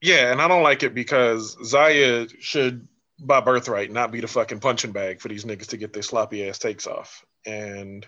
yeah, 0.01 0.31
and 0.31 0.41
I 0.41 0.47
don't 0.47 0.63
like 0.63 0.83
it 0.83 0.93
because 0.93 1.57
Zaya 1.65 2.27
should 2.39 2.87
by 3.21 3.41
birthright 3.41 3.91
not 3.91 4.11
be 4.11 4.21
the 4.21 4.27
fucking 4.27 4.59
punching 4.59 4.91
bag 4.91 5.19
for 5.19 5.27
these 5.27 5.45
niggas 5.45 5.67
to 5.67 5.77
get 5.77 5.93
their 5.93 6.03
sloppy 6.03 6.47
ass 6.47 6.59
takes 6.59 6.87
off. 6.87 7.25
And 7.45 8.05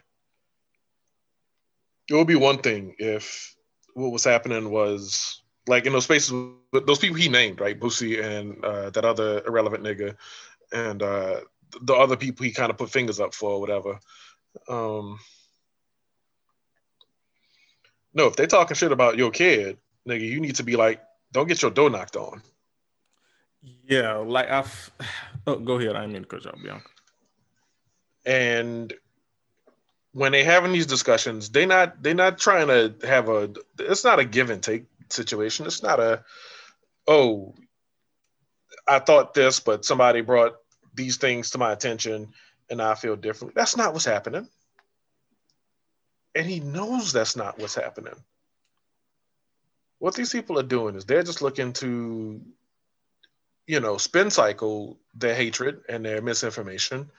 it 2.09 2.13
would 2.13 2.27
be 2.27 2.35
one 2.35 2.59
thing 2.59 2.95
if 2.97 3.55
what 3.93 4.11
was 4.11 4.23
happening 4.23 4.69
was 4.69 5.41
like 5.67 5.85
in 5.85 5.93
those 5.93 6.05
spaces, 6.05 6.33
those 6.71 6.99
people 6.99 7.17
he 7.17 7.29
named, 7.29 7.59
right? 7.59 7.79
Boosie 7.79 8.23
and 8.23 8.63
uh, 8.63 8.89
that 8.91 9.05
other 9.05 9.43
irrelevant 9.45 9.83
nigga, 9.83 10.15
and 10.71 11.01
uh, 11.01 11.41
the 11.81 11.93
other 11.93 12.17
people 12.17 12.45
he 12.45 12.51
kind 12.51 12.71
of 12.71 12.77
put 12.77 12.89
fingers 12.89 13.19
up 13.19 13.33
for, 13.33 13.51
or 13.51 13.59
whatever. 13.61 13.99
Um, 14.67 15.19
no, 18.13 18.27
if 18.27 18.35
they 18.35 18.47
talking 18.47 18.75
shit 18.75 18.91
about 18.91 19.17
your 19.17 19.31
kid, 19.31 19.77
nigga, 20.07 20.27
you 20.27 20.39
need 20.39 20.55
to 20.55 20.63
be 20.63 20.75
like, 20.75 21.01
don't 21.31 21.47
get 21.47 21.61
your 21.61 21.71
door 21.71 21.89
knocked 21.89 22.15
on. 22.15 22.41
Yeah, 23.91 24.15
like 24.17 24.49
I've. 24.49 24.91
Oh, 25.47 25.55
go 25.55 25.79
ahead. 25.79 25.95
I 25.95 26.05
mean 26.05 26.23
cut 26.25 26.45
you 26.45 26.51
off, 26.51 26.61
Bianca. 26.61 26.87
And 28.27 28.93
when 30.13 30.33
they 30.33 30.43
having 30.43 30.71
these 30.71 30.85
discussions, 30.85 31.49
they 31.49 31.65
not 31.65 32.03
they 32.03 32.13
not 32.13 32.37
trying 32.37 32.67
to 32.67 32.93
have 33.07 33.27
a. 33.27 33.51
It's 33.79 34.03
not 34.03 34.19
a 34.19 34.23
give 34.23 34.51
and 34.51 34.61
take 34.61 34.85
situation. 35.09 35.65
It's 35.65 35.81
not 35.81 35.99
a. 35.99 36.23
Oh, 37.07 37.55
I 38.87 38.99
thought 38.99 39.33
this, 39.33 39.59
but 39.59 39.83
somebody 39.83 40.21
brought 40.21 40.57
these 40.93 41.17
things 41.17 41.49
to 41.51 41.57
my 41.57 41.71
attention, 41.71 42.27
and 42.69 42.79
I 42.83 42.93
feel 42.93 43.15
different. 43.15 43.55
That's 43.55 43.75
not 43.75 43.93
what's 43.93 44.05
happening. 44.05 44.47
And 46.35 46.45
he 46.45 46.59
knows 46.59 47.13
that's 47.13 47.35
not 47.35 47.57
what's 47.57 47.73
happening. 47.73 48.13
What 49.97 50.13
these 50.13 50.31
people 50.31 50.59
are 50.59 50.63
doing 50.77 50.93
is 50.93 51.05
they're 51.05 51.23
just 51.23 51.41
looking 51.41 51.73
to 51.73 52.41
you 53.67 53.79
know, 53.79 53.97
spin 53.97 54.29
cycle 54.29 54.99
their 55.15 55.35
hatred 55.35 55.81
and 55.87 56.03
their 56.03 56.21
misinformation 56.21 57.09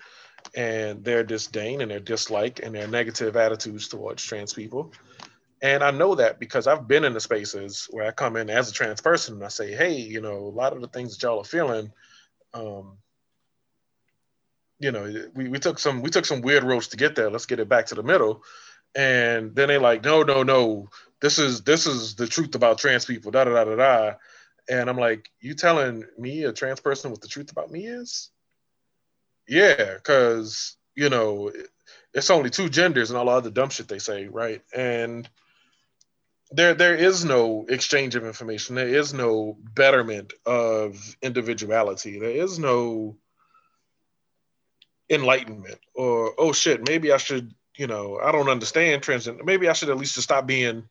and 0.55 1.05
their 1.05 1.23
disdain 1.23 1.81
and 1.81 1.91
their 1.91 2.01
dislike 2.01 2.61
and 2.63 2.75
their 2.75 2.89
negative 2.89 3.37
attitudes 3.37 3.89
towards 3.89 4.25
trans 4.25 4.53
people. 4.53 4.93
And 5.63 5.85
I 5.85 5.93
know 5.93 6.17
that 6.17 6.41
because 6.41 6.67
I've 6.67 6.89
been 6.89 7.05
in 7.05 7.13
the 7.13 7.21
spaces 7.21 7.87
where 7.91 8.07
I 8.07 8.11
come 8.11 8.37
in 8.37 8.51
as 8.51 8.69
a 8.69 8.73
trans 8.73 9.01
person 9.01 9.35
and 9.35 9.45
I 9.45 9.49
say, 9.49 9.73
hey, 9.73 9.95
you 9.95 10.21
know, 10.21 10.37
a 10.37 10.57
lot 10.57 10.73
of 10.73 10.81
the 10.81 10.89
things 10.89 11.17
that 11.17 11.23
y'all 11.25 11.41
are 11.41 11.45
feeling, 11.45 11.93
um, 12.53 12.99
you 14.81 14.91
know, 14.91 15.29
we, 15.35 15.49
we 15.49 15.61
took 15.61 15.79
some 15.79 16.03
we 16.03 16.11
took 16.11 16.27
some 16.27 16.41
weird 16.43 16.65
roads 16.65 16.89
to 16.89 16.97
get 16.97 17.15
there. 17.15 17.31
Let's 17.31 17.47
get 17.47 17.61
it 17.61 17.69
back 17.69 17.87
to 17.87 17.95
the 17.95 18.03
middle. 18.03 18.43
And 18.97 19.55
then 19.55 19.69
they 19.69 19.79
like, 19.79 20.05
no, 20.05 20.25
no, 20.25 20.43
no, 20.43 20.89
this 21.21 21.39
is 21.39 21.63
this 21.63 21.87
is 21.87 22.17
the 22.17 22.27
truth 22.27 22.57
about 22.57 22.79
trans 22.79 23.05
people, 23.05 23.31
da 23.31 23.45
da 23.45 23.53
da 23.53 23.65
da 23.65 23.77
da. 23.77 24.15
And 24.69 24.89
I'm 24.89 24.99
like, 24.99 25.31
you 25.41 25.55
telling 25.55 26.05
me 26.19 26.45
a 26.45 26.53
trans 26.53 26.81
person 26.81 27.11
what 27.11 27.21
the 27.21 27.29
truth 27.29 27.51
about 27.51 27.71
me 27.71 27.87
is? 27.87 28.31
Yeah, 29.49 29.95
because 29.95 30.77
you 30.95 31.09
know 31.09 31.51
it's 32.15 32.31
only 32.31 32.51
two 32.51 32.69
genders 32.69 33.11
and 33.11 33.19
all 33.19 33.27
the 33.27 33.33
other 33.33 33.51
dumb 33.51 33.71
shit 33.71 33.89
they 33.89 33.99
say, 33.99 34.29
right? 34.29 34.63
And 34.75 35.29
there 36.51 36.75
there 36.75 36.95
is 36.95 37.25
no 37.25 37.67
exchange 37.69 38.15
of 38.15 38.25
information. 38.25 38.77
There 38.77 38.89
is 38.89 39.13
no 39.13 39.57
betterment 39.75 40.33
of 40.47 41.17
individuality. 41.23 42.19
There 42.19 42.31
is 42.31 42.59
no 42.59 43.17
enlightenment 45.11 45.79
or 45.95 46.33
oh 46.39 46.53
shit, 46.53 46.89
maybe 46.89 47.13
I 47.13 47.17
should, 47.17 47.55
you 47.77 47.87
know, 47.87 48.19
I 48.23 48.33
don't 48.33 48.49
understand 48.49 49.03
transgender. 49.03 49.45
Maybe 49.45 49.69
I 49.69 49.73
should 49.73 49.91
at 49.91 49.99
least 49.99 50.15
just 50.15 50.25
stop 50.25 50.47
being 50.47 50.89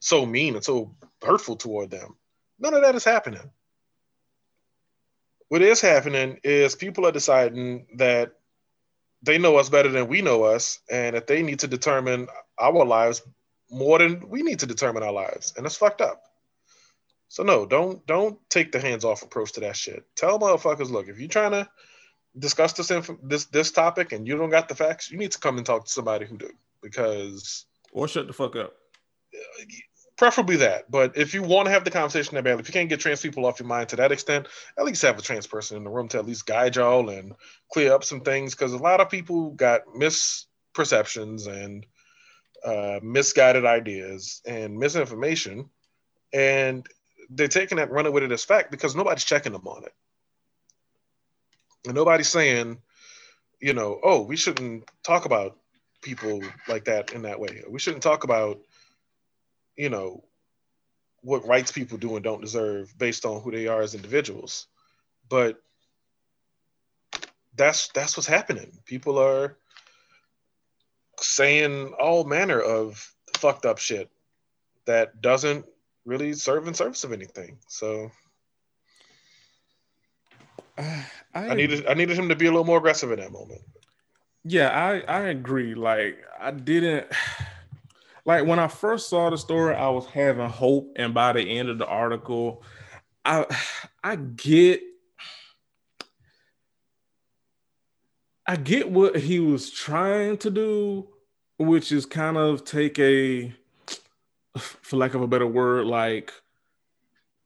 so 0.00 0.24
mean 0.24 0.54
and 0.54 0.64
so 0.64 0.94
hurtful 1.22 1.56
toward 1.56 1.90
them. 1.90 2.16
None 2.58 2.74
of 2.74 2.82
that 2.82 2.94
is 2.94 3.04
happening. 3.04 3.50
What 5.48 5.62
is 5.62 5.80
happening 5.80 6.40
is 6.44 6.74
people 6.74 7.06
are 7.06 7.12
deciding 7.12 7.86
that 7.96 8.32
they 9.22 9.38
know 9.38 9.56
us 9.56 9.68
better 9.68 9.88
than 9.88 10.08
we 10.08 10.22
know 10.22 10.44
us, 10.44 10.80
and 10.90 11.16
that 11.16 11.26
they 11.26 11.42
need 11.42 11.60
to 11.60 11.66
determine 11.68 12.28
our 12.58 12.84
lives 12.84 13.22
more 13.70 13.98
than 13.98 14.28
we 14.28 14.42
need 14.42 14.60
to 14.60 14.66
determine 14.66 15.02
our 15.02 15.12
lives, 15.12 15.54
and 15.56 15.64
that's 15.64 15.76
fucked 15.76 16.00
up. 16.00 16.22
So 17.28 17.42
no, 17.42 17.66
don't 17.66 18.06
don't 18.06 18.38
take 18.48 18.72
the 18.72 18.80
hands 18.80 19.04
off 19.04 19.22
approach 19.22 19.52
to 19.52 19.60
that 19.60 19.76
shit. 19.76 20.04
Tell 20.16 20.38
motherfuckers, 20.38 20.90
look, 20.90 21.08
if 21.08 21.18
you're 21.18 21.28
trying 21.28 21.52
to 21.52 21.68
discuss 22.38 22.72
this 22.74 22.90
inf- 22.90 23.10
this 23.22 23.46
this 23.46 23.70
topic 23.70 24.12
and 24.12 24.26
you 24.26 24.36
don't 24.36 24.50
got 24.50 24.68
the 24.68 24.74
facts, 24.74 25.10
you 25.10 25.18
need 25.18 25.32
to 25.32 25.38
come 25.38 25.56
and 25.56 25.66
talk 25.66 25.84
to 25.86 25.92
somebody 25.92 26.26
who 26.26 26.38
do 26.38 26.50
because 26.82 27.66
or 27.92 28.08
shut 28.08 28.26
the 28.26 28.32
fuck 28.32 28.56
up 28.56 28.74
preferably 30.18 30.56
that. 30.56 30.90
But 30.90 31.16
if 31.16 31.32
you 31.32 31.42
want 31.42 31.66
to 31.66 31.72
have 31.72 31.84
the 31.84 31.90
conversation 31.90 32.34
that 32.34 32.44
badly, 32.44 32.60
if 32.60 32.68
you 32.68 32.72
can't 32.72 32.88
get 32.88 33.00
trans 33.00 33.22
people 33.22 33.46
off 33.46 33.60
your 33.60 33.68
mind 33.68 33.88
to 33.90 33.96
that 33.96 34.12
extent, 34.12 34.48
at 34.76 34.84
least 34.84 35.00
have 35.02 35.18
a 35.18 35.22
trans 35.22 35.46
person 35.46 35.76
in 35.76 35.84
the 35.84 35.90
room 35.90 36.08
to 36.08 36.18
at 36.18 36.26
least 36.26 36.44
guide 36.44 36.76
y'all 36.76 37.08
and 37.08 37.34
clear 37.72 37.94
up 37.94 38.04
some 38.04 38.20
things. 38.20 38.54
Because 38.54 38.72
a 38.72 38.78
lot 38.78 39.00
of 39.00 39.08
people 39.08 39.50
got 39.52 39.86
misperceptions 39.94 41.46
and 41.46 41.86
uh, 42.64 42.98
misguided 43.00 43.64
ideas 43.64 44.42
and 44.44 44.76
misinformation, 44.76 45.70
and 46.32 46.86
they're 47.30 47.46
taking 47.46 47.78
that 47.78 47.90
running 47.92 48.12
with 48.12 48.24
it 48.24 48.32
as 48.32 48.44
fact 48.44 48.70
because 48.70 48.96
nobody's 48.96 49.24
checking 49.24 49.52
them 49.52 49.66
on 49.66 49.84
it. 49.84 49.94
And 51.86 51.94
nobody's 51.94 52.28
saying, 52.28 52.78
you 53.60 53.72
know, 53.72 54.00
oh, 54.02 54.22
we 54.22 54.36
shouldn't 54.36 54.90
talk 55.04 55.26
about 55.26 55.56
people 56.02 56.42
like 56.66 56.84
that 56.86 57.12
in 57.12 57.22
that 57.22 57.38
way. 57.38 57.62
We 57.68 57.78
shouldn't 57.78 58.02
talk 58.02 58.24
about 58.24 58.60
you 59.78 59.88
know, 59.88 60.24
what 61.22 61.46
rights 61.46 61.72
people 61.72 61.96
do 61.96 62.16
and 62.16 62.24
don't 62.24 62.42
deserve 62.42 62.92
based 62.98 63.24
on 63.24 63.40
who 63.40 63.50
they 63.50 63.68
are 63.68 63.80
as 63.80 63.94
individuals. 63.94 64.66
But 65.28 65.62
that's 67.56 67.88
that's 67.88 68.16
what's 68.16 68.26
happening. 68.26 68.78
People 68.84 69.18
are 69.18 69.56
saying 71.20 71.94
all 71.98 72.24
manner 72.24 72.60
of 72.60 73.12
fucked 73.36 73.66
up 73.66 73.78
shit 73.78 74.10
that 74.86 75.20
doesn't 75.20 75.64
really 76.04 76.32
serve 76.32 76.66
in 76.66 76.74
service 76.74 77.04
of 77.04 77.12
anything. 77.12 77.58
So 77.68 78.10
uh, 80.76 81.02
I, 81.34 81.48
I, 81.48 81.54
needed 81.54 81.86
I 81.86 81.94
needed 81.94 82.16
him 82.16 82.28
to 82.30 82.36
be 82.36 82.46
a 82.46 82.50
little 82.50 82.64
more 82.64 82.78
aggressive 82.78 83.12
in 83.12 83.20
that 83.20 83.32
moment. 83.32 83.62
Yeah, 84.44 84.70
I 84.70 85.00
I 85.00 85.20
agree. 85.28 85.74
Like 85.74 86.18
I 86.40 86.50
didn't 86.50 87.06
like 88.28 88.44
when 88.44 88.58
I 88.58 88.68
first 88.68 89.08
saw 89.08 89.30
the 89.30 89.38
story, 89.38 89.74
I 89.74 89.88
was 89.88 90.04
having 90.04 90.50
hope, 90.50 90.92
and 90.96 91.14
by 91.14 91.32
the 91.32 91.40
end 91.40 91.70
of 91.70 91.78
the 91.78 91.86
article, 91.86 92.62
I 93.24 93.46
I 94.04 94.16
get 94.16 94.82
I 98.46 98.56
get 98.56 98.90
what 98.90 99.16
he 99.16 99.40
was 99.40 99.70
trying 99.70 100.36
to 100.38 100.50
do, 100.50 101.08
which 101.58 101.90
is 101.90 102.04
kind 102.04 102.36
of 102.36 102.66
take 102.66 102.98
a, 102.98 103.54
for 104.58 104.96
lack 104.98 105.14
of 105.14 105.22
a 105.22 105.26
better 105.26 105.46
word, 105.46 105.86
like 105.86 106.30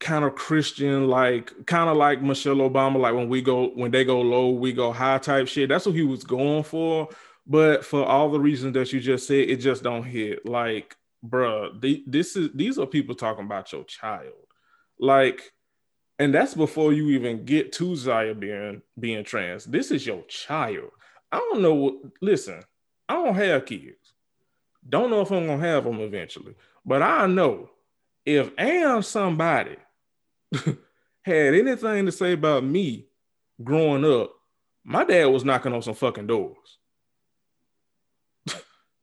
kind 0.01 0.25
of 0.25 0.35
Christian, 0.35 1.07
like 1.07 1.65
kind 1.65 1.89
of 1.89 1.95
like 1.95 2.21
Michelle 2.21 2.57
Obama, 2.57 2.99
like 2.99 3.15
when 3.15 3.29
we 3.29 3.41
go 3.41 3.69
when 3.69 3.91
they 3.91 4.03
go 4.03 4.19
low, 4.19 4.49
we 4.49 4.73
go 4.73 4.91
high 4.91 5.17
type 5.17 5.47
shit. 5.47 5.69
That's 5.69 5.85
what 5.85 5.95
he 5.95 6.03
was 6.03 6.25
going 6.25 6.63
for. 6.63 7.07
But 7.45 7.83
for 7.83 8.05
all 8.05 8.29
the 8.29 8.39
reasons 8.39 8.73
that 8.73 8.93
you 8.93 8.99
just 8.99 9.27
said, 9.27 9.49
it 9.49 9.57
just 9.57 9.83
don't 9.83 10.03
hit. 10.03 10.45
Like, 10.45 10.95
bruh, 11.25 12.03
this 12.07 12.35
is 12.35 12.49
these 12.53 12.77
are 12.77 12.85
people 12.85 13.15
talking 13.15 13.45
about 13.45 13.71
your 13.71 13.83
child. 13.83 14.33
Like, 14.99 15.41
and 16.19 16.33
that's 16.33 16.53
before 16.53 16.93
you 16.93 17.09
even 17.09 17.43
get 17.43 17.73
to 17.73 17.95
Zaya 17.95 18.33
being 18.33 18.81
being 18.99 19.23
trans. 19.23 19.65
This 19.65 19.91
is 19.91 20.07
your 20.07 20.23
child. 20.23 20.91
I 21.31 21.37
don't 21.37 21.61
know 21.61 21.73
what 21.73 21.95
listen, 22.21 22.61
I 23.09 23.15
don't 23.15 23.35
have 23.35 23.65
kids. 23.65 24.13
Don't 24.87 25.09
know 25.09 25.21
if 25.21 25.31
I'm 25.31 25.47
gonna 25.47 25.65
have 25.65 25.83
them 25.83 25.99
eventually. 25.99 26.55
But 26.85 27.01
I 27.01 27.27
know 27.27 27.69
if 28.25 28.51
am 28.57 29.01
somebody 29.01 29.75
had 31.23 31.53
anything 31.53 32.05
to 32.05 32.11
say 32.11 32.33
about 32.33 32.63
me 32.63 33.07
growing 33.61 34.05
up, 34.05 34.33
my 34.85 35.03
dad 35.03 35.25
was 35.25 35.43
knocking 35.43 35.73
on 35.73 35.81
some 35.81 35.93
fucking 35.93 36.27
doors 36.27 36.77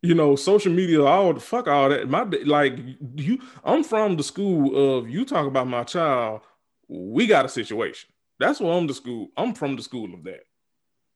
you 0.03 0.15
know, 0.15 0.35
social 0.35 0.73
media, 0.73 1.03
all 1.03 1.35
the 1.35 1.41
fuck 1.41 1.69
all 1.69 1.91
that. 1.91 2.09
My 2.09 2.23
like 2.45 2.79
you, 3.17 3.39
I'm 3.65 3.85
from 3.85 4.17
the 4.17 4.23
school 4.23 4.99
of 4.99 5.09
you 5.11 5.25
talk 5.25 5.47
about 5.47 5.67
my 5.67 5.85
child. 5.85 6.41
We 6.89 7.27
got 7.27 7.45
a 7.45 7.49
situation. 7.49 8.11
That's 8.39 8.61
where 8.61 8.73
I'm 8.73 8.87
the 8.87 8.95
school. 8.95 9.29
I'm 9.37 9.55
from 9.55 9.77
the 9.77 9.83
school 9.83 10.15
of 10.15 10.25
that. 10.25 10.41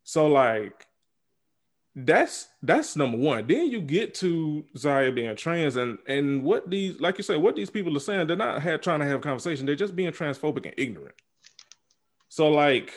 So 0.03 0.26
like, 0.26 0.87
that's 1.97 2.49
that's 2.62 2.97
number 2.97 3.16
one. 3.16 3.47
Then 3.47 3.70
you 3.70 3.80
get 3.80 4.14
to 4.16 4.64
Zaya 4.76 5.11
being 5.11 5.35
trans, 5.37 5.76
and 5.76 5.99
and 6.07 6.43
what 6.43 6.68
these, 6.68 7.01
like 7.01 7.16
you 7.16 7.24
say, 7.24 7.39
what 7.39 7.57
these 7.57 7.70
people 7.70 7.97
are 7.97 8.01
saying, 8.01 8.26
they're 8.26 8.37
not 8.37 8.61
have, 8.61 8.82
trying 8.82 9.01
to 9.01 9.07
have 9.07 9.20
a 9.20 9.22
conversation. 9.22 9.64
They're 9.64 9.74
just 9.74 9.97
being 9.97 10.12
transphobic 10.12 10.66
and 10.66 10.74
ignorant. 10.76 11.14
So 12.28 12.51
like, 12.51 12.93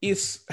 it's 0.00 0.46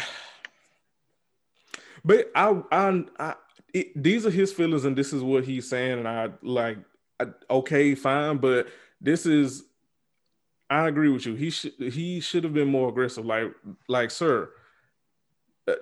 but 2.06 2.32
I, 2.36 2.62
I, 2.72 3.04
I 3.20 3.34
it, 3.74 4.02
these 4.02 4.26
are 4.26 4.32
his 4.32 4.54
feelings, 4.54 4.86
and 4.86 4.96
this 4.96 5.12
is 5.12 5.22
what 5.22 5.44
he's 5.44 5.68
saying, 5.68 6.00
and 6.00 6.08
I 6.08 6.30
like, 6.42 6.78
I, 7.20 7.26
okay, 7.50 7.94
fine, 7.96 8.38
but 8.38 8.68
this 9.02 9.26
is, 9.26 9.64
I 10.70 10.88
agree 10.88 11.10
with 11.10 11.26
you. 11.26 11.36
He 11.36 11.50
should, 11.50 11.74
he 11.80 12.22
should 12.22 12.44
have 12.46 12.54
been 12.54 12.70
more 12.70 12.90
aggressive. 12.90 13.26
Like, 13.26 13.52
like, 13.90 14.12
sir, 14.12 14.50
uh, 15.68 15.74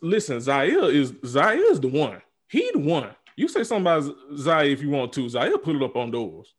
listen, 0.00 0.40
Zaire 0.40 0.90
is 0.90 1.12
Zaire 1.26 1.70
is 1.70 1.80
the 1.80 1.88
one. 1.88 2.22
He 2.48 2.70
the 2.72 2.78
one. 2.78 3.10
You 3.36 3.46
say 3.48 3.62
something 3.62 3.82
about 3.82 4.66
if 4.66 4.80
you 4.82 4.90
want 4.90 5.12
to. 5.12 5.28
Zaire 5.28 5.58
put 5.58 5.76
it 5.76 5.82
up 5.82 5.96
on 5.96 6.10
doors, 6.10 6.54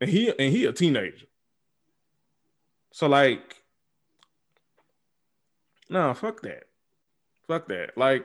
and 0.00 0.10
he 0.10 0.28
and 0.28 0.52
he 0.52 0.66
a 0.66 0.72
teenager. 0.72 1.26
So 2.92 3.08
like, 3.08 3.56
no, 5.88 6.14
fuck 6.14 6.42
that. 6.42 6.67
Fuck 7.48 7.68
that. 7.68 7.96
Like, 7.96 8.24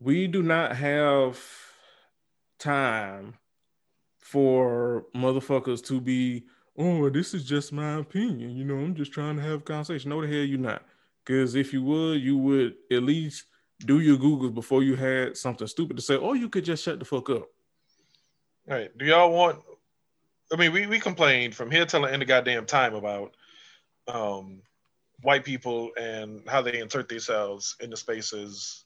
we 0.00 0.26
do 0.26 0.42
not 0.42 0.74
have 0.74 1.38
time 2.58 3.34
for 4.18 5.06
motherfuckers 5.14 5.84
to 5.86 6.00
be, 6.00 6.46
oh, 6.76 7.08
this 7.10 7.34
is 7.34 7.44
just 7.44 7.72
my 7.72 7.98
opinion. 7.98 8.56
You 8.56 8.64
know, 8.64 8.76
I'm 8.76 8.94
just 8.94 9.12
trying 9.12 9.36
to 9.36 9.42
have 9.42 9.60
a 9.60 9.62
conversation. 9.62 10.10
No, 10.10 10.20
the 10.20 10.26
hell 10.26 10.36
you're 10.38 10.58
not. 10.58 10.84
Because 11.24 11.54
if 11.54 11.72
you 11.72 11.84
would, 11.84 12.20
you 12.20 12.36
would 12.38 12.74
at 12.90 13.04
least 13.04 13.44
do 13.86 14.00
your 14.00 14.16
Googles 14.16 14.54
before 14.54 14.82
you 14.82 14.96
had 14.96 15.36
something 15.36 15.68
stupid 15.68 15.96
to 15.96 16.02
say, 16.02 16.16
or 16.16 16.34
you 16.34 16.48
could 16.48 16.64
just 16.64 16.82
shut 16.82 16.98
the 16.98 17.04
fuck 17.04 17.30
up. 17.30 17.48
Right. 18.66 18.96
Do 18.96 19.04
y'all 19.04 19.32
want 19.32 19.62
I 20.52 20.56
mean, 20.56 20.72
we, 20.72 20.86
we 20.86 21.00
complained 21.00 21.54
from 21.54 21.70
here 21.70 21.86
till 21.86 22.02
the 22.02 22.12
end 22.12 22.20
of 22.20 22.28
goddamn 22.28 22.66
time 22.66 22.94
about 22.94 23.34
um, 24.06 24.60
white 25.22 25.44
people 25.44 25.90
and 26.00 26.42
how 26.48 26.62
they 26.62 26.78
insert 26.78 27.08
themselves 27.08 27.76
into 27.80 27.96
spaces 27.96 28.84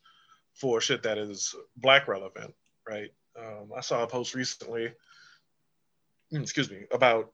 for 0.54 0.80
shit 0.80 1.02
that 1.02 1.18
is 1.18 1.54
black 1.76 2.08
relevant, 2.08 2.54
right? 2.88 3.10
Um, 3.38 3.70
I 3.76 3.80
saw 3.80 4.02
a 4.02 4.06
post 4.06 4.34
recently, 4.34 4.92
mm, 6.32 6.42
excuse 6.42 6.70
me, 6.70 6.84
about 6.90 7.32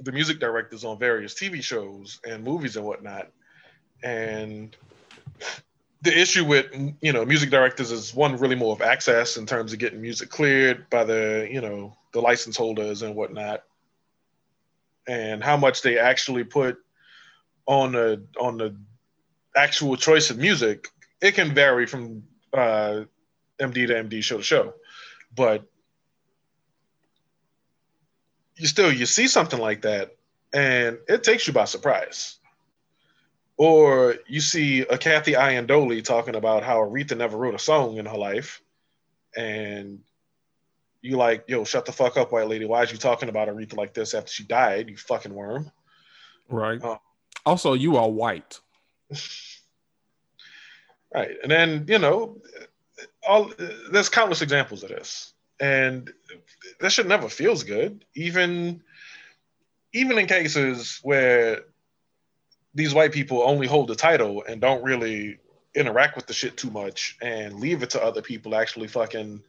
the 0.00 0.12
music 0.12 0.40
directors 0.40 0.84
on 0.84 0.98
various 0.98 1.34
TV 1.34 1.62
shows 1.62 2.20
and 2.28 2.44
movies 2.44 2.76
and 2.76 2.84
whatnot. 2.84 3.30
And 4.02 4.76
the 6.02 6.16
issue 6.16 6.44
with 6.44 6.66
you 7.00 7.12
know 7.12 7.24
music 7.24 7.50
directors 7.50 7.90
is 7.90 8.14
one 8.14 8.36
really 8.36 8.56
more 8.56 8.72
of 8.72 8.82
access 8.82 9.36
in 9.36 9.46
terms 9.46 9.72
of 9.72 9.78
getting 9.78 10.02
music 10.02 10.28
cleared 10.28 10.88
by 10.90 11.02
the 11.02 11.48
you 11.50 11.60
know 11.60 11.96
the 12.12 12.20
license 12.20 12.56
holders 12.56 13.02
and 13.02 13.16
whatnot, 13.16 13.64
and 15.08 15.42
how 15.42 15.56
much 15.56 15.82
they 15.82 15.98
actually 15.98 16.44
put 16.44 16.78
on 17.66 17.92
the 17.92 18.22
on 18.40 18.58
the 18.58 18.76
actual 19.56 19.96
choice 19.96 20.30
of 20.30 20.38
music. 20.38 20.88
It 21.20 21.32
can 21.32 21.54
vary 21.54 21.86
from 21.86 22.24
uh, 22.52 23.04
MD 23.58 23.86
to 23.86 23.94
MD, 23.94 24.22
show 24.22 24.38
to 24.38 24.42
show, 24.42 24.74
but 25.34 25.64
you 28.56 28.66
still 28.66 28.92
you 28.92 29.06
see 29.06 29.26
something 29.26 29.58
like 29.60 29.82
that, 29.82 30.16
and 30.52 30.98
it 31.08 31.24
takes 31.24 31.46
you 31.46 31.52
by 31.52 31.64
surprise 31.64 32.38
or 33.56 34.16
you 34.26 34.40
see 34.40 34.80
a 34.80 34.98
Kathy 34.98 35.32
Iandoli 35.32 36.02
talking 36.02 36.34
about 36.34 36.62
how 36.62 36.78
Aretha 36.78 37.16
never 37.16 37.36
wrote 37.36 37.54
a 37.54 37.58
song 37.58 37.98
in 37.98 38.06
her 38.06 38.16
life, 38.16 38.60
and 39.36 40.00
you 41.00 41.16
like, 41.16 41.44
yo, 41.46 41.64
shut 41.64 41.86
the 41.86 41.92
fuck 41.92 42.16
up, 42.16 42.32
white 42.32 42.48
lady. 42.48 42.64
Why 42.64 42.82
is 42.82 42.90
you 42.90 42.98
talking 42.98 43.28
about 43.28 43.48
Aretha 43.48 43.76
like 43.76 43.94
this 43.94 44.14
after 44.14 44.32
she 44.32 44.44
died? 44.44 44.88
You 44.88 44.96
fucking 44.96 45.32
worm. 45.32 45.70
Right. 46.48 46.82
Um, 46.82 46.98
also, 47.46 47.74
you 47.74 47.96
are 47.96 48.08
white. 48.08 48.60
right, 51.14 51.36
and 51.42 51.50
then 51.50 51.84
you 51.88 51.98
know, 51.98 52.40
all 53.26 53.50
there's 53.90 54.08
countless 54.08 54.42
examples 54.42 54.82
of 54.82 54.90
this, 54.90 55.34
and 55.60 56.12
that 56.80 56.90
shit 56.90 57.06
never 57.06 57.28
feels 57.28 57.64
good. 57.64 58.04
Even 58.14 58.82
even 59.92 60.18
in 60.18 60.26
cases 60.26 60.98
where 61.02 61.62
these 62.74 62.92
white 62.92 63.12
people 63.12 63.42
only 63.42 63.66
hold 63.66 63.88
the 63.88 63.94
title 63.94 64.42
and 64.48 64.60
don't 64.60 64.82
really 64.82 65.38
interact 65.74 66.16
with 66.16 66.26
the 66.26 66.32
shit 66.32 66.56
too 66.56 66.70
much 66.70 67.16
and 67.22 67.60
leave 67.60 67.82
it 67.82 67.90
to 67.90 68.02
other 68.02 68.20
people 68.20 68.50
to 68.50 68.56
actually 68.56 68.88
fucking 68.88 69.40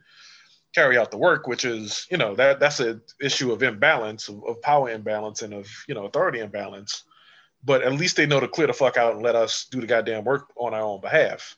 carry 0.73 0.97
out 0.97 1.09
the 1.09 1.17
work, 1.17 1.47
which 1.47 1.65
is, 1.65 2.05
you 2.11 2.17
know, 2.17 2.35
that 2.35 2.59
that's 2.59 2.79
an 2.79 3.01
issue 3.21 3.51
of 3.51 3.63
imbalance, 3.63 4.27
of, 4.27 4.43
of, 4.45 4.61
power 4.61 4.89
imbalance 4.89 5.41
and 5.41 5.53
of, 5.53 5.67
you 5.87 5.95
know, 5.95 6.05
authority 6.05 6.39
imbalance. 6.39 7.03
But 7.65 7.81
at 7.81 7.93
least 7.93 8.15
they 8.15 8.27
know 8.27 8.39
to 8.39 8.47
clear 8.47 8.67
the 8.67 8.73
fuck 8.73 8.95
out 8.95 9.13
and 9.13 9.23
let 9.23 9.35
us 9.35 9.65
do 9.71 9.81
the 9.81 9.87
goddamn 9.87 10.23
work 10.23 10.49
on 10.55 10.73
our 10.73 10.81
own 10.81 11.01
behalf. 11.01 11.57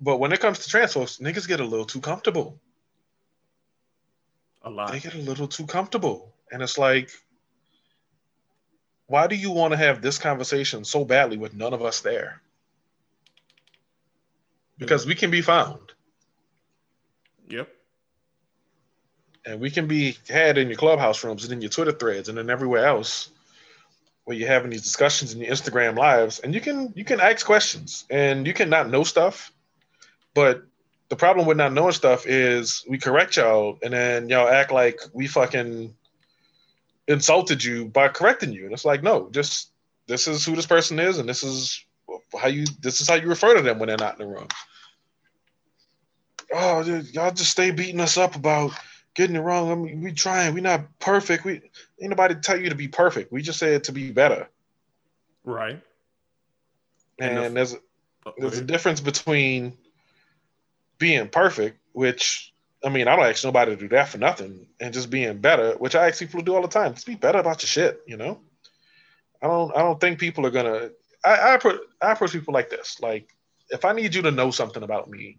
But 0.00 0.18
when 0.18 0.32
it 0.32 0.40
comes 0.40 0.60
to 0.60 0.68
trans 0.68 0.94
folks, 0.94 1.18
niggas 1.18 1.46
get 1.46 1.60
a 1.60 1.64
little 1.64 1.84
too 1.84 2.00
comfortable. 2.00 2.58
A 4.62 4.70
lot. 4.70 4.92
They 4.92 5.00
get 5.00 5.14
a 5.14 5.18
little 5.18 5.48
too 5.48 5.66
comfortable. 5.66 6.32
And 6.50 6.62
it's 6.62 6.78
like, 6.78 7.10
why 9.06 9.26
do 9.26 9.36
you 9.36 9.50
want 9.50 9.72
to 9.72 9.76
have 9.76 10.00
this 10.00 10.18
conversation 10.18 10.84
so 10.84 11.04
badly 11.04 11.36
with 11.36 11.54
none 11.54 11.74
of 11.74 11.82
us 11.82 12.00
there? 12.00 12.40
Because 14.78 15.04
we 15.06 15.14
can 15.14 15.30
be 15.30 15.42
found. 15.42 15.92
Yep. 17.48 17.68
And 19.46 19.60
we 19.60 19.70
can 19.70 19.86
be 19.86 20.16
had 20.28 20.58
in 20.58 20.68
your 20.68 20.76
clubhouse 20.76 21.24
rooms 21.24 21.44
and 21.44 21.52
in 21.52 21.60
your 21.62 21.70
Twitter 21.70 21.92
threads 21.92 22.28
and 22.28 22.36
then 22.36 22.50
everywhere 22.50 22.86
else 22.86 23.30
where 24.24 24.36
you're 24.36 24.48
having 24.48 24.70
these 24.70 24.82
discussions 24.82 25.32
in 25.32 25.40
your 25.40 25.50
Instagram 25.50 25.96
lives. 25.96 26.38
And 26.40 26.54
you 26.54 26.60
can 26.60 26.92
you 26.94 27.04
can 27.04 27.20
ask 27.20 27.46
questions 27.46 28.04
and 28.10 28.46
you 28.46 28.52
can 28.52 28.68
not 28.68 28.90
know 28.90 29.04
stuff. 29.04 29.52
But 30.34 30.64
the 31.08 31.16
problem 31.16 31.46
with 31.46 31.56
not 31.56 31.72
knowing 31.72 31.92
stuff 31.92 32.26
is 32.26 32.84
we 32.88 32.98
correct 32.98 33.36
y'all 33.36 33.78
and 33.82 33.94
then 33.94 34.28
y'all 34.28 34.48
act 34.48 34.70
like 34.70 35.00
we 35.14 35.26
fucking 35.26 35.94
insulted 37.06 37.64
you 37.64 37.86
by 37.86 38.08
correcting 38.08 38.52
you. 38.52 38.64
And 38.64 38.72
it's 38.72 38.84
like, 38.84 39.02
no, 39.02 39.30
just 39.30 39.70
this 40.06 40.28
is 40.28 40.44
who 40.44 40.54
this 40.54 40.66
person 40.66 40.98
is, 40.98 41.18
and 41.18 41.28
this 41.28 41.42
is 41.42 41.84
how 42.38 42.48
you 42.48 42.66
this 42.80 43.00
is 43.00 43.08
how 43.08 43.14
you 43.14 43.28
refer 43.28 43.54
to 43.54 43.62
them 43.62 43.78
when 43.78 43.88
they're 43.88 43.96
not 43.96 44.20
in 44.20 44.26
the 44.26 44.34
room. 44.34 44.48
Oh, 46.52 46.82
y'all 47.12 47.30
just 47.30 47.50
stay 47.50 47.70
beating 47.70 48.00
us 48.00 48.16
up 48.16 48.36
about 48.36 48.72
getting 49.18 49.34
it 49.34 49.40
wrong. 49.40 49.72
I 49.72 49.74
mean, 49.74 50.00
we 50.00 50.12
trying, 50.12 50.54
we 50.54 50.60
not 50.60 50.86
perfect. 51.00 51.44
We 51.44 51.54
ain't 52.00 52.10
nobody 52.10 52.36
tell 52.36 52.56
you 52.58 52.68
to 52.68 52.76
be 52.76 52.86
perfect. 52.86 53.32
We 53.32 53.42
just 53.42 53.58
said 53.58 53.82
to 53.84 53.92
be 53.92 54.12
better. 54.12 54.48
Right. 55.44 55.82
And, 57.18 57.38
and 57.38 57.56
there's 57.56 57.74
oh, 58.24 58.32
there's 58.38 58.58
a 58.58 58.64
difference 58.64 59.00
between 59.00 59.76
being 60.98 61.26
perfect, 61.26 61.80
which 61.94 62.52
I 62.84 62.90
mean, 62.90 63.08
I 63.08 63.16
don't 63.16 63.26
ask 63.26 63.44
nobody 63.44 63.72
to 63.72 63.76
do 63.76 63.88
that 63.88 64.08
for 64.08 64.18
nothing, 64.18 64.68
and 64.78 64.94
just 64.94 65.10
being 65.10 65.38
better, 65.38 65.72
which 65.72 65.96
I 65.96 66.06
ask 66.06 66.20
people 66.20 66.38
to 66.38 66.46
do 66.46 66.54
all 66.54 66.62
the 66.62 66.68
time. 66.68 66.94
Just 66.94 67.06
be 67.06 67.16
better 67.16 67.40
about 67.40 67.60
your 67.60 67.66
shit, 67.66 68.00
you 68.06 68.16
know. 68.16 68.38
I 69.42 69.48
don't. 69.48 69.74
I 69.74 69.80
don't 69.80 70.00
think 70.00 70.20
people 70.20 70.46
are 70.46 70.52
gonna. 70.52 70.90
I, 71.24 71.54
I 71.54 71.56
put. 71.56 71.80
I 72.00 72.12
approach 72.12 72.30
people 72.30 72.54
like 72.54 72.70
this. 72.70 73.00
Like, 73.00 73.34
if 73.70 73.84
I 73.84 73.94
need 73.94 74.14
you 74.14 74.22
to 74.22 74.30
know 74.30 74.52
something 74.52 74.84
about 74.84 75.10
me, 75.10 75.38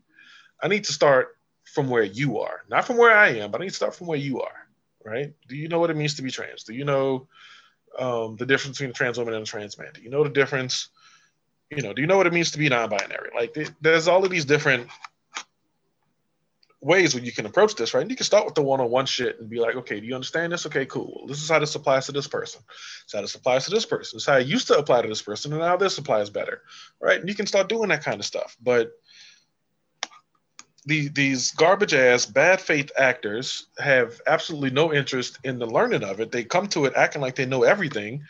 I 0.62 0.68
need 0.68 0.84
to 0.84 0.92
start 0.92 1.38
from 1.74 1.90
where 1.90 2.04
you 2.04 2.40
are, 2.40 2.62
not 2.70 2.86
from 2.86 2.98
where 2.98 3.16
I 3.16 3.30
am, 3.38 3.52
but 3.52 3.62
I 3.62 3.66
need 3.66 3.72
to 3.72 3.76
start 3.76 3.96
from 3.96 4.08
where 4.08 4.18
you 4.18 4.42
are. 4.42 4.68
Right? 5.06 5.34
Do 5.48 5.56
you 5.56 5.70
know 5.70 5.80
what 5.80 5.90
it 5.90 5.96
means 5.96 6.16
to 6.16 6.22
be 6.22 6.30
trans? 6.30 6.64
Do 6.64 6.74
you 6.74 6.84
know 6.84 7.28
um, 7.98 8.36
the 8.36 8.46
difference 8.46 8.78
between 8.78 8.92
a 8.92 8.94
trans 8.94 9.18
woman 9.18 9.34
and 9.34 9.44
a 9.44 9.46
trans 9.46 9.78
man? 9.78 9.92
Do 9.94 10.02
you 10.02 10.10
know 10.10 10.24
the 10.24 10.30
difference? 10.30 10.90
You 11.72 11.82
know, 11.82 11.94
do 11.94 12.02
you 12.02 12.08
know 12.08 12.18
what 12.18 12.28
it 12.28 12.34
means 12.34 12.52
to 12.52 12.58
be 12.58 12.68
non-binary? 12.68 13.30
Like, 13.34 13.56
there's 13.80 14.08
all 14.08 14.26
of 14.26 14.30
these 14.30 14.46
different 14.46 14.90
ways 16.82 17.14
where 17.14 17.24
you 17.24 17.32
can 17.32 17.46
approach 17.46 17.76
this, 17.76 17.94
right? 17.94 18.02
And 18.02 18.10
you 18.10 18.18
can 18.18 18.26
start 18.26 18.46
with 18.46 18.56
the 18.56 18.62
one-on-one 18.62 19.06
shit 19.06 19.40
and 19.40 19.50
be 19.50 19.60
like, 19.60 19.76
okay, 19.76 20.00
do 20.00 20.06
you 20.06 20.16
understand 20.16 20.52
this? 20.52 20.66
Okay, 20.66 20.86
cool. 20.86 21.26
This 21.28 21.42
is 21.42 21.50
how 21.50 21.60
this 21.60 21.76
applies 21.76 22.06
to 22.08 22.12
this 22.12 22.28
person. 22.28 22.62
This 22.68 23.06
is 23.08 23.14
how 23.14 23.22
this 23.22 23.36
applies 23.36 23.66
to 23.66 23.72
this 23.72 23.86
person. 23.86 24.16
This 24.18 24.24
is 24.24 24.28
how 24.28 24.38
it 24.38 24.48
used 24.48 24.68
to 24.68 24.78
apply 24.78 25.02
to 25.02 25.08
this 25.08 25.22
person, 25.22 25.52
and 25.54 25.62
now 25.62 25.78
this 25.78 25.98
applies 25.98 26.30
better, 26.30 26.62
right? 27.00 27.20
And 27.20 27.30
you 27.30 27.36
can 27.36 27.48
start 27.48 27.70
doing 27.70 27.90
that 27.90 28.04
kind 28.04 28.20
of 28.20 28.26
stuff. 28.26 28.58
But 28.62 28.92
the, 30.90 31.08
these 31.10 31.52
garbage 31.52 31.94
ass 31.94 32.26
bad 32.26 32.60
faith 32.60 32.92
actors 32.98 33.68
have 33.78 34.20
absolutely 34.26 34.72
no 34.72 34.92
interest 34.92 35.38
in 35.44 35.60
the 35.60 35.68
learning 35.68 36.04
of 36.04 36.20
it. 36.20 36.32
They 36.32 36.44
come 36.44 36.68
to 36.70 36.86
it 36.86 36.94
acting 36.96 37.22
like 37.22 37.36
they 37.36 37.46
know 37.46 37.62
everything, 37.64 38.24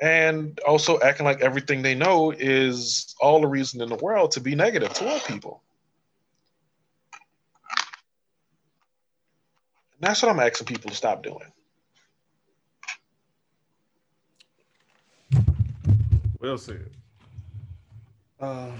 and 0.00 0.58
also 0.60 0.98
acting 1.00 1.26
like 1.26 1.42
everything 1.42 1.82
they 1.82 1.94
know 1.94 2.32
is 2.32 3.14
all 3.20 3.40
the 3.42 3.46
reason 3.46 3.82
in 3.82 3.90
the 3.90 3.96
world 3.96 4.32
to 4.32 4.40
be 4.40 4.54
negative 4.54 4.94
toward 4.94 5.22
people. 5.24 5.62
That's 10.00 10.22
what 10.22 10.30
I'm 10.30 10.40
asking 10.40 10.66
people 10.66 10.90
to 10.90 10.96
stop 10.96 11.22
doing. 11.22 11.52
Well 16.40 16.56
said. 16.56 16.90
Uh, 18.40 18.70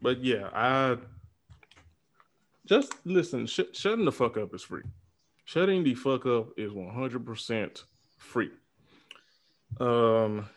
but 0.00 0.22
yeah, 0.22 0.48
I 0.52 0.96
just 2.66 2.94
listen. 3.04 3.46
Sh- 3.46 3.72
shutting 3.72 4.04
the 4.04 4.12
fuck 4.12 4.36
up 4.36 4.54
is 4.54 4.62
free. 4.62 4.82
Shutting 5.44 5.84
the 5.84 5.94
fuck 5.94 6.26
up 6.26 6.50
is 6.56 6.72
100% 6.72 7.82
free. 8.18 8.50
Um, 9.80 10.48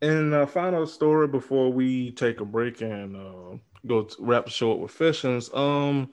and 0.00 0.34
a 0.34 0.46
final 0.46 0.86
story 0.86 1.28
before 1.28 1.70
we 1.70 2.10
take 2.12 2.40
a 2.40 2.44
break 2.44 2.80
and 2.80 3.16
uh, 3.16 3.58
go 3.86 4.08
wrap 4.18 4.46
the 4.46 4.50
show 4.50 4.72
up 4.72 4.78
with 4.78 4.90
fashions. 4.90 5.50
Um, 5.54 6.10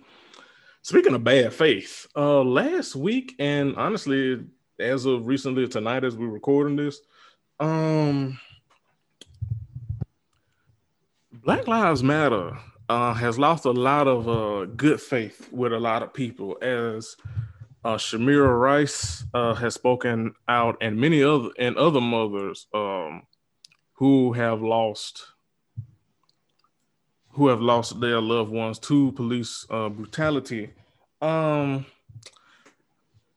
Speaking 0.81 1.13
of 1.13 1.23
bad 1.23 1.53
faith, 1.53 2.07
uh, 2.15 2.41
last 2.41 2.95
week 2.95 3.35
and 3.37 3.75
honestly, 3.75 4.45
as 4.79 5.05
of 5.05 5.27
recently 5.27 5.67
tonight, 5.67 6.05
as 6.05 6.15
we're 6.15 6.27
recording 6.29 6.77
this, 6.77 7.01
um, 7.59 8.39
Black 11.31 11.67
Lives 11.67 12.01
Matter 12.01 12.57
uh, 12.89 13.13
has 13.13 13.39
lost 13.39 13.65
a 13.65 13.71
lot 13.71 14.07
of 14.07 14.27
uh, 14.27 14.65
good 14.65 14.99
faith 15.01 15.49
with 15.51 15.73
a 15.73 15.79
lot 15.79 16.03
of 16.03 16.13
people 16.13 16.57
as 16.61 17.15
uh, 17.85 17.95
Shamira 17.97 18.59
Rice 18.59 19.23
uh, 19.33 19.53
has 19.55 19.75
spoken 19.75 20.33
out, 20.47 20.77
and 20.81 20.97
many 20.99 21.23
other 21.23 21.49
and 21.59 21.77
other 21.77 22.01
mothers 22.01 22.67
um, 22.73 23.23
who 23.93 24.33
have 24.33 24.61
lost 24.61 25.27
who 27.31 27.47
have 27.47 27.61
lost 27.61 28.01
their 28.01 28.19
loved 28.21 28.51
ones 28.51 28.79
to 28.79 29.11
police 29.13 29.65
uh, 29.69 29.89
brutality 29.89 30.71
Um, 31.21 31.85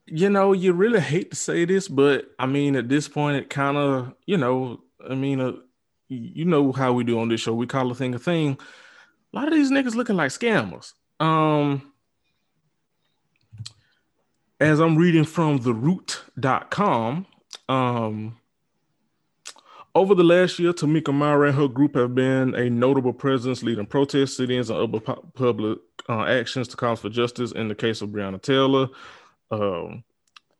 you 0.07 0.31
know, 0.31 0.53
you 0.53 0.73
really 0.73 1.01
hate 1.01 1.31
to 1.31 1.37
say 1.37 1.65
this, 1.65 1.89
but 1.89 2.27
I 2.39 2.47
mean, 2.47 2.77
at 2.77 2.89
this 2.89 3.09
point, 3.09 3.37
it 3.37 3.51
kind 3.51 3.77
of, 3.77 4.15
you 4.27 4.37
know, 4.37 4.83
I 5.09 5.15
mean, 5.15 5.41
uh, 5.41 5.53
you 6.09 6.45
know 6.45 6.73
how 6.73 6.93
we 6.93 7.05
do 7.05 7.19
on 7.21 7.29
this 7.29 7.41
show. 7.41 7.55
We 7.55 7.67
call 7.67 7.91
a 7.91 7.95
thing 7.95 8.15
a 8.15 8.19
thing. 8.19 8.59
A 9.33 9.37
lot 9.37 9.49
of 9.49 9.55
these 9.55 9.71
niggas 9.71 9.95
looking 9.95 10.17
like 10.17 10.31
scammers. 10.31 10.93
Um, 11.19 11.93
as 14.61 14.81
I'm 14.81 14.97
reading 14.97 15.25
from 15.25 15.59
theroot.com, 15.59 17.27
um, 17.69 18.37
over 19.95 20.15
the 20.15 20.25
last 20.25 20.59
year, 20.59 20.73
Tamika 20.73 21.15
Mallory 21.15 21.51
and 21.51 21.59
her 21.59 21.69
group 21.69 21.97
have 21.97 22.15
been 22.15 22.55
a 22.55 22.71
notable 22.71 23.13
presence 23.13 23.63
leading 23.63 23.87
protests, 23.87 24.37
sit-ins, 24.37 24.71
and 24.71 24.79
other 24.79 25.01
public 25.35 25.79
uh, 26.09 26.23
actions 26.25 26.69
to 26.69 26.77
call 26.77 26.97
for 26.97 27.11
justice 27.11 27.53
in 27.53 27.69
the 27.69 27.75
case 27.75 28.01
of 28.01 28.09
Breonna 28.11 28.41
Taylor. 28.41 28.89
Um, 29.51 30.03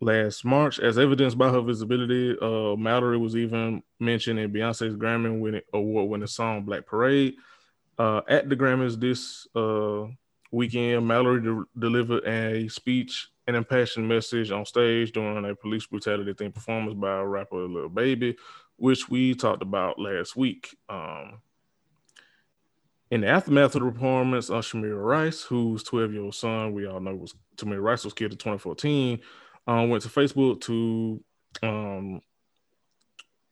last 0.01 0.45
March, 0.45 0.79
as 0.81 0.99
evidenced 0.99 1.39
by 1.39 1.51
her 1.51 1.63
visibility, 1.63 2.37
uh, 2.43 2.77
Mallory 2.77 3.17
was 3.17 3.35
even 3.37 3.83
mentioned 3.99 4.39
in 4.39 4.53
Beyonce's 4.53 4.97
Grammy 4.97 5.63
award-winning 5.73 6.27
song 6.27 6.65
"Black 6.65 6.85
Parade." 6.87 7.35
Uh, 7.99 8.21
at 8.29 8.49
the 8.49 8.57
Grammys 8.57 8.99
this 8.99 9.47
uh, 9.55 10.07
weekend, 10.51 11.07
Mallory 11.07 11.43
de- 11.43 11.65
delivered 11.79 12.25
a 12.27 12.69
speech, 12.69 13.29
an 13.47 13.55
impassioned 13.55 14.09
message 14.09 14.51
on 14.51 14.65
stage 14.65 15.13
during 15.13 15.45
a 15.45 15.55
police 15.55 15.87
brutality 15.87 16.33
themed 16.33 16.55
performance 16.55 16.95
by 16.95 17.19
a 17.19 17.25
rapper 17.25 17.57
Lil 17.57 17.89
Baby 17.89 18.37
which 18.83 19.09
we 19.09 19.33
talked 19.33 19.63
about 19.63 19.97
last 19.97 20.35
week. 20.35 20.77
Um, 20.89 21.41
in 23.13 23.21
the 23.21 23.29
aftermath 23.29 23.77
of 23.77 23.83
the 23.83 23.93
performance, 23.93 24.51
uh, 24.51 24.55
Shamira 24.55 25.01
Rice, 25.01 25.43
whose 25.43 25.85
12 25.85 26.13
year 26.13 26.23
old 26.23 26.35
son 26.35 26.73
we 26.73 26.87
all 26.87 26.99
know 26.99 27.15
was 27.15 27.33
Tamir 27.57 27.81
Rice 27.81 28.05
was 28.05 28.13
killed 28.13 28.33
in 28.33 28.39
2014, 28.39 29.21
um, 29.69 29.89
went 29.89 30.03
to 30.03 30.09
Facebook 30.09 30.63
to 30.63 31.23
um, 31.63 32.21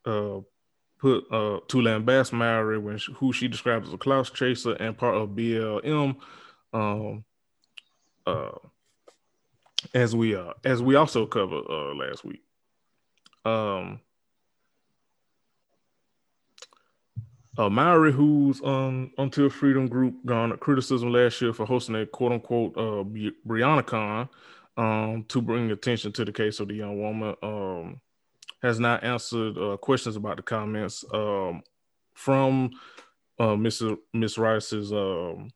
uh, 0.05 0.41
put 1.01 1.25
uh, 1.33 1.61
Mary, 2.33 2.79
when 2.79 2.99
she, 2.99 3.13
who 3.15 3.33
she 3.33 3.49
described 3.49 3.87
as 3.87 3.93
a 3.93 3.99
clout 3.99 4.31
chaser 4.35 4.73
and 4.75 4.97
part 4.97 5.17
of 5.17 5.31
BLM. 5.31 6.17
Um, 6.73 7.25
uh, 8.27 8.51
as 9.95 10.15
we 10.15 10.37
uh, 10.37 10.53
as 10.65 10.83
we 10.83 10.95
also 10.95 11.27
covered 11.27 11.65
uh, 11.69 11.95
last 11.95 12.25
week. 12.25 12.43
Um, 13.45 14.01
Uh, 17.59 17.69
Mallory, 17.69 18.13
who's 18.13 18.63
um, 18.63 19.11
Until 19.19 19.51
Freedom 19.51 19.87
Group, 19.87 20.15
garnered 20.25 20.61
criticism 20.61 21.13
last 21.13 21.43
year 21.43 21.53
for 21.53 21.67
hosting 21.67 21.97
a 21.97 22.07
quote 22.07 22.33
unquote 22.33 22.75
uh, 22.77 23.05
BreonnaCon 23.47 24.29
um, 24.77 25.25
to 25.29 25.43
bring 25.43 25.71
attention 25.71 26.13
to 26.13 26.25
the 26.25 26.33
case 26.33 26.61
of 26.61 26.69
the 26.69 26.75
young 26.75 26.99
woman, 26.99 27.35
um, 27.43 28.01
has 28.63 28.79
not 28.79 29.05
answered 29.05 29.57
uh, 29.59 29.77
questions 29.77 30.17
about 30.17 30.37
the 30.37 30.43
comments 30.43 31.05
um, 31.13 31.63
from 32.15 32.71
uh, 33.39 33.55
Mrs. 33.57 33.97
Miss 34.13 34.37
Rice's 34.39 34.93
um, 34.93 35.51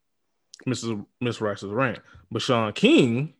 Mrs. 0.67 1.05
Miss 1.21 1.41
Rice's 1.41 1.71
rant. 1.71 1.99
But 2.31 2.43
Shaun 2.43 2.73
King 2.73 3.35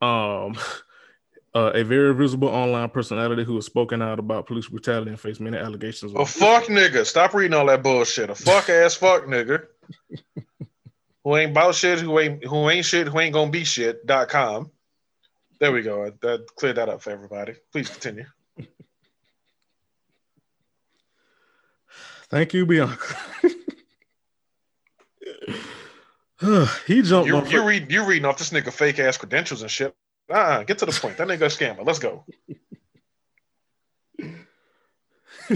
um, 0.00 0.56
uh, 1.54 1.72
a 1.74 1.82
very 1.82 2.14
visible 2.14 2.48
online 2.48 2.90
personality 2.90 3.44
who 3.44 3.54
has 3.56 3.66
spoken 3.66 4.02
out 4.02 4.18
about 4.18 4.46
police 4.46 4.68
brutality 4.68 5.10
and 5.10 5.20
faced 5.20 5.40
many 5.40 5.56
allegations. 5.56 6.12
A 6.14 6.26
fuck 6.26 6.64
nigga. 6.64 7.04
Stop 7.06 7.34
reading 7.34 7.54
all 7.54 7.66
that 7.66 7.82
bullshit. 7.82 8.30
A 8.30 8.34
fuck 8.34 8.68
ass 8.68 8.94
fuck 8.94 9.24
nigga. 9.24 9.66
who 11.24 11.36
ain't 11.36 11.52
about 11.52 11.74
shit, 11.74 12.00
who 12.00 12.18
ain't 12.18 12.44
who 12.44 12.68
ain't 12.70 12.86
shit, 12.86 13.08
who 13.08 13.18
ain't 13.20 13.34
gonna 13.34 13.50
be 13.50 13.64
shit. 13.64 14.06
Dot 14.06 14.28
com. 14.28 14.70
There 15.60 15.72
we 15.72 15.82
go. 15.82 16.10
That 16.20 16.46
cleared 16.56 16.76
that 16.76 16.88
up 16.88 17.00
for 17.02 17.10
everybody. 17.10 17.54
Please 17.72 17.88
continue. 17.88 18.26
Thank 22.34 22.52
you, 22.52 22.66
Bianca. 22.66 23.16
he 26.84 27.00
jumped. 27.02 27.28
You, 27.28 27.46
you 27.46 27.64
read 27.64 27.92
you 27.92 28.04
reading 28.04 28.24
off 28.24 28.38
this 28.38 28.50
nigga 28.50 28.72
fake 28.72 28.98
ass 28.98 29.16
credentials 29.16 29.62
and 29.62 29.70
shit. 29.70 29.94
Uh-uh, 30.28 30.64
get 30.64 30.78
to 30.78 30.86
the 30.86 30.90
point. 30.90 31.16
That 31.16 31.28
nigga 31.28 31.42
a 31.42 31.46
scammer. 31.46 31.86
Let's 31.86 32.00
go. 32.00 32.24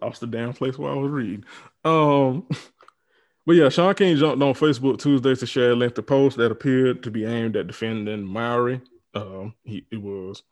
Lost 0.00 0.20
the 0.20 0.28
damn 0.28 0.52
place 0.52 0.78
while 0.78 0.92
I 0.92 0.96
was 0.96 1.10
reading. 1.10 1.44
Um, 1.84 2.46
but 3.46 3.56
yeah, 3.56 3.68
Shaun 3.68 3.96
King 3.96 4.16
jumped 4.16 4.40
on 4.40 4.54
Facebook 4.54 5.00
Tuesday 5.00 5.34
to 5.34 5.44
share 5.44 5.72
a 5.72 5.74
link 5.74 5.96
to 5.96 6.04
post 6.04 6.36
that 6.36 6.52
appeared 6.52 7.02
to 7.02 7.10
be 7.10 7.24
aimed 7.24 7.56
at 7.56 7.66
defending 7.66 8.32
Mallory. 8.32 8.80
Um, 9.12 9.56
he 9.64 9.88
it 9.90 10.00
was. 10.00 10.44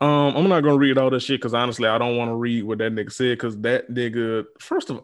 Um, 0.00 0.36
I'm 0.36 0.48
not 0.48 0.60
gonna 0.60 0.76
read 0.76 0.98
all 0.98 1.10
that 1.10 1.20
shit 1.20 1.40
because 1.40 1.54
honestly, 1.54 1.88
I 1.88 1.96
don't 1.98 2.16
want 2.16 2.30
to 2.30 2.34
read 2.34 2.64
what 2.64 2.78
that 2.78 2.92
nigga 2.92 3.12
said 3.12 3.38
because 3.38 3.58
that 3.60 3.90
nigga, 3.90 4.44
first 4.58 4.90
of 4.90 5.02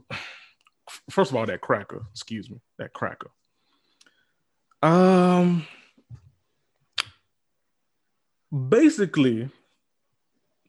first 1.11 1.30
of 1.30 1.36
all, 1.36 1.47
that 1.47 1.62
cracker, 1.62 2.03
excuse 2.11 2.51
me, 2.51 2.61
that 2.78 2.93
cracker. 2.93 3.30
Um, 4.82 5.66
basically, 8.68 9.49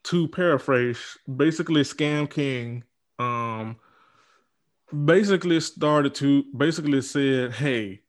to 0.04 0.28
paraphrase, 0.30 1.18
basically, 1.36 1.82
Scam 1.82 2.30
King, 2.30 2.84
um, 3.20 3.76
basically 5.06 5.60
started 5.60 6.16
to 6.16 6.46
basically 6.56 7.02
said, 7.02 7.52
"Hey, 7.52 8.02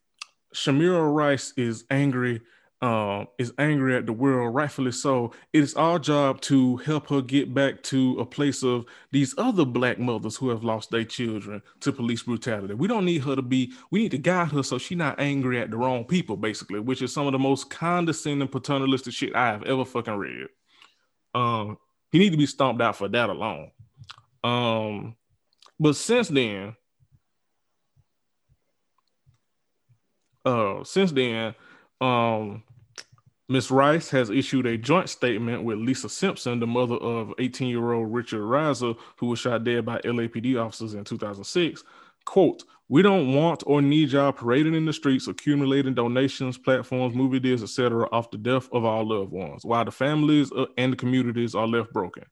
Shamira 0.55 1.13
Rice 1.13 1.53
is 1.57 1.85
angry 1.91 2.41
uh, 2.85 3.25
is 3.39 3.51
angry 3.57 3.97
at 3.97 4.05
the 4.05 4.13
world, 4.13 4.55
rightfully 4.55 4.93
so. 4.93 5.33
It 5.55 5.63
is 5.63 5.75
our 5.75 5.99
job 5.99 6.43
to 6.43 6.77
help 6.79 7.09
her 7.09 7.23
get 7.23 7.55
back 7.55 7.83
to 7.85 8.21
a 8.21 8.27
place 8.27 8.63
of 8.63 8.85
these 9.11 9.35
other 9.39 9.65
black 9.65 9.99
mothers 9.99 10.37
who 10.37 10.51
have 10.51 10.65
lost 10.65 10.91
their 10.91 11.05
children 11.05 11.63
to 11.81 11.93
police 11.93 12.25
brutality. 12.25 12.75
We 12.75 12.87
don't 12.87 13.07
need 13.07 13.25
her 13.25 13.37
to 13.37 13.41
be, 13.41 13.73
we 13.91 14.01
need 14.01 14.11
to 14.11 14.19
guide 14.19 14.53
her 14.53 14.63
so 14.63 14.77
she's 14.77 14.99
not 14.99 15.19
angry 15.19 15.63
at 15.63 15.71
the 15.71 15.79
wrong 15.79 16.05
people, 16.05 16.37
basically, 16.37 16.79
which 16.79 17.01
is 17.01 17.11
some 17.11 17.27
of 17.27 17.33
the 17.33 17.39
most 17.39 17.71
condescending 17.71 18.49
paternalistic 18.49 19.15
shit 19.15 19.35
I 19.35 19.47
have 19.47 19.63
ever 19.63 19.87
fucking 19.87 20.17
read. 20.17 20.49
Um, 21.35 21.79
he 22.13 22.19
need 22.19 22.33
to 22.33 22.37
be 22.37 22.45
stomped 22.45 22.83
out 22.83 22.97
for 22.97 23.09
that 23.09 23.31
alone. 23.31 23.71
Um, 24.43 25.17
but 25.81 25.97
since 25.97 26.29
then, 26.29 26.77
uh, 30.45 30.85
since 30.85 31.13
then, 31.13 31.55
um, 32.03 32.63
Ms. 33.49 33.71
Rice 33.71 34.09
has 34.09 34.31
issued 34.31 34.65
a 34.65 34.79
joint 34.79 35.11
statement 35.11 35.65
with 35.65 35.79
Lisa 35.79 36.09
Simpson, 36.09 36.61
the 36.61 36.67
mother 36.67 36.95
of 36.95 37.35
18 37.39 37.69
year 37.69 37.93
old 37.93 38.13
Richard 38.13 38.41
Risher, 38.41 38.97
who 39.19 39.27
was 39.27 39.39
shot 39.39 39.65
dead 39.65 39.85
by 39.85 39.99
LAPD 39.99 40.59
officers 40.59 40.95
in 40.95 41.05
2006. 41.05 41.85
Quote, 42.25 42.65
we 42.89 43.03
don't 43.03 43.35
want 43.35 43.63
or 43.67 43.83
need 43.83 44.11
y'all 44.13 44.33
parading 44.33 44.75
in 44.75 44.87
the 44.87 44.93
streets, 44.95 45.29
accumulating 45.29 45.93
donations, 45.93 46.57
platforms, 46.57 47.15
movie 47.15 47.41
deals, 47.41 47.63
etc., 47.63 48.09
off 48.13 48.31
the 48.31 48.39
death 48.39 48.69
of 48.73 48.87
our 48.87 49.05
loved 49.05 49.31
ones, 49.31 49.65
while 49.65 49.85
the 49.85 49.91
families 49.91 50.51
uh, 50.53 50.67
and 50.79 50.93
the 50.93 50.97
communities 50.97 51.55
are 51.55 51.67
left 51.67 51.93
broken. 51.93 52.25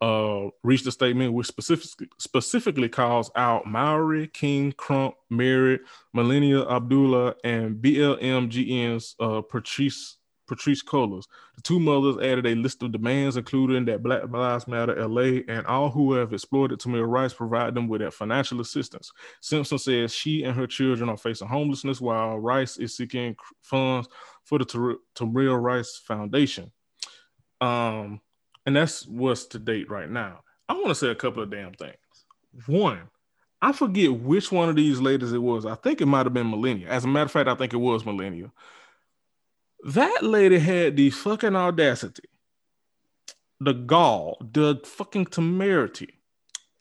Uh, 0.00 0.50
reached 0.62 0.86
a 0.86 0.92
statement 0.92 1.32
which 1.32 1.46
specifically 1.46 2.08
specifically 2.18 2.88
calls 2.88 3.30
out 3.36 3.66
Mallory, 3.66 4.28
King, 4.28 4.72
Crump, 4.72 5.14
Merritt, 5.30 5.80
Melina 6.12 6.68
Abdullah, 6.68 7.34
and 7.42 7.76
BLMGN's 7.76 9.16
uh, 9.18 9.40
Patrisse 9.40 10.16
Patrisse 10.46 10.84
Cullors. 10.84 11.24
The 11.56 11.62
two 11.62 11.80
mothers 11.80 12.16
added 12.18 12.46
a 12.46 12.54
list 12.54 12.82
of 12.82 12.92
demands, 12.92 13.36
including 13.36 13.84
that 13.86 14.02
Black 14.02 14.28
Lives 14.30 14.68
Matter 14.68 15.08
LA 15.08 15.40
and 15.48 15.66
all 15.66 15.90
who 15.90 16.12
have 16.14 16.32
exploited 16.32 16.78
Tamir 16.78 17.06
Rice 17.06 17.32
provide 17.32 17.74
them 17.74 17.88
with 17.88 18.12
financial 18.14 18.60
assistance. 18.60 19.12
Simpson 19.40 19.78
says 19.78 20.14
she 20.14 20.44
and 20.44 20.56
her 20.56 20.66
children 20.66 21.08
are 21.08 21.16
facing 21.16 21.48
homelessness 21.48 22.00
while 22.00 22.38
Rice 22.38 22.76
is 22.76 22.96
seeking 22.96 23.36
funds 23.62 24.08
for 24.44 24.58
the 24.58 24.98
Tamir 25.14 25.60
Rice 25.60 26.00
Foundation. 26.04 26.70
Um, 27.60 28.20
and 28.66 28.76
that's 28.76 29.06
what's 29.06 29.46
to 29.46 29.58
date 29.58 29.90
right 29.90 30.10
now. 30.10 30.40
I 30.68 30.74
want 30.74 30.88
to 30.88 30.94
say 30.94 31.08
a 31.08 31.14
couple 31.14 31.42
of 31.42 31.50
damn 31.50 31.74
things. 31.74 31.96
One, 32.66 33.00
I 33.60 33.72
forget 33.72 34.12
which 34.12 34.52
one 34.52 34.68
of 34.68 34.76
these 34.76 35.00
ladies 35.00 35.32
it 35.32 35.38
was. 35.38 35.66
I 35.66 35.74
think 35.74 36.00
it 36.00 36.06
might 36.06 36.26
have 36.26 36.34
been 36.34 36.50
Millennia. 36.50 36.88
As 36.88 37.04
a 37.04 37.08
matter 37.08 37.24
of 37.24 37.32
fact, 37.32 37.48
I 37.48 37.54
think 37.54 37.72
it 37.72 37.78
was 37.78 38.04
Millennia 38.04 38.50
that 39.84 40.22
lady 40.22 40.58
had 40.58 40.96
the 40.96 41.10
fucking 41.10 41.54
audacity, 41.54 42.28
the 43.60 43.74
gall, 43.74 44.38
the 44.40 44.80
fucking 44.84 45.26
temerity 45.26 46.20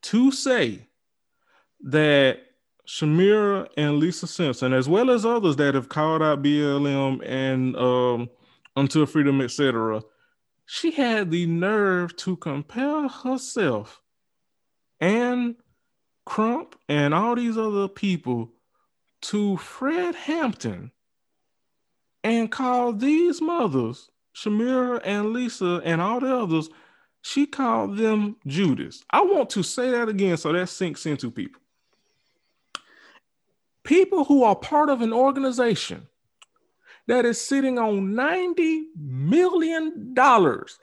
to 0.04 0.32
say 0.32 0.88
that 1.82 2.40
Shamira 2.88 3.68
and 3.78 3.98
Lisa 3.98 4.28
Simpson, 4.28 4.74
as 4.74 4.88
well 4.88 5.10
as 5.10 5.26
others 5.26 5.56
that 5.58 5.76
have 5.76 5.90
called 5.90 6.22
out 6.22 6.42
BLM 6.42 7.22
and 7.26 7.76
um, 7.76 8.30
Until 8.76 9.06
Freedom, 9.06 9.42
etc., 9.42 10.02
she 10.66 10.92
had 10.92 11.30
the 11.30 11.46
nerve 11.46 12.16
to 12.18 12.38
compel 12.38 13.10
herself 13.10 14.02
and 15.02 15.56
Crump 16.26 16.76
and 16.88 17.14
all 17.14 17.36
these 17.36 17.58
other 17.58 17.90
people 17.90 18.50
to 19.24 19.58
Fred 19.58 20.16
Hampton 20.16 20.92
and 22.24 22.52
called 22.52 23.00
these 23.00 23.42
mothers, 23.42 24.10
Shamira 24.36 25.02
and 25.04 25.34
Lisa 25.34 25.82
and 25.84 26.02
all 26.02 26.20
the 26.20 26.36
others, 26.36 26.70
she 27.22 27.46
called 27.46 27.98
them 27.98 28.38
Judas. 28.48 29.04
I 29.10 29.22
want 29.22 29.50
to 29.52 29.64
say 29.64 29.92
that 29.92 30.10
again 30.10 30.38
so 30.38 30.52
that 30.54 30.70
sinks 30.70 31.06
into 31.06 31.32
people. 31.32 31.62
People 33.84 34.24
who 34.24 34.44
are 34.44 34.56
part 34.56 34.90
of 34.90 35.02
an 35.02 35.14
organization 35.14 36.08
that 37.08 37.26
is 37.26 37.40
sitting 37.40 37.78
on 37.78 38.14
$90 38.14 38.84
million 38.98 40.16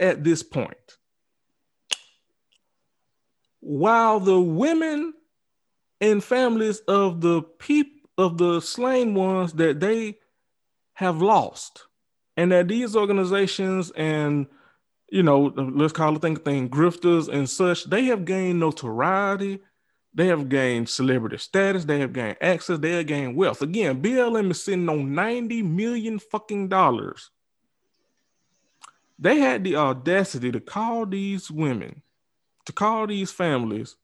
at 0.00 0.22
this 0.22 0.42
point. 0.42 0.76
While 3.60 4.20
the 4.20 4.40
women 4.40 5.14
and 6.00 6.22
families 6.22 6.80
of 6.80 7.20
the 7.20 7.42
people 7.42 8.00
of 8.18 8.36
the 8.36 8.60
slain 8.60 9.14
ones 9.14 9.54
that 9.54 9.80
they 9.80 10.18
have 11.00 11.22
lost, 11.22 11.86
and 12.36 12.52
that 12.52 12.68
these 12.68 12.94
organizations 12.94 13.90
and 13.92 14.46
you 15.10 15.22
know, 15.22 15.52
let's 15.56 15.94
call 15.94 16.14
it 16.14 16.22
thing 16.22 16.36
thing, 16.36 16.68
grifters 16.68 17.28
and 17.28 17.48
such, 17.48 17.84
they 17.84 18.04
have 18.04 18.24
gained 18.24 18.60
notoriety, 18.60 19.58
they 20.14 20.26
have 20.26 20.48
gained 20.48 20.88
celebrity 20.88 21.38
status, 21.38 21.86
they 21.86 21.98
have 22.00 22.12
gained 22.12 22.36
access, 22.40 22.78
they 22.78 22.92
have 22.92 23.06
gained 23.06 23.34
wealth. 23.34 23.62
Again, 23.62 24.00
BLM 24.00 24.50
is 24.50 24.62
sitting 24.62 24.88
on 24.88 25.14
90 25.14 25.62
million 25.62 26.18
fucking 26.18 26.68
dollars. 26.68 27.30
They 29.18 29.38
had 29.38 29.64
the 29.64 29.76
audacity 29.76 30.52
to 30.52 30.60
call 30.60 31.06
these 31.06 31.50
women, 31.50 32.02
to 32.66 32.72
call 32.72 33.06
these 33.06 33.32
families 33.32 33.96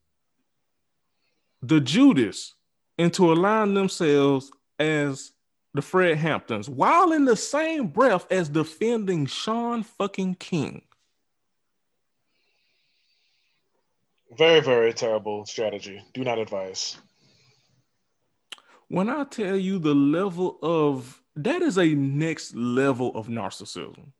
the 1.61 1.79
Judas, 1.79 2.55
and 2.97 3.13
to 3.13 3.31
align 3.31 3.75
themselves 3.75 4.51
as 4.79 5.31
the 5.77 5.81
Fred 5.81 6.17
Hamptons, 6.17 6.69
while 6.69 7.11
in 7.13 7.25
the 7.25 7.35
same 7.35 7.87
breath 7.87 8.29
as 8.31 8.49
defending 8.49 9.25
Shaun 9.25 9.83
fucking 9.83 10.35
King. 10.35 10.81
Very, 14.37 14.59
very 14.59 14.93
terrible 14.93 15.45
strategy. 15.45 16.01
Do 16.13 16.23
not 16.23 16.37
advise. 16.39 16.97
When 18.89 19.09
I 19.09 19.23
tell 19.23 19.55
you 19.55 19.79
the 19.79 19.95
level 19.95 20.59
of 20.61 21.21
that 21.35 21.61
is 21.61 21.77
a 21.77 21.93
next 21.93 22.55
level 22.55 23.15
of 23.15 23.27
narcissism. 23.27 24.11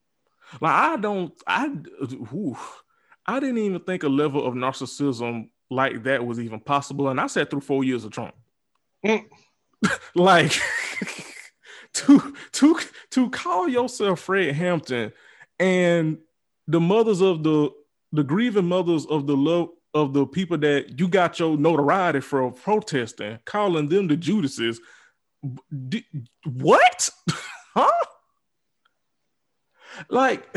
Like 0.62 0.74
I 0.74 0.97
don't, 0.97 1.34
I, 1.47 1.76
I 3.26 3.39
didn't 3.39 3.58
even 3.58 3.82
think 3.82 4.03
a 4.03 4.10
level 4.10 4.45
of 4.45 4.53
narcissism 4.53 5.49
like 5.70 6.03
that 6.03 6.26
was 6.26 6.39
even 6.39 6.60
possible, 6.60 7.10
and 7.10 7.20
I 7.20 7.28
sat 7.28 7.49
through 7.49 7.62
four 7.62 7.84
years 7.84 8.05
of 8.05 8.12
Trump. 8.12 8.36
Mm. 9.03 9.26
like 10.16 10.53
to 11.98 12.36
to 12.54 12.80
to 13.12 13.30
call 13.30 13.68
yourself 13.68 14.20
Fred 14.22 14.56
Hampton 14.56 15.12
and 15.60 16.20
the 16.68 16.80
mothers 16.80 17.22
of 17.22 17.43
the 17.43 17.72
the 18.12 18.24
grieving 18.24 18.66
mothers 18.66 19.06
of 19.06 19.28
the 19.28 19.36
love 19.36 19.70
of 19.93 20.14
the 20.14 20.26
people 20.26 20.58
that 20.60 21.00
you 21.00 21.08
got 21.08 21.39
your 21.39 21.58
notoriety 21.58 22.20
for 22.20 22.52
protesting, 22.52 23.39
calling 23.45 23.89
them 23.89 24.08
the 24.08 24.16
Judases. 24.16 24.80
D- 25.89 26.06
what? 26.45 27.10
huh? 27.74 28.06
Like, 30.10 30.48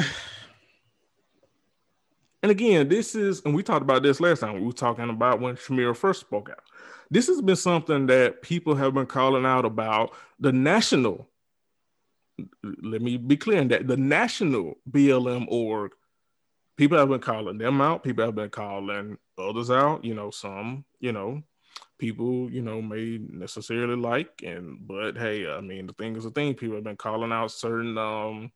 and 2.42 2.50
again, 2.50 2.88
this 2.88 3.14
is, 3.14 3.42
and 3.44 3.54
we 3.54 3.62
talked 3.62 3.82
about 3.82 4.02
this 4.02 4.20
last 4.20 4.40
time. 4.40 4.54
We 4.54 4.66
were 4.66 4.72
talking 4.72 5.08
about 5.08 5.40
when 5.40 5.56
Shamira 5.56 5.96
first 5.96 6.20
spoke 6.20 6.50
out. 6.50 6.62
This 7.10 7.26
has 7.26 7.40
been 7.40 7.56
something 7.56 8.06
that 8.06 8.42
people 8.42 8.74
have 8.76 8.94
been 8.94 9.06
calling 9.06 9.44
out 9.44 9.64
about 9.64 10.14
the 10.38 10.52
national. 10.52 11.28
Let 12.62 13.02
me 13.02 13.16
be 13.16 13.36
clear 13.36 13.60
in 13.60 13.68
that 13.68 13.86
the 13.88 13.96
national 13.96 14.78
BLM 14.90 15.46
org 15.48 15.92
people 16.80 16.96
have 16.96 17.10
been 17.10 17.20
calling 17.20 17.58
them 17.58 17.78
out. 17.82 18.02
People 18.02 18.24
have 18.24 18.34
been 18.34 18.48
calling 18.48 19.18
others 19.36 19.70
out. 19.70 20.02
You 20.02 20.14
know, 20.14 20.30
some, 20.30 20.86
you 20.98 21.12
know, 21.12 21.42
people, 21.98 22.50
you 22.50 22.62
know, 22.62 22.80
may 22.80 23.18
necessarily 23.18 23.96
like. 23.96 24.42
And 24.42 24.78
but 24.88 25.18
hey, 25.18 25.46
I 25.46 25.60
mean, 25.60 25.86
the 25.86 25.92
thing 25.92 26.16
is 26.16 26.24
a 26.24 26.30
thing. 26.30 26.54
People 26.54 26.76
have 26.76 26.84
been 26.84 26.96
calling 26.96 27.32
out 27.32 27.52
certain 27.52 27.98
um 27.98 28.50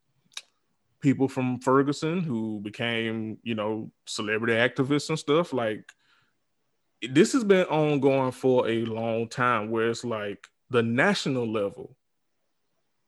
people 1.00 1.28
from 1.28 1.60
Ferguson 1.60 2.22
who 2.22 2.60
became, 2.60 3.36
you 3.42 3.54
know, 3.54 3.90
celebrity 4.06 4.54
activists 4.54 5.10
and 5.10 5.18
stuff. 5.18 5.52
Like 5.52 5.92
this 7.02 7.32
has 7.32 7.44
been 7.44 7.66
ongoing 7.66 8.32
for 8.32 8.68
a 8.68 8.84
long 8.84 9.28
time 9.28 9.70
where 9.70 9.90
it's 9.90 10.04
like 10.04 10.48
the 10.70 10.82
national 10.82 11.50
level 11.50 11.96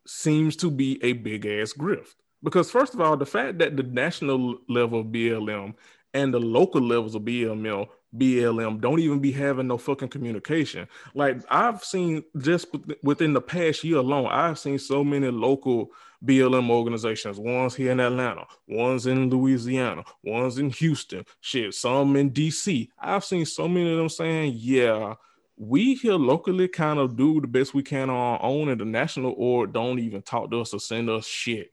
seems 0.07 0.57
to 0.57 0.71
be 0.71 1.03
a 1.03 1.13
big 1.15 1.47
ass 1.47 1.73
grift. 1.73 2.15
Because 2.43 2.71
first 2.71 2.95
of 2.95 3.01
all, 3.01 3.17
the 3.17 3.27
fact 3.27 3.59
that 3.59 3.77
the 3.77 3.83
national 3.83 4.59
level 4.69 5.01
of 5.01 5.07
BLM 5.07 5.75
and 6.15 6.33
the 6.33 6.41
local 6.41 6.81
levels 6.81 7.15
of 7.15 7.23
BLM 7.23 7.89
BLM 8.19 8.81
don't 8.81 9.01
even 9.01 9.19
be 9.19 9.33
having 9.33 9.67
no 9.67 9.79
fucking 9.79 10.09
communication. 10.09 10.89
Like 11.15 11.39
I've 11.51 11.85
seen 11.85 12.25
just 12.39 12.67
within 13.03 13.33
the 13.33 13.41
past 13.41 13.85
year 13.85 13.99
alone, 13.99 14.29
I've 14.31 14.59
seen 14.59 14.79
so 14.79 15.05
many 15.05 15.29
local 15.31 15.91
BLM 16.25 16.71
organizations. 16.71 17.39
One's 17.39 17.75
here 17.75 17.93
in 17.93 18.01
Atlanta, 18.01 18.47
one's 18.69 19.07
in 19.07 19.31
Louisiana, 19.31 20.05
one's 20.23 20.59
in 20.59 20.71
Houston. 20.71 21.25
Shit, 21.41 21.75
some 21.75 22.17
in 22.17 22.31
DC. 22.31 22.89
I've 22.99 23.25
seen 23.25 23.45
so 23.47 23.69
many 23.69 23.91
of 23.93 23.99
them 23.99 24.09
saying, 24.09 24.55
"Yeah, 24.57 25.15
we 25.57 25.95
here 25.95 26.15
locally 26.15 26.69
kind 26.69 26.99
of 26.99 27.17
do 27.17 27.41
the 27.41 27.47
best 27.47 27.75
we 27.75 27.83
can 27.83 28.11
on 28.11 28.17
our 28.17 28.43
own, 28.43 28.69
and 28.69 28.81
the 28.81 28.85
national 28.85 29.35
or 29.37 29.67
don't 29.67 29.99
even 29.99 30.23
talk 30.23 30.51
to 30.51 30.61
us 30.61 30.75
or 30.75 30.81
send 30.81 31.11
us 31.11 31.27
shit." 31.27 31.73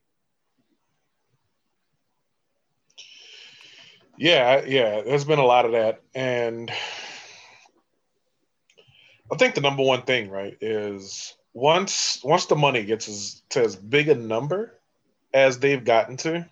Yeah, 4.17 4.63
yeah, 4.65 5.01
there's 5.01 5.25
been 5.25 5.39
a 5.39 5.45
lot 5.45 5.65
of 5.65 5.71
that. 5.71 6.01
And 6.13 6.71
I 9.31 9.35
think 9.37 9.55
the 9.55 9.61
number 9.61 9.83
one 9.83 10.03
thing, 10.03 10.29
right, 10.29 10.55
is 10.61 11.35
once 11.53 12.21
once 12.23 12.45
the 12.45 12.55
money 12.55 12.83
gets 12.83 13.07
as, 13.07 13.41
to 13.49 13.61
as 13.61 13.75
big 13.75 14.09
a 14.09 14.15
number 14.15 14.77
as 15.33 15.59
they've 15.59 15.83
gotten 15.83 16.17
to, 16.17 16.47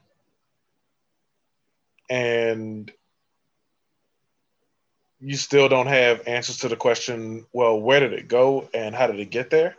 and 2.09 2.91
you 5.19 5.37
still 5.37 5.69
don't 5.69 5.87
have 5.87 6.27
answers 6.27 6.57
to 6.59 6.67
the 6.67 6.75
question, 6.75 7.45
well, 7.53 7.79
where 7.79 7.99
did 7.99 8.13
it 8.13 8.27
go 8.27 8.67
and 8.73 8.95
how 8.95 9.05
did 9.05 9.19
it 9.19 9.29
get 9.29 9.51
there? 9.51 9.75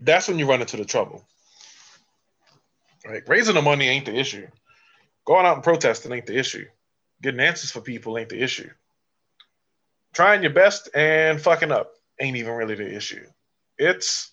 That's 0.00 0.28
when 0.28 0.38
you 0.38 0.48
run 0.48 0.60
into 0.60 0.76
the 0.76 0.84
trouble. 0.84 1.24
Right? 3.04 3.22
Raising 3.26 3.56
the 3.56 3.62
money 3.62 3.88
ain't 3.88 4.06
the 4.06 4.14
issue. 4.14 4.46
Going 5.28 5.44
out 5.44 5.56
and 5.56 5.62
protesting 5.62 6.10
ain't 6.10 6.24
the 6.24 6.38
issue. 6.38 6.64
Getting 7.20 7.40
answers 7.40 7.70
for 7.70 7.82
people 7.82 8.16
ain't 8.16 8.30
the 8.30 8.42
issue. 8.42 8.70
Trying 10.14 10.42
your 10.42 10.54
best 10.54 10.88
and 10.94 11.38
fucking 11.38 11.70
up 11.70 11.92
ain't 12.18 12.38
even 12.38 12.54
really 12.54 12.76
the 12.76 12.96
issue. 12.96 13.26
It's, 13.76 14.32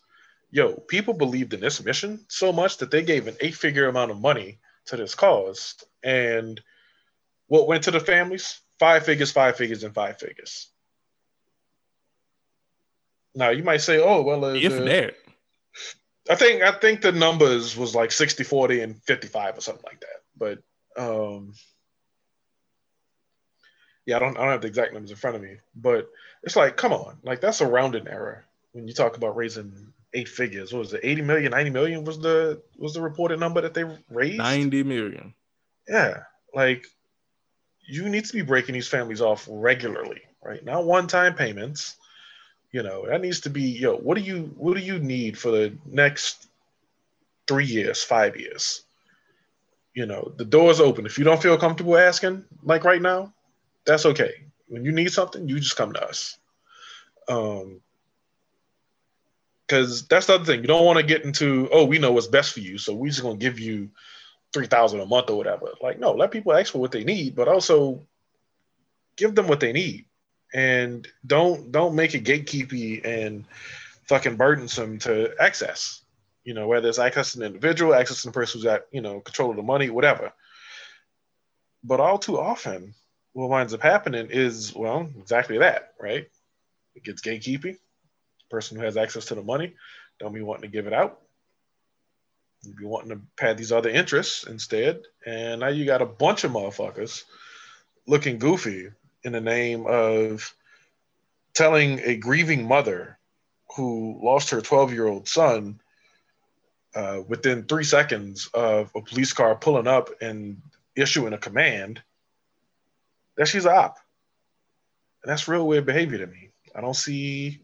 yo, 0.51 0.71
people 0.71 1.13
believed 1.13 1.53
in 1.53 1.59
this 1.59 1.83
mission 1.83 2.23
so 2.29 2.53
much 2.53 2.77
that 2.77 2.91
they 2.91 3.03
gave 3.03 3.27
an 3.27 3.35
eight 3.41 3.55
figure 3.55 3.89
amount 3.89 4.11
of 4.11 4.21
money 4.21 4.59
to 4.85 4.95
this 4.95 5.15
cause. 5.15 5.75
And 6.01 6.61
what 7.47 7.67
went 7.67 7.83
to 7.83 7.91
the 7.91 7.99
families? 7.99 8.61
Five 8.79 9.03
figures, 9.03 9.33
five 9.33 9.57
figures, 9.57 9.83
and 9.83 9.93
five 9.93 10.17
figures. 10.17 10.69
Now 13.35 13.49
you 13.49 13.63
might 13.63 13.81
say, 13.81 13.99
oh, 14.01 14.21
well, 14.21 14.45
uh, 14.45 14.53
if 14.53 14.71
that. 14.71 15.15
I 16.29 16.35
think 16.35 16.61
I 16.63 16.71
think 16.71 17.01
the 17.01 17.11
numbers 17.11 17.75
was 17.75 17.93
like 17.93 18.13
60 18.13 18.45
40 18.45 18.79
and 18.79 19.03
55 19.03 19.57
or 19.57 19.61
something 19.61 19.83
like 19.85 19.99
that. 19.99 20.23
But 20.37 20.59
um, 20.97 21.53
yeah, 24.05 24.17
I 24.17 24.19
don't 24.19 24.37
I 24.37 24.41
don't 24.41 24.51
have 24.51 24.61
the 24.61 24.67
exact 24.67 24.93
numbers 24.93 25.11
in 25.11 25.17
front 25.17 25.35
of 25.35 25.41
me, 25.41 25.57
but 25.75 26.09
it's 26.43 26.55
like, 26.55 26.77
come 26.77 26.93
on, 26.93 27.17
like 27.23 27.41
that's 27.41 27.61
a 27.61 27.67
rounding 27.67 28.07
error 28.07 28.45
when 28.73 28.87
you 28.87 28.93
talk 28.93 29.17
about 29.17 29.35
raising 29.35 29.93
eight 30.13 30.29
figures. 30.29 30.71
What 30.71 30.79
was 30.79 30.93
it, 30.93 31.01
80 31.03 31.21
million, 31.23 31.51
90 31.51 31.69
million 31.71 32.03
was 32.03 32.19
the 32.19 32.61
was 32.77 32.93
the 32.93 33.01
reported 33.01 33.39
number 33.39 33.61
that 33.61 33.73
they 33.73 33.83
raised? 34.09 34.37
90 34.37 34.83
million. 34.83 35.33
Yeah. 35.87 36.23
Like 36.53 36.85
you 37.87 38.09
need 38.09 38.25
to 38.25 38.33
be 38.33 38.41
breaking 38.41 38.73
these 38.73 38.87
families 38.87 39.21
off 39.21 39.47
regularly, 39.49 40.21
right? 40.43 40.63
Not 40.63 40.85
one-time 40.85 41.35
payments. 41.35 41.97
You 42.71 42.83
know, 42.83 43.05
that 43.07 43.21
needs 43.21 43.41
to 43.41 43.49
be, 43.49 43.61
yo, 43.61 43.95
what 43.95 44.17
do 44.17 44.23
you 44.23 44.53
what 44.57 44.75
do 44.75 44.83
you 44.83 44.99
need 44.99 45.37
for 45.37 45.49
the 45.49 45.77
next 45.85 46.47
three 47.47 47.65
years, 47.65 48.03
five 48.03 48.37
years? 48.37 48.84
You 49.95 50.05
know, 50.05 50.33
the 50.35 50.45
door's 50.45 50.79
open. 50.81 51.05
If 51.05 51.17
you 51.17 51.23
don't 51.23 51.41
feel 51.41 51.57
comfortable 51.57 51.97
asking, 51.97 52.43
like 52.61 52.83
right 52.83 53.01
now, 53.01 53.33
that's 53.85 54.05
okay. 54.05 54.45
When 54.67 54.83
you 54.83 54.91
need 54.91 55.11
something, 55.11 55.47
you 55.47 55.59
just 55.59 55.77
come 55.77 55.93
to 55.93 56.05
us. 56.05 56.37
Um, 57.27 57.81
because 59.65 60.07
that's 60.07 60.27
the 60.27 60.35
other 60.35 60.45
thing. 60.45 60.61
You 60.61 60.67
don't 60.67 60.85
want 60.85 60.99
to 60.99 61.05
get 61.05 61.23
into, 61.23 61.67
oh, 61.71 61.85
we 61.85 61.97
know 61.97 62.11
what's 62.11 62.27
best 62.27 62.53
for 62.53 62.59
you, 62.59 62.77
so 62.77 62.93
we're 62.93 63.09
just 63.09 63.23
gonna 63.23 63.37
give 63.37 63.59
you 63.59 63.89
three 64.53 64.67
thousand 64.67 64.99
a 64.99 65.07
month 65.07 65.31
or 65.31 65.37
whatever. 65.37 65.69
Like, 65.81 65.99
no, 65.99 66.11
let 66.11 66.29
people 66.29 66.53
ask 66.53 66.71
for 66.71 66.77
what 66.77 66.91
they 66.91 67.03
need, 67.03 67.35
but 67.35 67.47
also 67.47 68.05
give 69.15 69.33
them 69.33 69.47
what 69.47 69.59
they 69.59 69.73
need, 69.73 70.05
and 70.53 71.07
don't 71.25 71.71
don't 71.71 71.95
make 71.95 72.13
it 72.13 72.25
gatekeepy 72.25 73.03
and 73.03 73.45
fucking 74.07 74.35
burdensome 74.35 74.99
to 74.99 75.33
access. 75.39 76.01
You 76.45 76.53
know, 76.53 76.67
whether 76.67 76.87
it's 76.87 76.99
accessing 76.99 77.37
an 77.37 77.43
individual, 77.43 77.91
accessing 77.91 78.25
the 78.25 78.31
person 78.31 78.59
who's 78.59 78.65
got, 78.65 78.83
you 78.91 79.01
know, 79.01 79.19
control 79.19 79.49
of 79.49 79.57
the 79.57 79.63
money, 79.63 79.89
whatever. 79.89 80.31
But 81.83 81.99
all 81.99 82.17
too 82.17 82.39
often, 82.39 82.93
what 83.33 83.49
winds 83.49 83.73
up 83.73 83.81
happening 83.81 84.27
is, 84.29 84.73
well, 84.73 85.09
exactly 85.19 85.57
that, 85.57 85.93
right? 85.99 86.27
It 86.95 87.03
gets 87.03 87.21
gatekeeping. 87.21 87.73
The 87.73 88.49
person 88.49 88.77
who 88.77 88.85
has 88.85 88.95
access 88.95 89.25
to 89.25 89.35
the 89.35 89.43
money 89.43 89.73
don't 90.19 90.33
be 90.33 90.41
wanting 90.41 90.69
to 90.69 90.75
give 90.75 90.87
it 90.87 90.93
out. 90.93 91.19
You 92.63 92.73
be 92.73 92.85
wanting 92.85 93.09
to 93.09 93.21
pad 93.37 93.57
these 93.57 93.71
other 93.71 93.89
interests 93.89 94.45
instead. 94.45 95.01
And 95.25 95.59
now 95.59 95.67
you 95.67 95.85
got 95.85 96.01
a 96.01 96.05
bunch 96.05 96.43
of 96.43 96.51
motherfuckers 96.51 97.23
looking 98.07 98.39
goofy 98.39 98.89
in 99.23 99.31
the 99.33 99.41
name 99.41 99.85
of 99.87 100.53
telling 101.53 101.99
a 101.99 102.15
grieving 102.15 102.67
mother 102.67 103.17
who 103.75 104.19
lost 104.23 104.51
her 104.51 104.61
12 104.61 104.93
year 104.93 105.07
old 105.07 105.27
son 105.27 105.79
uh, 106.95 107.21
within 107.27 107.63
three 107.63 107.83
seconds 107.83 108.49
of 108.53 108.89
a 108.95 109.01
police 109.01 109.33
car 109.33 109.55
pulling 109.55 109.87
up 109.87 110.09
and 110.21 110.61
issuing 110.95 111.33
a 111.33 111.37
command 111.37 112.01
that 113.37 113.47
she's 113.47 113.65
a 113.65 113.71
op. 113.71 113.97
And 115.23 115.31
that's 115.31 115.47
real 115.47 115.67
weird 115.67 115.85
behavior 115.85 116.19
to 116.19 116.27
me. 116.27 116.49
I 116.73 116.81
don't 116.81 116.95
see 116.95 117.59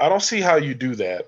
I 0.00 0.08
don't 0.08 0.22
see 0.22 0.40
how 0.40 0.56
you 0.56 0.74
do 0.74 0.94
that 0.96 1.26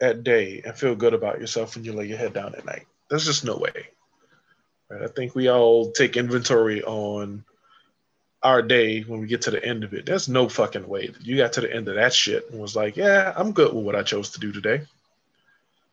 at 0.00 0.22
day 0.22 0.62
and 0.64 0.76
feel 0.76 0.94
good 0.94 1.14
about 1.14 1.40
yourself 1.40 1.74
when 1.74 1.84
you 1.84 1.92
lay 1.92 2.06
your 2.06 2.18
head 2.18 2.34
down 2.34 2.54
at 2.54 2.66
night. 2.66 2.86
There's 3.08 3.24
just 3.24 3.44
no 3.44 3.56
way. 3.56 3.88
Right? 4.90 5.02
I 5.02 5.06
think 5.08 5.34
we 5.34 5.48
all 5.48 5.90
take 5.92 6.16
inventory 6.16 6.82
on 6.82 7.44
our 8.42 8.62
day 8.62 9.00
when 9.00 9.20
we 9.20 9.26
get 9.26 9.42
to 9.42 9.50
the 9.50 9.64
end 9.64 9.82
of 9.82 9.94
it. 9.94 10.06
There's 10.06 10.28
no 10.28 10.48
fucking 10.48 10.86
way 10.86 11.08
that 11.08 11.26
you 11.26 11.36
got 11.36 11.54
to 11.54 11.62
the 11.62 11.74
end 11.74 11.88
of 11.88 11.96
that 11.96 12.12
shit 12.12 12.50
and 12.50 12.60
was 12.60 12.76
like, 12.76 12.96
yeah, 12.96 13.32
I'm 13.34 13.52
good 13.52 13.72
with 13.72 13.84
what 13.84 13.96
I 13.96 14.02
chose 14.02 14.30
to 14.30 14.40
do 14.40 14.52
today. 14.52 14.82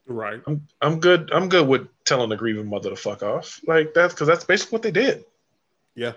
Right. 0.07 0.41
I'm 0.45 0.67
I'm 0.81 0.99
good. 0.99 1.31
I'm 1.33 1.49
good 1.49 1.67
with 1.67 1.87
telling 2.05 2.29
the 2.29 2.35
grieving 2.35 2.69
mother 2.69 2.89
to 2.91 2.95
fuck 2.95 3.23
off. 3.23 3.59
Like 3.65 3.93
that's 3.93 4.13
because 4.13 4.27
that's 4.27 4.43
basically 4.43 4.75
what 4.75 4.81
they 4.83 4.91
did. 4.91 5.25
Yeah. 5.95 6.13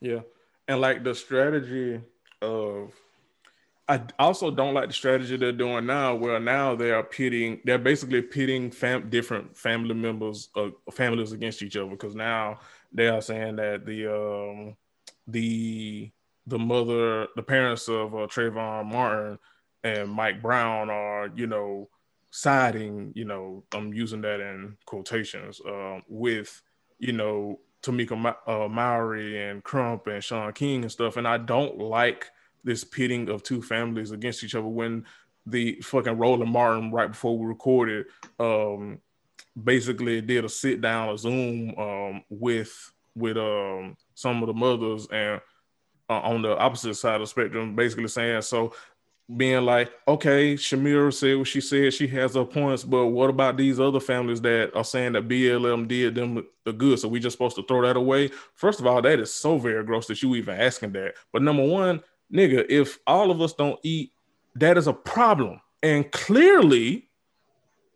Yeah. 0.00 0.20
And 0.68 0.80
like 0.80 1.02
the 1.02 1.14
strategy 1.14 2.00
of 2.40 2.92
I 3.88 4.02
also 4.18 4.50
don't 4.50 4.74
like 4.74 4.88
the 4.88 4.94
strategy 4.94 5.36
they're 5.38 5.50
doing 5.50 5.86
now, 5.86 6.14
where 6.14 6.38
now 6.38 6.74
they 6.74 6.90
are 6.90 7.02
pitting, 7.02 7.58
they're 7.64 7.78
basically 7.78 8.20
pitting 8.20 8.70
fam- 8.70 9.08
different 9.08 9.56
family 9.56 9.94
members, 9.94 10.50
uh, 10.54 10.68
families 10.92 11.32
against 11.32 11.62
each 11.62 11.74
other. 11.74 11.88
Because 11.88 12.14
now 12.14 12.60
they 12.92 13.08
are 13.08 13.22
saying 13.22 13.56
that 13.56 13.86
the 13.86 14.14
um, 14.14 14.76
the 15.26 16.10
the 16.46 16.58
mother, 16.58 17.28
the 17.34 17.42
parents 17.42 17.88
of 17.88 18.14
uh, 18.14 18.26
Trayvon 18.26 18.86
Martin 18.86 19.38
and 19.82 20.10
Mike 20.10 20.42
Brown 20.42 20.90
are, 20.90 21.30
you 21.34 21.46
know, 21.46 21.88
siding, 22.40 23.12
you 23.14 23.24
know, 23.24 23.64
I'm 23.72 23.92
using 23.92 24.20
that 24.22 24.40
in 24.40 24.76
quotations, 24.86 25.60
uh, 25.60 26.00
with, 26.08 26.62
you 26.98 27.12
know, 27.12 27.60
Tamika 27.82 28.34
uh, 28.46 28.68
Mallory 28.68 29.48
and 29.48 29.62
Crump 29.62 30.06
and 30.06 30.22
Shaun 30.22 30.52
King 30.52 30.82
and 30.82 30.92
stuff. 30.92 31.16
And 31.16 31.26
I 31.26 31.38
don't 31.38 31.78
like 31.78 32.26
this 32.64 32.84
pitting 32.84 33.28
of 33.28 33.42
two 33.42 33.62
families 33.62 34.10
against 34.10 34.44
each 34.44 34.54
other 34.54 34.66
when 34.66 35.04
the 35.46 35.80
fucking 35.80 36.18
Roland 36.18 36.52
Martin 36.52 36.92
right 36.92 37.10
before 37.10 37.38
we 37.38 37.46
recorded 37.46 38.04
um 38.38 38.98
basically 39.64 40.20
did 40.20 40.44
a 40.44 40.48
sit 40.48 40.80
down 40.82 41.08
a 41.08 41.16
Zoom 41.16 41.74
um 41.78 42.22
with 42.28 42.92
with 43.14 43.38
um 43.38 43.96
some 44.14 44.42
of 44.42 44.48
the 44.48 44.52
mothers 44.52 45.08
and 45.10 45.40
uh, 46.10 46.20
on 46.20 46.42
the 46.42 46.56
opposite 46.58 46.94
side 46.94 47.16
of 47.16 47.20
the 47.20 47.26
spectrum, 47.26 47.74
basically 47.76 48.08
saying 48.08 48.42
so 48.42 48.72
being 49.36 49.64
like, 49.64 49.90
okay, 50.06 50.56
Samaria 50.56 51.12
said 51.12 51.36
what 51.36 51.46
she 51.46 51.60
said, 51.60 51.92
she 51.92 52.06
has 52.08 52.34
her 52.34 52.44
points, 52.44 52.82
but 52.82 53.08
what 53.08 53.28
about 53.28 53.58
these 53.58 53.78
other 53.78 54.00
families 54.00 54.40
that 54.40 54.74
are 54.74 54.84
saying 54.84 55.12
that 55.12 55.28
BLM 55.28 55.86
did 55.86 56.14
them 56.14 56.46
the 56.64 56.72
good? 56.72 56.98
So 56.98 57.08
we 57.08 57.20
just 57.20 57.34
supposed 57.34 57.56
to 57.56 57.62
throw 57.64 57.82
that 57.82 57.96
away? 57.96 58.30
First 58.54 58.80
of 58.80 58.86
all, 58.86 59.02
that 59.02 59.20
is 59.20 59.32
so 59.32 59.58
very 59.58 59.84
gross 59.84 60.06
that 60.06 60.22
you 60.22 60.34
even 60.34 60.58
asking 60.58 60.92
that. 60.92 61.14
But 61.32 61.42
number 61.42 61.66
one, 61.66 62.02
nigga, 62.32 62.64
if 62.70 62.98
all 63.06 63.30
of 63.30 63.42
us 63.42 63.52
don't 63.52 63.78
eat, 63.82 64.12
that 64.54 64.78
is 64.78 64.86
a 64.86 64.94
problem. 64.94 65.60
And 65.82 66.10
clearly, 66.10 67.08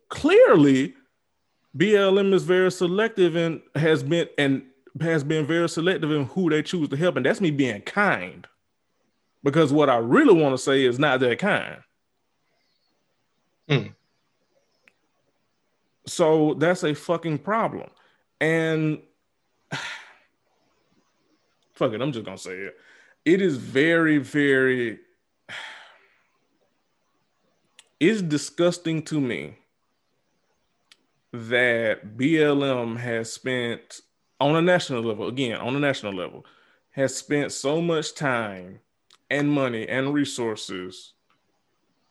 clearly, 0.09 0.93
BLM 1.75 2.33
is 2.33 2.43
very 2.43 2.71
selective 2.71 3.35
and 3.35 3.59
has 3.75 4.03
been 4.03 4.27
and 4.37 4.63
has 5.01 5.23
been 5.23 5.47
very 5.47 5.67
selective 5.67 6.11
in 6.11 6.25
who 6.25 6.51
they 6.51 6.61
choose 6.61 6.87
to 6.89 6.95
help, 6.95 7.15
and 7.15 7.25
that's 7.25 7.41
me 7.41 7.49
being 7.49 7.81
kind. 7.81 8.45
Because 9.43 9.73
what 9.73 9.89
I 9.89 9.97
really 9.97 10.33
want 10.33 10.53
to 10.53 10.57
say 10.57 10.85
is 10.85 10.99
not 10.99 11.19
that 11.19 11.39
kind. 11.39 11.77
Hmm. 13.67 13.87
So 16.05 16.53
that's 16.55 16.83
a 16.83 16.93
fucking 16.93 17.39
problem. 17.39 17.89
And 18.39 19.01
fuck 21.73 21.93
it, 21.93 22.01
I'm 22.01 22.11
just 22.11 22.25
gonna 22.25 22.37
say 22.37 22.53
it 22.53 22.77
it 23.25 23.41
is 23.41 23.57
very, 23.57 24.17
very, 24.17 24.99
it's 27.99 28.21
disgusting 28.21 29.01
to 29.03 29.19
me 29.19 29.57
that 31.31 32.17
BLM 32.17 32.97
has 32.97 33.31
spent 33.31 34.01
on 34.39 34.55
a 34.55 34.61
national 34.61 35.03
level, 35.03 35.27
again, 35.27 35.59
on 35.59 35.75
a 35.75 35.79
national 35.79 36.13
level, 36.13 36.45
has 36.91 37.15
spent 37.15 37.51
so 37.51 37.81
much 37.81 38.13
time 38.13 38.79
and 39.29 39.49
money 39.51 39.87
and 39.87 40.13
resources 40.13 41.13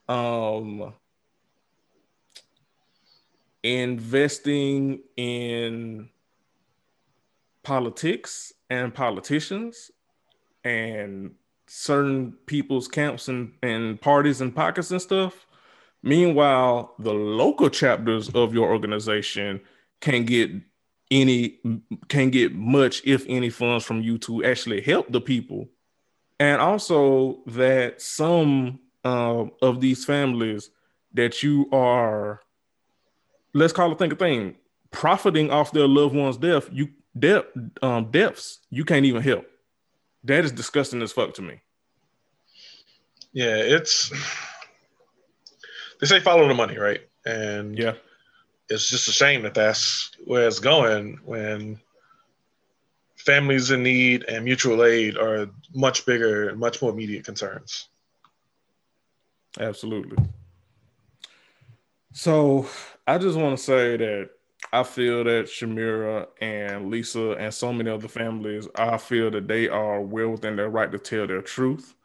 um 0.09 0.93
investing 3.63 4.99
in 5.15 6.09
politics 7.63 8.51
and 8.69 8.93
politicians 8.93 9.89
and 10.65 11.31
certain 11.67 12.33
people's 12.45 12.87
camps 12.87 13.29
and, 13.29 13.53
and 13.63 13.99
parties 14.01 14.41
and 14.41 14.55
pockets 14.55 14.91
and 14.91 15.01
stuff. 15.01 15.47
Meanwhile, 16.01 16.93
the 16.99 17.13
local 17.13 17.69
chapters 17.69 18.29
of 18.29 18.53
your 18.53 18.69
organization 18.69 19.61
can 20.01 20.25
get 20.25 20.51
any 21.09 21.59
can 22.09 22.29
get 22.29 22.53
much, 22.53 23.01
if 23.05 23.25
any, 23.29 23.49
funds 23.49 23.85
from 23.85 24.01
you 24.01 24.17
to 24.19 24.43
actually 24.43 24.81
help 24.81 25.11
the 25.11 25.21
people. 25.21 25.69
And 26.43 26.61
also 26.61 27.39
that 27.47 28.01
some 28.01 28.79
uh, 29.05 29.45
of 29.61 29.79
these 29.79 30.03
families 30.03 30.69
that 31.13 31.43
you 31.43 31.69
are, 31.71 32.41
let's 33.53 33.73
call 33.73 33.91
it 33.91 33.99
think 33.99 34.13
a 34.13 34.15
thing, 34.15 34.55
profiting 34.91 35.51
off 35.51 35.71
their 35.71 35.87
loved 35.87 36.15
one's 36.15 36.37
death, 36.37 36.69
you 36.71 36.89
death 37.17 37.45
um, 37.81 38.11
deaths, 38.11 38.59
you 38.69 38.83
can't 38.83 39.05
even 39.05 39.21
help 39.21 39.45
that 40.23 40.45
is 40.45 40.51
disgusting 40.51 41.01
as 41.01 41.11
fuck 41.11 41.33
to 41.35 41.41
me. 41.41 41.61
Yeah, 43.33 43.55
it's 43.55 44.11
they 45.99 46.07
say 46.07 46.19
follow 46.19 46.47
the 46.47 46.53
money, 46.53 46.77
right? 46.77 47.01
And 47.25 47.77
yeah, 47.77 47.93
it's 48.69 48.89
just 48.89 49.07
a 49.07 49.11
shame 49.11 49.43
that 49.43 49.53
that's 49.53 50.11
where 50.25 50.47
it's 50.47 50.59
going 50.59 51.19
when 51.25 51.79
families 53.23 53.71
in 53.71 53.83
need 53.83 54.23
and 54.25 54.45
mutual 54.45 54.83
aid 54.83 55.17
are 55.17 55.49
much 55.73 56.05
bigger 56.05 56.49
and 56.49 56.59
much 56.59 56.81
more 56.81 56.91
immediate 56.91 57.25
concerns. 57.25 57.87
Absolutely. 59.59 60.17
So 62.13 62.67
I 63.07 63.17
just 63.17 63.37
want 63.37 63.57
to 63.57 63.63
say 63.63 63.97
that 63.97 64.29
I 64.71 64.83
feel 64.83 65.23
that 65.23 65.49
Samaria 65.49 66.27
and 66.41 66.89
Lisa 66.89 67.31
and 67.31 67.53
so 67.53 67.73
many 67.73 67.89
other 67.89 68.07
families, 68.07 68.67
I 68.75 68.97
feel 68.97 69.31
that 69.31 69.47
they 69.47 69.67
are 69.67 70.01
well 70.01 70.29
within 70.29 70.55
their 70.55 70.69
right 70.69 70.91
to 70.91 70.99
tell 70.99 71.27
their 71.27 71.41
truth. 71.41 71.95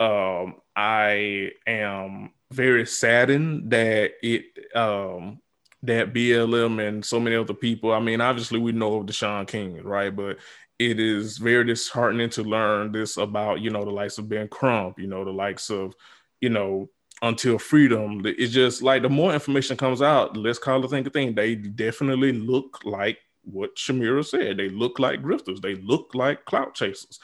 Um, 0.00 0.56
I 0.76 1.52
am 1.66 2.30
very 2.50 2.86
saddened 2.86 3.70
that 3.70 4.12
it 4.22 4.76
um, 4.76 5.40
that 5.86 6.12
BLM 6.12 6.86
and 6.86 7.04
so 7.04 7.20
many 7.20 7.36
other 7.36 7.54
people. 7.54 7.92
I 7.92 8.00
mean, 8.00 8.20
obviously 8.20 8.58
we 8.58 8.72
know 8.72 9.00
of 9.00 9.14
Shaun 9.14 9.46
King, 9.46 9.82
right? 9.82 10.14
But 10.14 10.38
it 10.78 10.98
is 10.98 11.38
very 11.38 11.64
disheartening 11.64 12.30
to 12.30 12.42
learn 12.42 12.92
this 12.92 13.16
about 13.16 13.60
you 13.60 13.70
know 13.70 13.84
the 13.84 13.90
likes 13.90 14.18
of 14.18 14.28
Ben 14.28 14.48
Crump, 14.48 14.98
you 14.98 15.06
know 15.06 15.24
the 15.24 15.30
likes 15.32 15.70
of 15.70 15.94
you 16.40 16.48
know 16.48 16.88
until 17.22 17.58
freedom. 17.58 18.22
It's 18.24 18.52
just 18.52 18.82
like 18.82 19.02
the 19.02 19.08
more 19.08 19.32
information 19.32 19.76
comes 19.76 20.02
out, 20.02 20.36
let's 20.36 20.58
call 20.58 20.84
it 20.84 20.88
thing 20.88 21.06
a 21.06 21.10
thing. 21.10 21.34
They 21.34 21.54
definitely 21.54 22.32
look 22.32 22.80
like 22.84 23.18
what 23.44 23.78
Samaria 23.78 24.24
said. 24.24 24.56
They 24.56 24.68
look 24.68 24.98
like 24.98 25.22
grifters. 25.22 25.60
They 25.60 25.76
look 25.76 26.14
like 26.14 26.44
clout 26.44 26.74
chasers. 26.74 27.20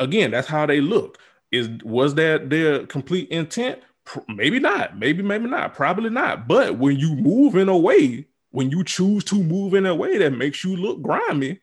Again, 0.00 0.30
that's 0.30 0.48
how 0.48 0.66
they 0.66 0.80
look. 0.80 1.18
Is 1.50 1.68
was 1.84 2.14
that 2.14 2.48
their 2.48 2.86
complete 2.86 3.28
intent? 3.28 3.80
Maybe 4.28 4.58
not. 4.58 4.98
Maybe 4.98 5.22
maybe 5.22 5.48
not. 5.48 5.74
Probably 5.74 6.10
not. 6.10 6.48
But 6.48 6.78
when 6.78 6.98
you 6.98 7.14
move 7.14 7.56
in 7.56 7.68
a 7.68 7.76
way, 7.76 8.26
when 8.50 8.70
you 8.70 8.84
choose 8.84 9.24
to 9.24 9.42
move 9.42 9.74
in 9.74 9.86
a 9.86 9.94
way 9.94 10.18
that 10.18 10.30
makes 10.30 10.64
you 10.64 10.76
look 10.76 11.00
grimy, 11.02 11.60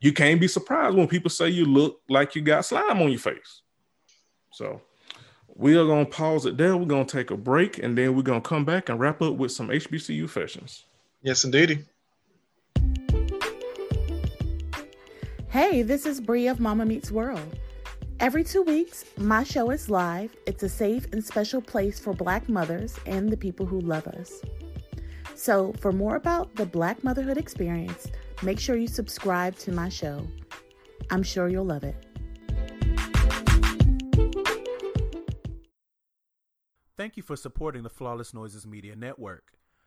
you 0.00 0.12
can't 0.12 0.40
be 0.40 0.48
surprised 0.48 0.96
when 0.96 1.08
people 1.08 1.30
say 1.30 1.48
you 1.48 1.64
look 1.64 2.00
like 2.08 2.34
you 2.34 2.42
got 2.42 2.64
slime 2.64 3.00
on 3.00 3.10
your 3.10 3.20
face. 3.20 3.62
So 4.52 4.82
we 5.54 5.76
are 5.76 5.86
gonna 5.86 6.04
pause 6.04 6.46
it 6.46 6.56
there. 6.56 6.76
We're 6.76 6.86
gonna 6.86 7.04
take 7.04 7.30
a 7.30 7.36
break, 7.36 7.78
and 7.78 7.96
then 7.96 8.14
we're 8.14 8.22
gonna 8.22 8.40
come 8.40 8.64
back 8.64 8.88
and 8.88 8.98
wrap 8.98 9.22
up 9.22 9.34
with 9.34 9.52
some 9.52 9.68
HBCU 9.68 10.20
Confessions. 10.20 10.84
Yes, 11.22 11.44
indeedy. 11.44 11.84
Hey, 15.48 15.82
this 15.82 16.04
is 16.04 16.20
Bree 16.20 16.48
of 16.48 16.58
Mama 16.58 16.84
Meets 16.84 17.12
World. 17.12 17.58
Every 18.20 18.44
two 18.44 18.62
weeks, 18.62 19.04
my 19.16 19.42
show 19.42 19.70
is 19.70 19.90
live. 19.90 20.34
It's 20.46 20.62
a 20.62 20.68
safe 20.68 21.06
and 21.12 21.22
special 21.22 21.60
place 21.60 21.98
for 21.98 22.12
Black 22.12 22.48
mothers 22.48 22.96
and 23.06 23.28
the 23.28 23.36
people 23.36 23.66
who 23.66 23.80
love 23.80 24.06
us. 24.06 24.40
So, 25.34 25.72
for 25.80 25.90
more 25.90 26.14
about 26.14 26.54
the 26.54 26.64
Black 26.64 27.02
motherhood 27.02 27.36
experience, 27.36 28.06
make 28.42 28.60
sure 28.60 28.76
you 28.76 28.86
subscribe 28.86 29.56
to 29.58 29.72
my 29.72 29.88
show. 29.88 30.26
I'm 31.10 31.24
sure 31.24 31.48
you'll 31.48 31.66
love 31.66 31.82
it. 31.82 31.96
Thank 36.96 37.16
you 37.16 37.24
for 37.24 37.34
supporting 37.34 37.82
the 37.82 37.90
Flawless 37.90 38.32
Noises 38.32 38.64
Media 38.64 38.94
Network. 38.94 39.54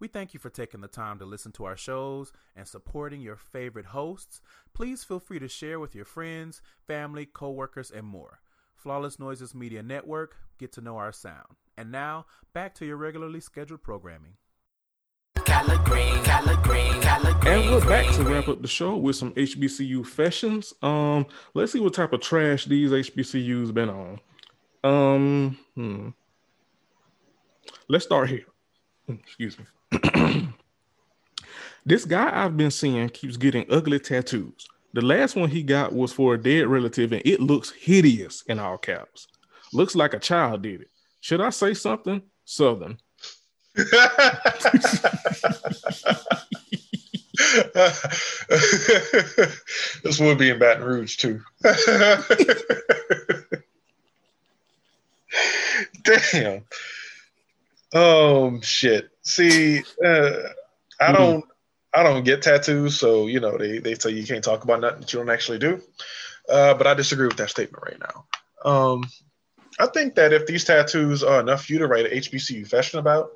We 0.00 0.06
thank 0.06 0.32
you 0.32 0.38
for 0.38 0.50
taking 0.50 0.80
the 0.80 0.86
time 0.88 1.18
to 1.18 1.24
listen 1.24 1.50
to 1.52 1.64
our 1.64 1.76
shows 1.76 2.32
and 2.54 2.68
supporting 2.68 3.20
your 3.20 3.36
favorite 3.36 3.86
hosts. 3.86 4.40
Please 4.72 5.02
feel 5.02 5.18
free 5.18 5.40
to 5.40 5.48
share 5.48 5.80
with 5.80 5.94
your 5.94 6.04
friends, 6.04 6.62
family, 6.86 7.26
coworkers, 7.26 7.90
and 7.90 8.06
more. 8.06 8.40
Flawless 8.76 9.18
Noises 9.18 9.56
Media 9.56 9.82
Network, 9.82 10.36
get 10.56 10.70
to 10.74 10.80
know 10.80 10.98
our 10.98 11.10
sound. 11.10 11.56
And 11.76 11.90
now, 11.90 12.26
back 12.52 12.76
to 12.76 12.86
your 12.86 12.96
regularly 12.96 13.40
scheduled 13.40 13.82
programming. 13.82 14.34
and 17.44 17.70
we're 17.70 17.88
back 17.88 18.06
to 18.14 18.22
wrap 18.22 18.46
up 18.46 18.62
the 18.62 18.68
show 18.68 18.96
with 18.96 19.16
some 19.16 19.32
HBCU 19.32 19.94
Confessions. 19.94 20.74
Um, 20.80 21.26
let's 21.54 21.72
see 21.72 21.80
what 21.80 21.94
type 21.94 22.12
of 22.12 22.20
trash 22.20 22.66
these 22.66 22.92
HBCUs 22.92 23.74
been 23.74 23.90
on. 23.90 24.20
Um, 24.84 25.58
hmm. 25.74 26.08
Let's 27.88 28.04
start 28.04 28.28
here. 28.28 28.46
Excuse 29.08 29.58
me. 29.58 29.64
this 31.86 32.04
guy 32.04 32.44
I've 32.44 32.56
been 32.56 32.70
seeing 32.70 33.08
keeps 33.08 33.36
getting 33.36 33.66
ugly 33.70 33.98
tattoos. 33.98 34.68
The 34.94 35.02
last 35.02 35.36
one 35.36 35.50
he 35.50 35.62
got 35.62 35.92
was 35.92 36.12
for 36.12 36.34
a 36.34 36.42
dead 36.42 36.66
relative, 36.66 37.12
and 37.12 37.22
it 37.24 37.40
looks 37.40 37.70
hideous 37.70 38.42
in 38.42 38.58
all 38.58 38.78
caps. 38.78 39.28
Looks 39.72 39.94
like 39.94 40.14
a 40.14 40.18
child 40.18 40.62
did 40.62 40.80
it. 40.82 40.90
Should 41.20 41.40
I 41.40 41.50
say 41.50 41.74
something? 41.74 42.22
Southern. 42.44 42.98
this 50.02 50.18
would 50.18 50.38
be 50.38 50.50
in 50.50 50.58
Baton 50.58 50.84
Rouge 50.84 51.16
too. 51.16 51.40
Damn. 56.02 56.64
Oh 57.92 58.60
shit. 58.62 59.10
See, 59.28 59.82
uh, 60.02 60.38
I 60.98 61.12
don't, 61.12 61.44
I 61.92 62.02
don't 62.02 62.24
get 62.24 62.40
tattoos, 62.40 62.98
so 62.98 63.26
you 63.26 63.40
know 63.40 63.58
they 63.58 63.78
they 63.78 63.94
say 63.94 64.08
you 64.10 64.26
can't 64.26 64.42
talk 64.42 64.64
about 64.64 64.80
nothing 64.80 65.00
that 65.00 65.12
you 65.12 65.18
don't 65.18 65.28
actually 65.28 65.58
do. 65.58 65.82
Uh, 66.48 66.72
but 66.72 66.86
I 66.86 66.94
disagree 66.94 67.26
with 67.26 67.36
that 67.36 67.50
statement 67.50 67.84
right 67.84 68.00
now. 68.00 68.24
Um, 68.64 69.04
I 69.78 69.84
think 69.88 70.14
that 70.14 70.32
if 70.32 70.46
these 70.46 70.64
tattoos 70.64 71.22
are 71.22 71.40
enough 71.40 71.66
for 71.66 71.74
you 71.74 71.78
to 71.80 71.86
write 71.86 72.06
an 72.06 72.18
HBCU 72.18 72.60
confession 72.60 73.00
about, 73.00 73.32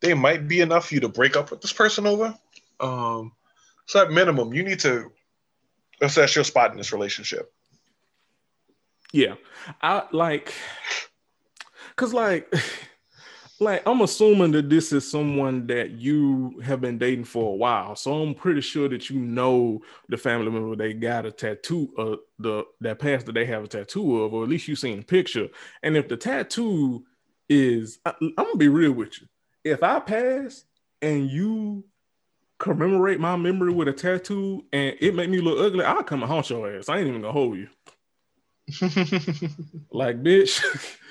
they 0.00 0.14
might 0.14 0.46
be 0.46 0.60
enough 0.60 0.86
for 0.86 0.94
you 0.94 1.00
to 1.00 1.08
break 1.08 1.36
up 1.36 1.50
with 1.50 1.60
this 1.60 1.72
person 1.72 2.06
over. 2.06 2.38
Um, 2.78 3.32
so 3.86 4.02
at 4.02 4.12
minimum, 4.12 4.54
you 4.54 4.62
need 4.62 4.78
to 4.80 5.10
assess 6.00 6.36
your 6.36 6.44
spot 6.44 6.70
in 6.70 6.76
this 6.76 6.92
relationship. 6.92 7.52
Yeah, 9.12 9.34
I 9.82 10.04
like, 10.12 10.54
cause 11.96 12.14
like. 12.14 12.54
Like 13.60 13.86
I'm 13.86 14.00
assuming 14.00 14.52
that 14.52 14.68
this 14.68 14.92
is 14.92 15.08
someone 15.08 15.66
that 15.68 15.92
you 15.92 16.60
have 16.64 16.80
been 16.80 16.98
dating 16.98 17.24
for 17.24 17.52
a 17.52 17.56
while. 17.56 17.94
So 17.94 18.22
I'm 18.22 18.34
pretty 18.34 18.60
sure 18.60 18.88
that 18.88 19.10
you 19.10 19.18
know 19.18 19.80
the 20.08 20.16
family 20.16 20.50
member 20.50 20.74
they 20.74 20.92
got 20.92 21.26
a 21.26 21.30
tattoo 21.32 21.92
of 21.96 22.18
the 22.38 22.64
that 22.80 22.98
past 22.98 23.26
that 23.26 23.32
they 23.32 23.44
have 23.46 23.64
a 23.64 23.68
tattoo 23.68 24.22
of, 24.22 24.34
or 24.34 24.42
at 24.42 24.48
least 24.48 24.66
you 24.66 24.76
seen 24.76 25.00
a 25.00 25.02
picture. 25.02 25.48
And 25.82 25.96
if 25.96 26.08
the 26.08 26.16
tattoo 26.16 27.04
is 27.48 27.98
I, 28.04 28.12
I'm 28.20 28.32
gonna 28.36 28.56
be 28.56 28.68
real 28.68 28.92
with 28.92 29.20
you. 29.20 29.28
If 29.62 29.82
I 29.82 30.00
pass 30.00 30.64
and 31.00 31.30
you 31.30 31.84
commemorate 32.58 33.20
my 33.20 33.36
memory 33.36 33.72
with 33.72 33.88
a 33.88 33.92
tattoo 33.92 34.64
and 34.72 34.96
it 35.00 35.14
make 35.14 35.30
me 35.30 35.40
look 35.40 35.58
ugly, 35.58 35.84
I'll 35.84 36.02
come 36.02 36.22
and 36.22 36.30
haunt 36.30 36.50
your 36.50 36.76
ass. 36.76 36.88
I 36.88 36.98
ain't 36.98 37.08
even 37.08 37.20
gonna 37.20 37.32
hold 37.32 37.56
you. 37.56 37.68
like 39.92 40.22
bitch. 40.22 40.60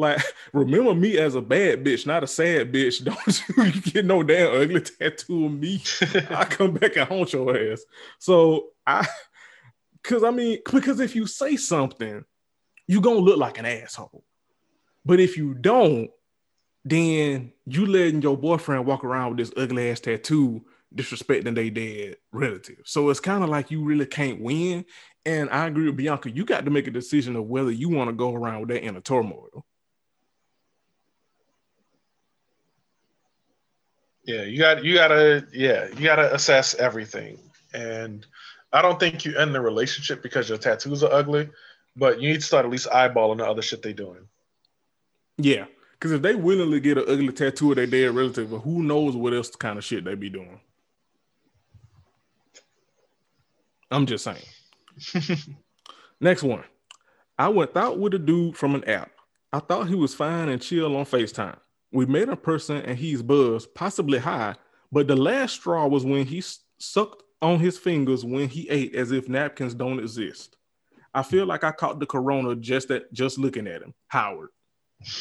like, 0.00 0.20
remember 0.52 0.94
me 0.94 1.18
as 1.18 1.34
a 1.34 1.40
bad 1.40 1.84
bitch, 1.84 2.06
not 2.06 2.24
a 2.24 2.26
sad 2.26 2.72
bitch. 2.72 3.04
Don't 3.56 3.74
you 3.74 3.80
get 3.80 4.04
no 4.04 4.22
damn 4.22 4.54
ugly 4.60 4.80
tattoo 5.00 5.46
of 5.46 5.52
me. 5.52 5.82
I 6.30 6.44
come 6.44 6.74
back 6.74 6.96
and 6.96 7.08
haunt 7.08 7.32
your 7.32 7.56
ass. 7.56 7.82
So 8.18 8.70
I, 8.86 9.06
cause 10.02 10.24
I 10.24 10.30
mean, 10.30 10.58
because 10.64 11.00
if 11.00 11.14
you 11.14 11.26
say 11.26 11.56
something, 11.56 12.24
you 12.88 13.00
gonna 13.00 13.20
look 13.20 13.38
like 13.38 13.58
an 13.58 13.66
asshole. 13.66 14.24
But 15.04 15.20
if 15.20 15.36
you 15.36 15.54
don't, 15.54 16.10
then 16.84 17.52
you 17.66 17.86
letting 17.86 18.22
your 18.22 18.36
boyfriend 18.36 18.86
walk 18.86 19.04
around 19.04 19.30
with 19.30 19.38
this 19.38 19.52
ugly 19.56 19.90
ass 19.90 20.00
tattoo 20.00 20.64
disrespecting 20.94 21.54
their 21.54 21.70
dead 21.70 22.16
relative. 22.32 22.78
So 22.84 23.10
it's 23.10 23.20
kind 23.20 23.44
of 23.44 23.50
like 23.50 23.70
you 23.70 23.84
really 23.84 24.06
can't 24.06 24.40
win. 24.40 24.84
And 25.24 25.50
I 25.50 25.66
agree 25.66 25.86
with 25.86 25.96
Bianca. 25.96 26.30
You 26.30 26.44
got 26.44 26.64
to 26.64 26.70
make 26.70 26.86
a 26.86 26.90
decision 26.90 27.36
of 27.36 27.46
whether 27.46 27.70
you 27.70 27.88
want 27.88 28.08
to 28.08 28.16
go 28.16 28.34
around 28.34 28.60
with 28.60 28.70
that 28.70 28.82
inner 28.82 29.00
turmoil. 29.00 29.64
Yeah, 34.30 34.42
you 34.42 34.58
got 34.58 34.84
you 34.84 34.94
gotta 34.94 35.44
yeah, 35.52 35.88
you 35.88 36.04
gotta 36.04 36.32
assess 36.32 36.76
everything. 36.76 37.36
And 37.74 38.24
I 38.72 38.80
don't 38.80 39.00
think 39.00 39.24
you 39.24 39.36
end 39.36 39.52
the 39.52 39.60
relationship 39.60 40.22
because 40.22 40.48
your 40.48 40.58
tattoos 40.58 41.02
are 41.02 41.12
ugly, 41.12 41.48
but 41.96 42.20
you 42.20 42.28
need 42.28 42.40
to 42.40 42.46
start 42.46 42.64
at 42.64 42.70
least 42.70 42.88
eyeballing 42.90 43.38
the 43.38 43.46
other 43.46 43.62
shit 43.62 43.82
they 43.82 43.92
doing. 43.92 44.28
Yeah. 45.36 45.64
Because 45.92 46.12
if 46.12 46.22
they 46.22 46.36
willingly 46.36 46.78
get 46.78 46.96
an 46.96 47.04
ugly 47.08 47.32
tattoo 47.32 47.72
of 47.72 47.76
their 47.76 47.86
dead 47.86 48.14
relative, 48.14 48.50
who 48.50 48.82
knows 48.84 49.16
what 49.16 49.34
else 49.34 49.50
kind 49.50 49.78
of 49.78 49.84
shit 49.84 50.04
they 50.04 50.14
be 50.14 50.30
doing. 50.30 50.60
I'm 53.90 54.06
just 54.06 54.24
saying. 54.24 54.38
Next 56.20 56.44
one. 56.44 56.62
I 57.36 57.48
went 57.48 57.76
out 57.76 57.98
with 57.98 58.14
a 58.14 58.18
dude 58.18 58.56
from 58.56 58.76
an 58.76 58.84
app. 58.84 59.10
I 59.52 59.58
thought 59.58 59.88
he 59.88 59.96
was 59.96 60.14
fine 60.14 60.48
and 60.48 60.62
chill 60.62 60.96
on 60.96 61.04
FaceTime. 61.04 61.58
We 61.92 62.06
met 62.06 62.28
in 62.28 62.36
person 62.36 62.78
and 62.78 62.98
he's 62.98 63.22
buzzed, 63.22 63.74
possibly 63.74 64.18
high, 64.18 64.54
but 64.92 65.08
the 65.08 65.16
last 65.16 65.54
straw 65.54 65.86
was 65.86 66.04
when 66.04 66.26
he 66.26 66.42
sucked 66.78 67.22
on 67.42 67.58
his 67.58 67.78
fingers 67.78 68.24
when 68.24 68.48
he 68.48 68.68
ate 68.68 68.94
as 68.94 69.12
if 69.12 69.28
napkins 69.28 69.74
don't 69.74 69.98
exist. 69.98 70.56
I 71.12 71.22
feel 71.22 71.46
like 71.46 71.64
I 71.64 71.72
caught 71.72 71.98
the 71.98 72.06
corona 72.06 72.54
just 72.54 72.90
at 72.90 73.12
just 73.12 73.38
looking 73.38 73.66
at 73.66 73.82
him. 73.82 73.94
Howard. 74.08 74.50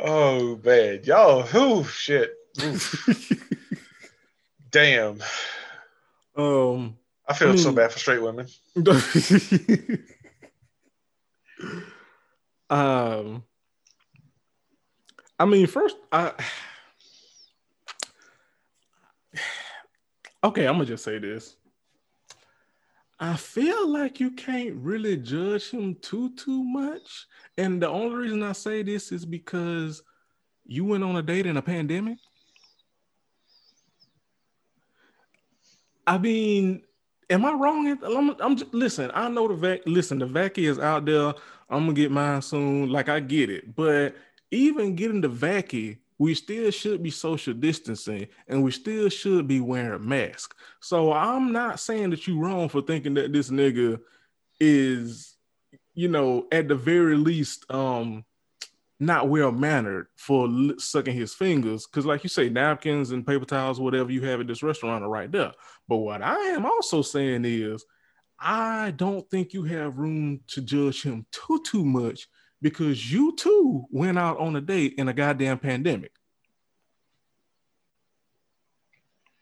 Oh 0.00 0.60
man, 0.64 1.00
y'all, 1.02 1.42
who 1.42 1.82
shit. 1.82 2.32
Damn. 4.70 5.18
Um, 6.36 6.96
I 7.28 7.34
feel 7.34 7.48
I 7.48 7.52
mean, 7.52 7.60
so 7.60 7.72
bad 7.72 7.92
for 7.92 7.98
straight 7.98 8.22
women. 8.22 8.46
um, 12.70 13.42
I 15.38 15.44
mean, 15.44 15.66
first, 15.66 15.96
I 16.10 16.32
okay. 20.44 20.66
I'm 20.66 20.74
gonna 20.74 20.86
just 20.86 21.04
say 21.04 21.18
this. 21.18 21.56
I 23.20 23.36
feel 23.36 23.88
like 23.88 24.20
you 24.20 24.30
can't 24.30 24.76
really 24.76 25.16
judge 25.16 25.70
him 25.70 25.96
too 25.96 26.34
too 26.36 26.64
much. 26.64 27.26
And 27.58 27.82
the 27.82 27.88
only 27.88 28.16
reason 28.16 28.42
I 28.42 28.52
say 28.52 28.82
this 28.82 29.12
is 29.12 29.26
because 29.26 30.02
you 30.64 30.84
went 30.84 31.04
on 31.04 31.16
a 31.16 31.22
date 31.22 31.46
in 31.46 31.56
a 31.58 31.62
pandemic. 31.62 32.18
I 36.06 36.16
mean, 36.16 36.84
am 37.30 37.44
I 37.44 37.52
wrong? 37.52 37.98
I'm, 38.02 38.36
I'm 38.40 38.56
just, 38.56 38.72
listen. 38.72 39.10
I 39.14 39.28
know 39.28 39.48
the 39.48 39.54
vac. 39.54 39.80
Listen, 39.86 40.18
the 40.18 40.26
vac 40.26 40.58
is 40.58 40.78
out 40.78 41.04
there. 41.04 41.34
I'm 41.70 41.84
gonna 41.84 41.92
get 41.92 42.10
mine 42.10 42.42
soon. 42.42 42.88
Like 42.90 43.08
I 43.08 43.20
get 43.20 43.50
it, 43.50 43.74
but 43.74 44.14
even 44.50 44.94
getting 44.94 45.20
the 45.20 45.28
vacuum, 45.28 45.98
we 46.18 46.34
still 46.34 46.70
should 46.70 47.02
be 47.02 47.10
social 47.10 47.54
distancing 47.54 48.26
and 48.48 48.62
we 48.64 48.70
still 48.70 49.08
should 49.08 49.46
be 49.46 49.60
wearing 49.60 50.08
masks. 50.08 50.56
So 50.80 51.12
I'm 51.12 51.52
not 51.52 51.78
saying 51.78 52.10
that 52.10 52.26
you're 52.26 52.42
wrong 52.42 52.68
for 52.68 52.80
thinking 52.82 53.14
that 53.14 53.32
this 53.32 53.50
nigga 53.50 54.00
is, 54.58 55.36
you 55.94 56.08
know, 56.08 56.46
at 56.50 56.66
the 56.66 56.74
very 56.74 57.16
least, 57.16 57.70
um, 57.70 58.24
not 59.00 59.28
well 59.28 59.52
mannered 59.52 60.06
for 60.16 60.48
sucking 60.78 61.14
his 61.14 61.34
fingers. 61.34 61.86
Cause 61.86 62.04
like 62.04 62.24
you 62.24 62.28
say, 62.28 62.48
napkins 62.48 63.10
and 63.10 63.26
paper 63.26 63.44
towels, 63.44 63.80
whatever 63.80 64.10
you 64.10 64.22
have 64.22 64.40
at 64.40 64.46
this 64.46 64.62
restaurant 64.62 65.04
are 65.04 65.08
right 65.08 65.30
there. 65.30 65.52
But 65.88 65.98
what 65.98 66.22
I 66.22 66.36
am 66.50 66.66
also 66.66 67.02
saying 67.02 67.44
is 67.44 67.84
I 68.38 68.92
don't 68.92 69.28
think 69.30 69.52
you 69.52 69.64
have 69.64 69.98
room 69.98 70.40
to 70.48 70.60
judge 70.60 71.02
him 71.02 71.26
too 71.32 71.62
too 71.64 71.84
much 71.84 72.28
because 72.60 73.10
you 73.12 73.34
too 73.36 73.86
went 73.90 74.18
out 74.18 74.38
on 74.38 74.56
a 74.56 74.60
date 74.60 74.94
in 74.98 75.08
a 75.08 75.12
goddamn 75.12 75.58
pandemic. 75.58 76.12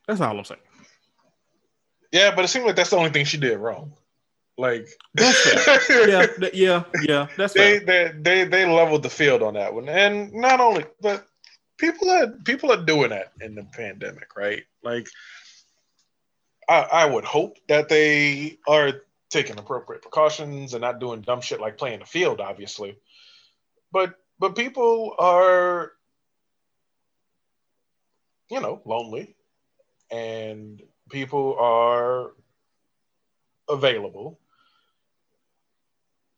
That's 0.07 0.21
all 0.21 0.39
I'm 0.39 0.45
saying. 0.45 0.61
Yeah, 2.13 2.35
but 2.35 2.45
it 2.45 2.49
seems 2.49 2.65
like 2.65 2.77
that's 2.77 2.91
the 2.91 2.97
only 2.97 3.11
thing 3.11 3.25
she 3.25 3.37
did 3.37 3.59
wrong. 3.59 3.93
Like 4.59 4.89
yeah, 5.19 6.27
th- 6.27 6.55
yeah, 6.55 6.85
yeah. 7.03 7.27
That's 7.37 7.53
they, 7.53 7.79
fair. 7.81 8.15
they 8.15 8.45
they 8.45 8.45
they 8.49 8.65
leveled 8.65 9.03
the 9.03 9.11
field 9.11 9.43
on 9.43 9.55
that 9.55 9.75
one, 9.75 9.89
and 9.89 10.33
not 10.33 10.61
only 10.61 10.87
but 11.01 11.27
people 11.77 12.11
are 12.11 12.29
people 12.45 12.73
are 12.73 12.83
doing 12.83 13.11
that 13.11 13.33
in 13.41 13.55
the 13.55 13.65
pandemic, 13.65 14.35
right? 14.35 14.63
Like 14.83 15.09
I, 16.69 16.81
I 16.81 17.07
would 17.07 17.25
hope 17.25 17.59
that 17.69 17.89
they 17.89 18.59
are 18.67 19.03
taking 19.31 19.59
appropriate 19.59 20.03
precautions 20.03 20.75
and 20.75 20.81
not 20.81 21.01
doing 21.01 21.21
dumb 21.21 21.41
shit 21.41 21.61
like 21.61 21.79
playing 21.79 22.01
the 22.01 22.07
field, 22.07 22.41
obviously. 22.41 22.97
But 23.93 24.15
but 24.39 24.57
people 24.57 25.15
are, 25.19 25.93
you 28.51 28.61
know, 28.61 28.81
lonely, 28.85 29.35
and 30.11 30.83
people 31.11 31.57
are 31.59 32.33
available, 33.69 34.39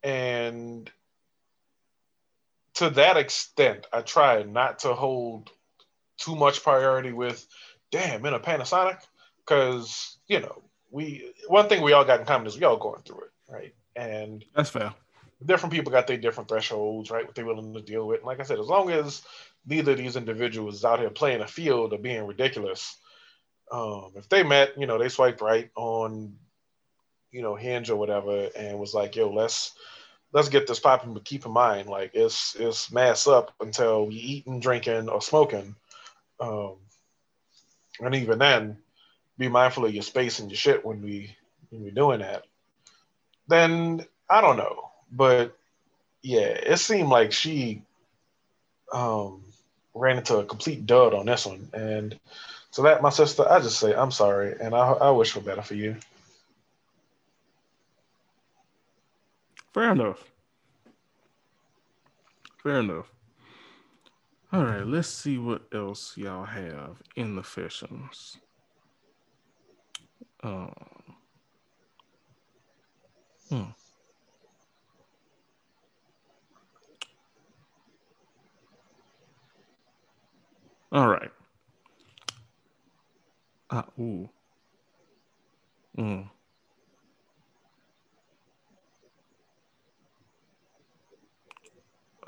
and 0.03 0.89
to 2.75 2.89
that 2.91 3.17
extent, 3.17 3.87
I 3.91 4.01
try 4.01 4.43
not 4.43 4.79
to 4.79 4.93
hold 4.93 5.51
too 6.17 6.35
much 6.35 6.63
priority 6.63 7.11
with, 7.11 7.45
damn, 7.91 8.25
in 8.25 8.33
a 8.33 8.39
Panasonic, 8.39 9.01
because 9.39 10.17
you 10.27 10.39
know 10.39 10.63
we 10.91 11.31
one 11.47 11.69
thing 11.69 11.81
we 11.81 11.93
all 11.93 12.05
got 12.05 12.19
in 12.19 12.25
common 12.25 12.47
is 12.47 12.57
we 12.57 12.63
all 12.63 12.77
going 12.77 13.01
through 13.01 13.21
it, 13.21 13.51
right? 13.51 13.75
And 13.95 14.45
that's 14.55 14.69
fair 14.69 14.93
different 15.45 15.73
people 15.73 15.91
got 15.91 16.07
their 16.07 16.17
different 16.17 16.49
thresholds, 16.49 17.11
right? 17.11 17.25
What 17.25 17.35
they're 17.35 17.45
willing 17.45 17.73
to 17.73 17.81
deal 17.81 18.07
with. 18.07 18.19
And 18.19 18.27
like 18.27 18.39
I 18.39 18.43
said, 18.43 18.59
as 18.59 18.67
long 18.67 18.91
as 18.91 19.21
neither 19.65 19.93
of 19.93 19.97
these 19.97 20.15
individuals 20.15 20.75
is 20.75 20.85
out 20.85 20.99
here 20.99 21.09
playing 21.09 21.41
a 21.41 21.47
field 21.47 21.93
of 21.93 22.01
being 22.01 22.25
ridiculous, 22.25 22.97
um, 23.71 24.11
if 24.15 24.27
they 24.29 24.43
met, 24.43 24.77
you 24.77 24.87
know, 24.87 24.97
they 24.97 25.09
swipe 25.09 25.41
right 25.41 25.69
on, 25.75 26.35
you 27.31 27.41
know, 27.41 27.55
Hinge 27.55 27.89
or 27.89 27.95
whatever, 27.95 28.49
and 28.55 28.79
was 28.79 28.93
like, 28.93 29.15
"Yo, 29.15 29.31
let's 29.31 29.73
let's 30.33 30.49
get 30.49 30.67
this 30.67 30.79
popping." 30.79 31.13
But 31.13 31.25
keep 31.25 31.45
in 31.45 31.51
mind, 31.51 31.89
like, 31.89 32.11
it's 32.13 32.55
it's 32.55 32.91
mass 32.91 33.27
up 33.27 33.53
until 33.61 34.07
we 34.07 34.15
eating, 34.15 34.59
drinking, 34.59 35.09
or 35.09 35.21
smoking, 35.21 35.75
um, 36.39 36.75
and 37.99 38.15
even 38.15 38.39
then, 38.39 38.77
be 39.37 39.47
mindful 39.47 39.85
of 39.85 39.93
your 39.93 40.03
space 40.03 40.39
and 40.39 40.49
your 40.49 40.57
shit 40.57 40.85
when 40.85 41.01
we 41.01 41.35
when 41.69 41.83
we're 41.83 41.91
doing 41.91 42.19
that. 42.19 42.45
Then 43.47 44.05
I 44.29 44.41
don't 44.41 44.57
know 44.57 44.89
but 45.11 45.57
yeah, 46.21 46.47
it 46.47 46.77
seemed 46.77 47.09
like 47.09 47.31
she 47.31 47.81
um, 48.91 49.43
ran 49.93 50.17
into 50.17 50.37
a 50.37 50.45
complete 50.45 50.85
dud 50.85 51.13
on 51.13 51.25
this 51.25 51.45
one, 51.45 51.69
and 51.73 52.19
so 52.71 52.83
that 52.83 53.01
my 53.01 53.09
sister, 53.09 53.49
I 53.49 53.59
just 53.59 53.79
say 53.79 53.93
I'm 53.93 54.11
sorry, 54.11 54.55
and 54.59 54.75
I, 54.75 54.91
I 54.91 55.11
wish 55.11 55.31
for 55.31 55.41
better 55.41 55.61
for 55.61 55.75
you. 55.75 55.95
Fair 59.73 59.91
enough. 59.91 60.31
Fair 62.63 62.79
enough. 62.79 63.11
All 64.51 64.63
right, 64.65 64.85
let's 64.85 65.07
see 65.09 65.37
what 65.37 65.63
else 65.73 66.17
y'all 66.17 66.45
have 66.45 67.01
in 67.15 67.35
the 67.35 67.43
fashions. 67.43 68.37
Um, 70.43 70.73
hmm. 73.49 73.63
All 80.91 81.07
right. 81.07 81.31
Ah, 83.69 83.85
ooh. 83.99 84.29
Mm. 85.97 86.29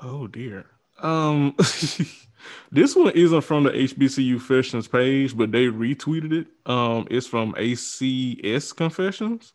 Oh 0.02 0.28
dear. 0.28 0.66
Um, 1.02 1.56
this 2.72 2.96
one 2.96 3.12
isn't 3.12 3.42
from 3.42 3.64
the 3.64 3.72
HBCU 3.72 4.38
Confessions 4.38 4.88
page, 4.88 5.36
but 5.36 5.52
they 5.52 5.66
retweeted 5.66 6.34
it. 6.34 6.48
Um, 6.66 7.08
it's 7.10 7.28
from 7.28 7.54
ACS 7.54 8.76
Confessions. 8.76 9.54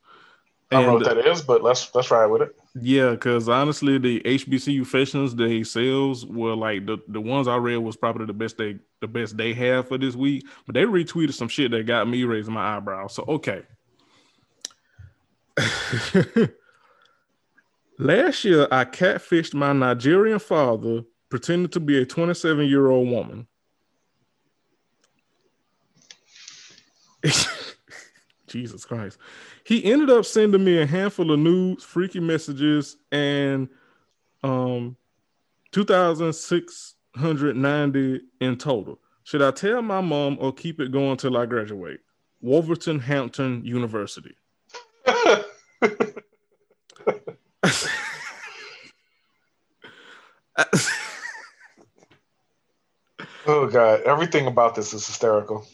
I 0.71 0.83
don't 0.83 0.87
know 0.87 0.95
what 0.95 1.05
that 1.05 1.27
is, 1.27 1.43
but 1.43 1.63
let's 1.63 1.95
let's 1.95 2.11
ride 2.11 2.27
with 2.27 2.43
it. 2.43 2.57
Yeah, 2.75 3.11
because 3.11 3.49
honestly, 3.49 3.99
the 3.99 4.21
HBCU 4.21 4.79
Confessions 4.79 5.37
they 5.37 5.63
sales 5.63 6.27
were 6.27 6.57
like 6.57 6.87
the, 6.87 6.99
the 7.07 7.21
ones 7.21 7.47
I 7.47 7.57
read 7.57 7.77
was 7.77 7.97
probably 7.97 8.27
the 8.27 8.33
best 8.33 8.59
they 8.59 8.79
the 9.01 9.07
best 9.07 9.37
they 9.37 9.55
have 9.55 9.87
for 9.89 9.97
this 9.97 10.17
week. 10.17 10.45
But 10.67 10.75
they 10.75 10.83
retweeted 10.83 11.35
some 11.35 11.49
shit 11.49 11.71
that 11.71 11.87
got 11.87 12.09
me 12.09 12.25
raising 12.25 12.55
my 12.55 12.77
eyebrows. 12.77 13.15
So 13.15 13.25
okay. 13.29 13.63
Last 17.99 18.45
year, 18.45 18.69
I 18.71 18.85
catfished 18.85 19.55
my 19.55 19.73
Nigerian 19.73 20.39
father 20.39 21.03
pretending 21.31 21.71
to 21.71 21.81
be 21.81 21.99
a 22.01 22.07
27 22.07 22.67
year 22.67 22.89
old 22.89 23.09
woman. 23.09 23.47
Jesus 28.47 28.85
Christ. 28.85 29.19
He 29.65 29.83
ended 29.85 30.11
up 30.11 30.25
sending 30.25 30.65
me 30.65 30.81
a 30.81 30.87
handful 30.87 31.33
of 31.33 31.41
nudes, 31.41 31.83
freaky 31.85 32.21
messages, 32.21 32.97
and 33.11 33.69
um 34.43 34.97
2,690 35.73 38.21
in 38.41 38.57
total. 38.57 38.99
Should 39.25 39.43
I 39.43 39.51
tell 39.51 39.83
my 39.83 40.01
mom 40.01 40.39
or 40.41 40.53
keep 40.53 40.81
it 40.81 40.93
going 40.93 41.17
till 41.17 41.37
I 41.37 41.47
graduate? 41.47 41.99
Wolverhampton 42.41 43.65
University. 43.65 44.37
oh 53.47 53.67
god, 53.67 54.03
everything 54.03 54.47
about 54.47 54.75
this 54.75 54.93
is 54.95 55.07
hysterical. 55.07 55.67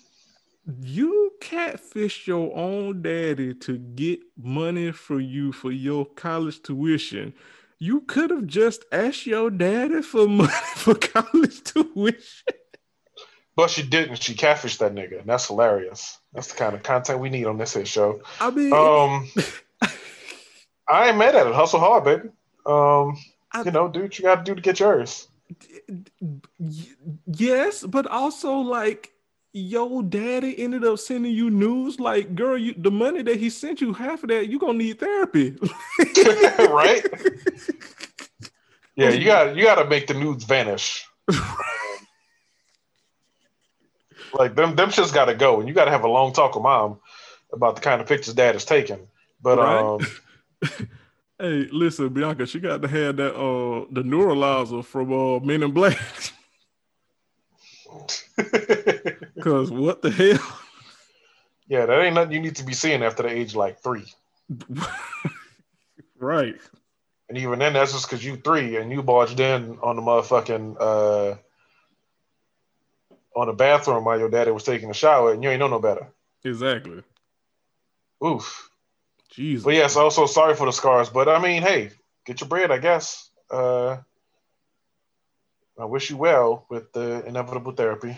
You 0.81 1.33
catfish 1.41 2.29
your 2.29 2.57
own 2.57 3.03
daddy 3.03 3.55
to 3.55 3.79
get 3.79 4.21
money 4.37 4.93
for 4.93 5.19
you 5.21 5.53
for 5.53 5.73
your 5.73 6.07
college 6.07 6.63
tuition. 6.63 7.35
You 7.79 8.03
could 8.03 8.31
have 8.31 8.47
just 8.47 8.85
asked 8.93 9.27
your 9.27 9.51
daddy 9.51 10.03
for 10.03 10.29
money 10.41 10.53
for 10.77 10.95
college 10.95 11.65
tuition. 11.65 12.55
But 13.55 13.71
she 13.71 13.83
didn't. 13.83 14.23
She 14.23 14.35
catfished 14.35 14.79
that 14.79 14.95
nigga. 14.95 15.21
And 15.21 15.29
that's 15.29 15.49
hilarious. 15.49 16.19
That's 16.33 16.49
the 16.53 16.57
kind 16.57 16.75
of 16.75 16.83
content 16.83 17.21
we 17.21 17.29
need 17.29 17.47
on 17.47 17.59
this 17.59 17.75
hit 17.75 17.87
show. 17.87 18.23
I 18.41 18.51
mean, 18.51 18.73
um, 18.73 19.29
I 20.93 21.09
ain't 21.09 21.17
mad 21.17 21.35
at 21.35 21.47
it. 21.47 21.55
Hustle 21.55 21.81
hard, 21.81 22.05
baby. 22.05 22.29
Um, 22.67 23.17
I, 23.51 23.63
you 23.65 23.71
know, 23.71 23.89
do 23.89 24.03
what 24.03 24.19
you 24.19 24.25
got 24.25 24.45
to 24.45 24.45
do 24.45 24.55
to 24.55 24.61
get 24.61 24.79
yours. 24.79 25.29
Yes, 27.27 27.83
but 27.83 28.07
also 28.07 28.59
like 28.59 29.13
your 29.55 30.03
daddy 30.03 30.59
ended 30.59 30.85
up 30.85 30.99
sending 30.99 31.33
you 31.33 31.51
news 31.51 31.99
like 32.01 32.35
girl 32.35 32.57
you 32.57 32.75
the 32.77 32.91
money 32.91 33.23
that 33.23 33.39
he 33.39 33.51
sent 33.51 33.81
you 33.83 33.93
half 33.93 34.23
of 34.23 34.31
that 34.31 34.49
you 34.49 34.59
gonna 34.59 34.73
need 34.73 34.99
therapy 34.99 35.55
right 36.71 37.05
yeah 38.97 39.11
you 39.11 39.27
got 39.27 39.55
you 39.55 39.63
got 39.63 39.75
to 39.75 39.85
make 39.85 40.07
the 40.07 40.15
nudes 40.15 40.45
vanish 40.45 41.07
like 44.33 44.55
them 44.55 44.75
them 44.75 44.91
just 44.91 45.13
got 45.13 45.27
to 45.27 45.35
go 45.35 45.61
and 45.61 45.69
you 45.69 45.75
got 45.75 45.85
to 45.85 45.91
have 45.91 46.05
a 46.05 46.09
long 46.09 46.33
talk 46.33 46.55
with 46.55 46.63
mom 46.63 46.99
about 47.53 47.75
the 47.75 47.83
kind 47.83 48.01
of 48.01 48.07
pictures 48.07 48.33
dad 48.33 48.57
is 48.57 48.65
taking 48.65 49.07
but 49.43 49.59
right? 49.59 49.81
um 49.81 50.01
hey 51.39 51.69
listen 51.73 52.09
bianca 52.09 52.47
she 52.47 52.61
got 52.61 52.83
to 52.83 52.89
have 52.89 53.17
that 53.17 53.35
uh 53.35 53.85
the 53.91 54.03
neuralizer 54.03 54.85
from 54.85 55.13
uh 55.13 55.39
men 55.41 55.63
in 55.63 55.73
black 55.73 55.99
Cause 59.41 59.71
what 59.71 60.03
the 60.03 60.11
hell? 60.11 60.59
Yeah, 61.69 61.87
that 61.87 62.03
ain't 62.03 62.15
nothing 62.15 62.33
you 62.33 62.41
need 62.41 62.57
to 62.57 62.65
be 62.65 62.73
seeing 62.73 63.03
after 63.03 63.23
the 63.23 63.31
age 63.31 63.55
like 63.55 63.79
three. 63.81 64.05
right. 66.19 66.57
And 67.29 67.39
even 67.39 67.59
then, 67.59 67.73
that's 67.73 67.93
just 67.93 68.09
because 68.09 68.25
you 68.25 68.37
three 68.37 68.77
and 68.77 68.91
you 68.91 69.03
barged 69.03 69.41
in 69.41 69.79
on 69.83 69.97
the 69.97 70.03
motherfucking 70.03 70.77
uh, 70.79 71.37
on 73.35 73.47
the 73.47 73.53
bathroom 73.55 74.05
while 74.05 74.19
your 74.19 74.29
daddy 74.29 74.51
was 74.51 74.65
taking 74.65 74.91
a 74.91 74.95
shower, 74.95 75.33
and 75.33 75.43
you 75.43 75.49
ain't 75.49 75.61
know 75.61 75.69
no 75.69 75.79
better. 75.79 76.09
Exactly. 76.45 77.03
Oof. 78.25 78.71
Jesus. 79.33 79.65
But 79.65 79.75
yes, 79.75 79.97
also 79.97 80.27
sorry 80.27 80.55
for 80.55 80.67
the 80.67 80.73
scars. 80.73 81.09
But 81.09 81.29
I 81.29 81.41
mean, 81.41 81.63
hey, 81.63 81.91
get 82.27 82.41
your 82.41 82.49
bread, 82.49 82.71
I 82.71 82.79
guess. 82.79 83.31
Uh, 83.51 83.99
I 85.79 85.85
wish 85.87 86.11
you 86.11 86.17
well 86.17 86.67
with 86.69 86.93
the 86.93 87.25
inevitable 87.27 87.73
therapy. 87.73 88.17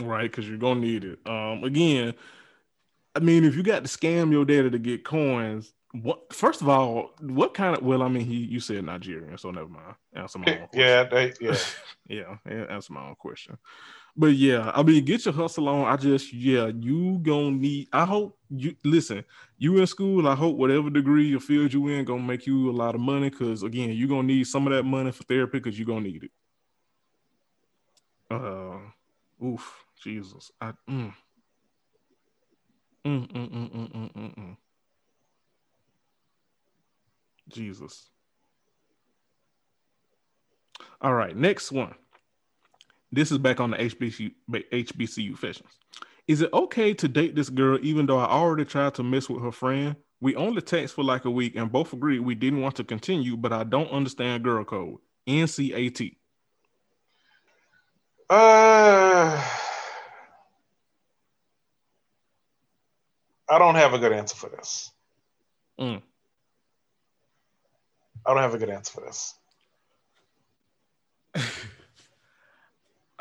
Right, 0.00 0.30
because 0.30 0.48
you're 0.48 0.58
gonna 0.58 0.80
need 0.80 1.04
it. 1.04 1.18
Um, 1.26 1.64
again, 1.64 2.14
I 3.14 3.20
mean, 3.20 3.44
if 3.44 3.54
you 3.54 3.62
got 3.62 3.84
to 3.84 3.90
scam 3.90 4.32
your 4.32 4.44
data 4.44 4.70
to 4.70 4.78
get 4.78 5.04
coins, 5.04 5.72
what? 5.92 6.32
First 6.32 6.62
of 6.62 6.68
all, 6.68 7.10
what 7.20 7.54
kind 7.54 7.76
of? 7.76 7.82
Well, 7.82 8.02
I 8.02 8.08
mean, 8.08 8.24
he 8.24 8.36
you 8.36 8.60
said 8.60 8.84
Nigerian, 8.84 9.36
so 9.36 9.50
never 9.50 9.68
mind. 9.68 9.94
Answer 10.14 10.38
my 10.38 10.46
own. 10.48 10.68
question. 10.68 10.80
yeah, 10.80 11.04
they, 11.04 11.32
yeah, 12.08 12.36
yeah. 12.48 12.64
Answer 12.70 12.92
my 12.94 13.08
own 13.08 13.14
question. 13.14 13.58
But 14.16 14.34
yeah, 14.34 14.70
I 14.74 14.82
mean, 14.82 15.04
get 15.04 15.24
your 15.24 15.34
hustle 15.34 15.68
on. 15.68 15.86
I 15.86 15.96
just, 15.96 16.32
yeah, 16.32 16.70
you 16.78 17.18
gonna 17.22 17.52
need. 17.52 17.88
I 17.92 18.04
hope 18.04 18.38
you 18.50 18.74
listen. 18.84 19.24
You 19.58 19.78
in 19.78 19.86
school. 19.86 20.28
I 20.28 20.34
hope 20.34 20.56
whatever 20.56 20.90
degree 20.90 21.34
or 21.34 21.40
field 21.40 21.72
you 21.72 21.88
in 21.88 22.04
gonna 22.04 22.22
make 22.22 22.46
you 22.46 22.70
a 22.70 22.72
lot 22.72 22.94
of 22.94 23.00
money. 23.00 23.30
Cause 23.30 23.62
again, 23.62 23.90
you 23.90 24.08
gonna 24.08 24.24
need 24.24 24.46
some 24.46 24.66
of 24.66 24.72
that 24.72 24.84
money 24.84 25.12
for 25.12 25.24
therapy. 25.24 25.60
Cause 25.60 25.78
you 25.78 25.84
gonna 25.84 26.00
need 26.00 26.24
it. 26.24 26.30
Uh, 28.30 28.78
oof, 29.44 29.84
Jesus. 30.02 30.50
I. 30.60 30.72
Mm. 30.88 31.14
Mm, 33.04 33.26
mm, 33.32 33.50
mm, 33.50 33.70
mm, 33.70 33.92
mm, 33.92 34.12
mm, 34.12 34.38
mm. 34.38 34.56
Jesus. 37.52 38.08
All 41.00 41.14
right, 41.14 41.36
next 41.36 41.72
one. 41.72 41.94
This 43.10 43.30
is 43.30 43.38
back 43.38 43.60
on 43.60 43.72
the 43.72 43.76
HBCU, 43.76 44.32
HBCU 44.50 45.28
Confessions. 45.28 45.68
Is 46.28 46.40
it 46.40 46.52
okay 46.52 46.94
to 46.94 47.08
date 47.08 47.34
this 47.34 47.50
girl 47.50 47.78
even 47.82 48.06
though 48.06 48.18
I 48.18 48.26
already 48.26 48.64
tried 48.64 48.94
to 48.94 49.02
mess 49.02 49.28
with 49.28 49.42
her 49.42 49.52
friend? 49.52 49.96
We 50.20 50.36
only 50.36 50.62
text 50.62 50.94
for 50.94 51.02
like 51.02 51.24
a 51.24 51.30
week 51.30 51.56
and 51.56 51.70
both 51.70 51.92
agreed 51.92 52.20
we 52.20 52.36
didn't 52.36 52.60
want 52.60 52.76
to 52.76 52.84
continue, 52.84 53.36
but 53.36 53.52
I 53.52 53.64
don't 53.64 53.90
understand 53.90 54.44
girl 54.44 54.64
code. 54.64 54.98
NCAT. 55.28 56.16
Uh, 58.30 59.44
I 63.50 63.58
don't 63.58 63.74
have 63.74 63.92
a 63.92 63.98
good 63.98 64.12
answer 64.12 64.36
for 64.36 64.48
this. 64.48 64.90
Mm. 65.78 66.02
I 68.24 68.32
don't 68.32 68.42
have 68.42 68.54
a 68.54 68.58
good 68.58 68.70
answer 68.70 68.92
for 68.92 69.00
this. 69.02 69.34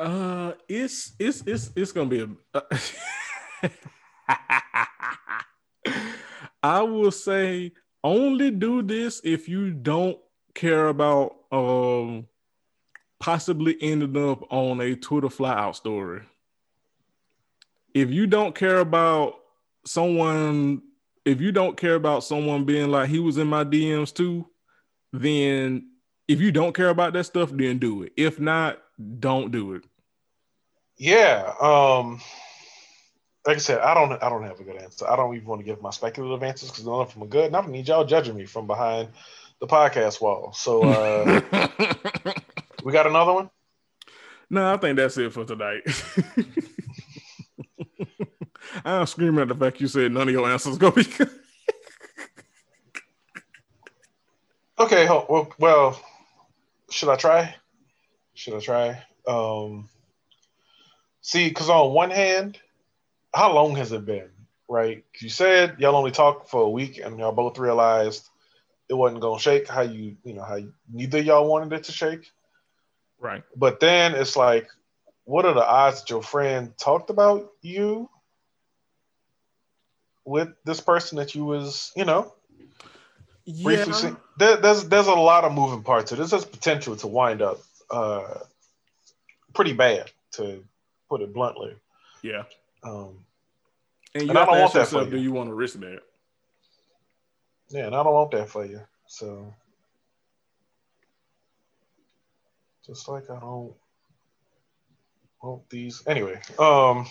Uh, 0.02 0.53
it's 0.68 1.14
it's 1.19 1.44
it's 1.45 1.69
it's 1.76 1.91
gonna 1.91 2.10
be 2.10 2.22
a. 2.22 2.30
Uh, 2.56 3.69
I 6.64 6.82
will 6.82 7.11
say 7.11 7.73
only 8.03 8.49
do 8.49 8.82
this 8.82 9.22
if 9.23 9.48
you 9.48 9.69
don't 9.69 10.18
care 10.56 10.88
about 10.88 11.36
um 11.52 12.26
possibly 13.19 13.78
ending 13.80 14.18
up 14.18 14.52
on 14.52 14.82
a 14.82 14.95
Twitter 14.95 15.28
flyout 15.28 15.76
story. 15.76 16.22
If 17.94 18.10
you 18.10 18.26
don't 18.26 18.56
care 18.56 18.80
about 18.80 19.36
someone, 19.86 20.82
if 21.26 21.40
you 21.40 21.52
don't 21.52 21.78
care 21.78 21.95
about 21.95 22.23
someone 22.23 22.65
being 22.65 22.90
like 22.90 23.10
he 23.10 23.19
was 23.19 23.38
in 23.38 23.45
my 23.45 23.64
DMs 23.64 24.11
too, 24.11 24.48
then 25.12 25.90
if 26.28 26.40
you 26.40 26.52
don't 26.52 26.76
care 26.76 26.90
about 26.90 27.14
that 27.14 27.26
stuff, 27.26 27.52
then 27.52 27.78
do 27.78 28.04
it. 28.04 28.14
If 28.16 28.40
not, 28.40 28.82
don't 29.20 29.52
do 29.52 29.74
it. 29.74 29.84
Yeah. 30.98 31.54
Um, 31.62 32.22
like 33.46 33.58
I 33.58 33.60
said, 33.60 33.80
I 33.80 33.94
don't 33.94 34.12
I 34.24 34.30
don't 34.30 34.44
have 34.44 34.60
a 34.60 34.64
good 34.64 34.78
answer. 34.78 35.10
I 35.10 35.16
don't 35.16 35.36
even 35.36 35.48
want 35.48 35.62
to 35.62 35.66
give 35.66 35.82
my 35.82 35.90
speculative 35.90 36.44
answers 36.44 36.70
because 36.70 36.86
none 36.86 37.02
of 37.02 37.14
them 37.14 37.24
are 37.24 37.28
good. 37.28 37.46
And 37.46 37.56
I 37.56 37.62
don't 37.62 37.72
need 37.72 37.88
y'all 37.88 38.06
judging 38.06 38.36
me 38.36 38.46
from 38.46 38.68
behind 38.68 39.10
the 39.60 39.68
podcast 39.68 40.22
wall. 40.22 40.54
So 40.54 40.84
uh, 40.84 41.42
we 42.84 42.92
got 42.92 43.08
another 43.08 43.34
one? 43.34 43.50
No, 44.50 44.74
I 44.74 44.78
think 44.78 44.98
that's 44.98 45.18
it 45.18 45.34
for 45.34 45.46
tonight. 45.46 45.82
I'm 48.86 49.06
screaming 49.06 49.42
at 49.42 49.48
the 49.48 49.56
fact 49.56 49.82
you 49.82 49.88
said 49.88 50.12
none 50.12 50.28
of 50.28 50.34
your 50.34 50.50
answers 50.50 50.78
gonna 50.78 50.94
be 50.94 51.04
good. 51.04 51.30
Okay, 54.82 55.08
well, 55.08 55.53
well, 55.60 56.02
should 56.90 57.10
I 57.10 57.16
try? 57.16 57.56
Should 58.34 58.56
I 58.56 58.60
try? 58.60 59.03
Um, 59.28 59.90
See, 61.22 61.48
because 61.48 61.70
on 61.70 61.94
one 61.94 62.10
hand, 62.10 62.60
how 63.34 63.53
long 63.53 63.76
has 63.76 63.91
it 63.91 64.06
been? 64.06 64.30
Right? 64.68 65.03
You 65.20 65.30
said 65.30 65.76
y'all 65.80 65.95
only 65.95 66.12
talked 66.12 66.49
for 66.49 66.64
a 66.64 66.70
week, 66.70 66.99
and 67.03 67.20
y'all 67.20 67.32
both 67.32 67.60
realized 67.60 68.28
it 68.90 68.95
wasn't 68.95 69.22
gonna 69.22 69.40
shake. 69.40 69.68
How 69.68 69.82
you, 69.82 70.18
you 70.24 70.34
know, 70.34 70.44
how 70.44 70.56
you, 70.56 70.74
neither 70.91 71.22
y'all 71.22 71.48
wanted 71.48 71.74
it 71.74 71.84
to 71.86 71.91
shake. 71.91 72.32
Right. 73.20 73.44
But 73.56 73.80
then 73.80 74.16
it's 74.16 74.36
like, 74.36 74.68
what 75.26 75.45
are 75.45 75.53
the 75.53 75.66
odds 75.66 76.02
that 76.02 76.10
your 76.10 76.24
friend 76.24 76.74
talked 76.78 77.10
about 77.12 77.52
you 77.62 78.10
with 80.26 80.49
this 80.66 80.82
person 80.82 81.18
that 81.18 81.36
you 81.36 81.45
was, 81.45 81.91
you 81.95 82.06
know, 82.06 82.34
yeah. 83.53 83.64
briefly? 83.64 84.15
There, 84.38 84.57
there's 84.57 84.88
there's 84.88 85.07
a 85.07 85.14
lot 85.14 85.44
of 85.44 85.53
moving 85.53 85.84
parts. 85.84 86.11
There's 86.11 86.32
this 86.32 86.45
potential 86.45 86.95
to 86.98 87.07
wind 87.07 87.41
up 87.41 87.60
uh, 87.90 88.40
pretty 89.53 89.73
bad 89.73 90.11
to 90.34 90.64
put 91.10 91.22
it 91.22 91.34
bluntly. 91.34 91.76
Yeah. 92.22 92.44
Um, 92.84 93.26
and 94.14 94.23
you 94.23 94.30
and 94.30 94.38
I 94.38 94.45
don't 94.45 94.60
want 94.60 94.73
that 94.73 94.88
for 94.88 95.03
you. 95.03 95.10
Do 95.10 95.18
you 95.18 95.32
want 95.32 95.49
to 95.49 95.53
risk 95.53 95.80
that? 95.80 95.99
Yeah, 97.69 97.86
and 97.86 97.95
I 97.95 98.03
don't 98.03 98.14
want 98.14 98.32
that 98.32 98.49
for 98.49 98.65
you. 98.65 98.82
So, 99.07 99.53
just 102.86 103.07
like 103.07 103.30
I 103.30 103.40
don't 103.40 103.73
want 105.41 105.69
these. 105.69 106.03
Anyway, 106.07 106.40
um. 106.60 107.07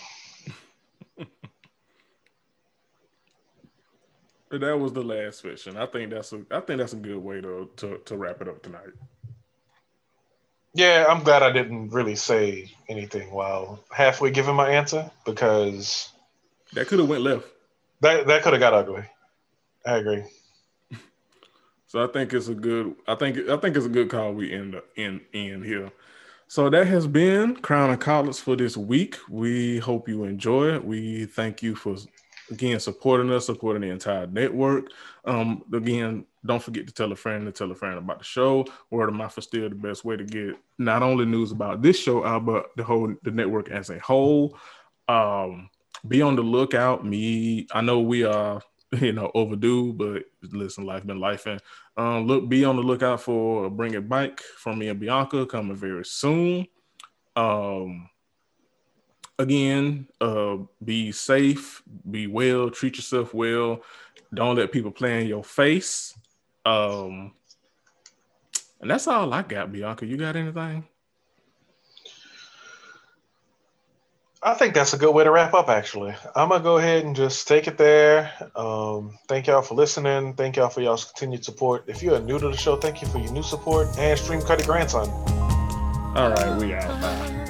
That 4.59 4.77
was 4.77 4.93
the 4.93 5.03
last 5.03 5.41
fiction. 5.41 5.77
I 5.77 5.85
think 5.85 6.11
that's 6.11 6.33
a 6.33 6.41
I 6.51 6.59
think 6.59 6.79
that's 6.79 6.93
a 6.93 6.97
good 6.97 7.17
way 7.17 7.41
to 7.41 7.69
to, 7.77 7.97
to 8.05 8.17
wrap 8.17 8.41
it 8.41 8.47
up 8.47 8.61
tonight. 8.61 8.89
Yeah, 10.73 11.05
I'm 11.09 11.23
glad 11.23 11.43
I 11.43 11.51
didn't 11.51 11.89
really 11.89 12.15
say 12.15 12.71
anything 12.87 13.31
while 13.31 13.83
halfway 13.91 14.31
giving 14.31 14.55
my 14.55 14.69
answer 14.69 15.11
because 15.25 16.09
that 16.73 16.87
could 16.87 16.99
have 16.99 17.09
went 17.09 17.23
left. 17.23 17.45
That 18.01 18.27
that 18.27 18.43
could 18.43 18.53
have 18.53 18.59
got 18.59 18.73
ugly. 18.73 19.05
I 19.85 19.97
agree. 19.97 20.23
So 21.87 22.01
I 22.01 22.07
think 22.07 22.33
it's 22.33 22.47
a 22.47 22.55
good. 22.55 22.95
I 23.05 23.15
think 23.15 23.37
I 23.49 23.57
think 23.57 23.75
it's 23.75 23.85
a 23.85 23.89
good 23.89 24.09
call. 24.09 24.33
We 24.33 24.53
end 24.53 24.79
in 24.95 25.21
in 25.33 25.61
here. 25.61 25.91
So 26.47 26.69
that 26.69 26.87
has 26.87 27.07
been 27.07 27.55
Crown 27.57 27.89
and 27.89 27.99
Collars 27.99 28.39
for 28.39 28.55
this 28.55 28.75
week. 28.75 29.17
We 29.29 29.79
hope 29.79 30.07
you 30.07 30.23
enjoy 30.23 30.75
it. 30.75 30.85
We 30.85 31.25
thank 31.25 31.61
you 31.61 31.75
for 31.75 31.95
again 32.51 32.79
supporting 32.79 33.31
us, 33.31 33.45
supporting 33.45 33.81
the 33.81 33.89
entire 33.89 34.27
network. 34.27 34.91
Um, 35.25 35.63
again, 35.73 36.25
don't 36.45 36.61
forget 36.61 36.87
to 36.87 36.93
tell 36.93 37.11
a 37.11 37.15
friend 37.15 37.45
to 37.45 37.51
tell 37.51 37.71
a 37.71 37.75
friend 37.75 37.97
about 37.97 38.19
the 38.19 38.25
show. 38.25 38.65
Word 38.89 39.09
of 39.09 39.15
mouth 39.15 39.37
is 39.37 39.45
still 39.45 39.69
the 39.69 39.75
best 39.75 40.03
way 40.03 40.17
to 40.17 40.23
get 40.23 40.55
not 40.77 41.03
only 41.03 41.25
news 41.25 41.51
about 41.51 41.81
this 41.81 41.99
show 41.99 42.25
out, 42.25 42.45
but 42.45 42.67
the 42.75 42.83
whole 42.83 43.13
the 43.23 43.31
network 43.31 43.69
as 43.69 43.89
a 43.89 43.99
whole. 43.99 44.57
Um, 45.07 45.69
be 46.07 46.21
on 46.21 46.35
the 46.35 46.41
lookout. 46.41 47.05
Me, 47.05 47.67
I 47.71 47.81
know 47.81 47.99
we 47.99 48.23
are 48.23 48.61
you 48.99 49.13
know 49.13 49.31
overdue, 49.33 49.93
but 49.93 50.23
listen, 50.41 50.85
life 50.85 51.05
been 51.05 51.19
life 51.19 51.45
and 51.45 51.61
um, 51.97 52.25
look, 52.25 52.49
be 52.49 52.65
on 52.65 52.75
the 52.75 52.81
lookout 52.81 53.21
for 53.21 53.69
Bring 53.69 53.93
It 53.93 54.07
Back 54.07 54.39
from 54.39 54.79
me 54.79 54.87
and 54.87 54.99
Bianca 54.99 55.45
coming 55.45 55.75
very 55.75 56.05
soon. 56.05 56.67
Um, 57.35 58.09
again, 59.41 60.07
uh, 60.21 60.57
be 60.83 61.11
safe, 61.11 61.83
be 62.09 62.27
well, 62.27 62.69
treat 62.69 62.95
yourself 62.95 63.33
well. 63.33 63.81
Don't 64.33 64.55
let 64.55 64.71
people 64.71 64.91
play 64.91 65.21
in 65.21 65.27
your 65.27 65.43
face. 65.43 66.17
Um, 66.65 67.33
and 68.79 68.89
that's 68.89 69.07
all 69.07 69.33
I 69.33 69.41
got, 69.41 69.71
Bianca. 69.71 70.05
You 70.05 70.17
got 70.17 70.35
anything? 70.35 70.87
I 74.43 74.55
think 74.55 74.73
that's 74.73 74.93
a 74.93 74.97
good 74.97 75.13
way 75.13 75.23
to 75.23 75.29
wrap 75.29 75.53
up, 75.53 75.69
actually. 75.69 76.15
I'm 76.35 76.49
going 76.49 76.61
to 76.61 76.63
go 76.63 76.77
ahead 76.77 77.05
and 77.05 77.15
just 77.15 77.47
take 77.47 77.67
it 77.67 77.77
there. 77.77 78.31
Um, 78.55 79.19
thank 79.27 79.45
y'all 79.45 79.61
for 79.61 79.75
listening. 79.75 80.33
Thank 80.33 80.55
y'all 80.55 80.69
for 80.69 80.81
y'all's 80.81 81.05
continued 81.05 81.45
support. 81.45 81.83
If 81.87 82.01
you 82.01 82.15
are 82.15 82.19
new 82.19 82.39
to 82.39 82.49
the 82.49 82.57
show, 82.57 82.75
thank 82.75 83.03
you 83.03 83.07
for 83.07 83.19
your 83.19 83.31
new 83.31 83.43
support 83.43 83.87
and 83.99 84.17
stream 84.17 84.41
credit 84.41 84.65
grandson. 84.65 85.09
All 86.15 86.31
right, 86.31 86.59
we 86.59 86.73
out. 86.73 86.89
Bye. 87.01 87.40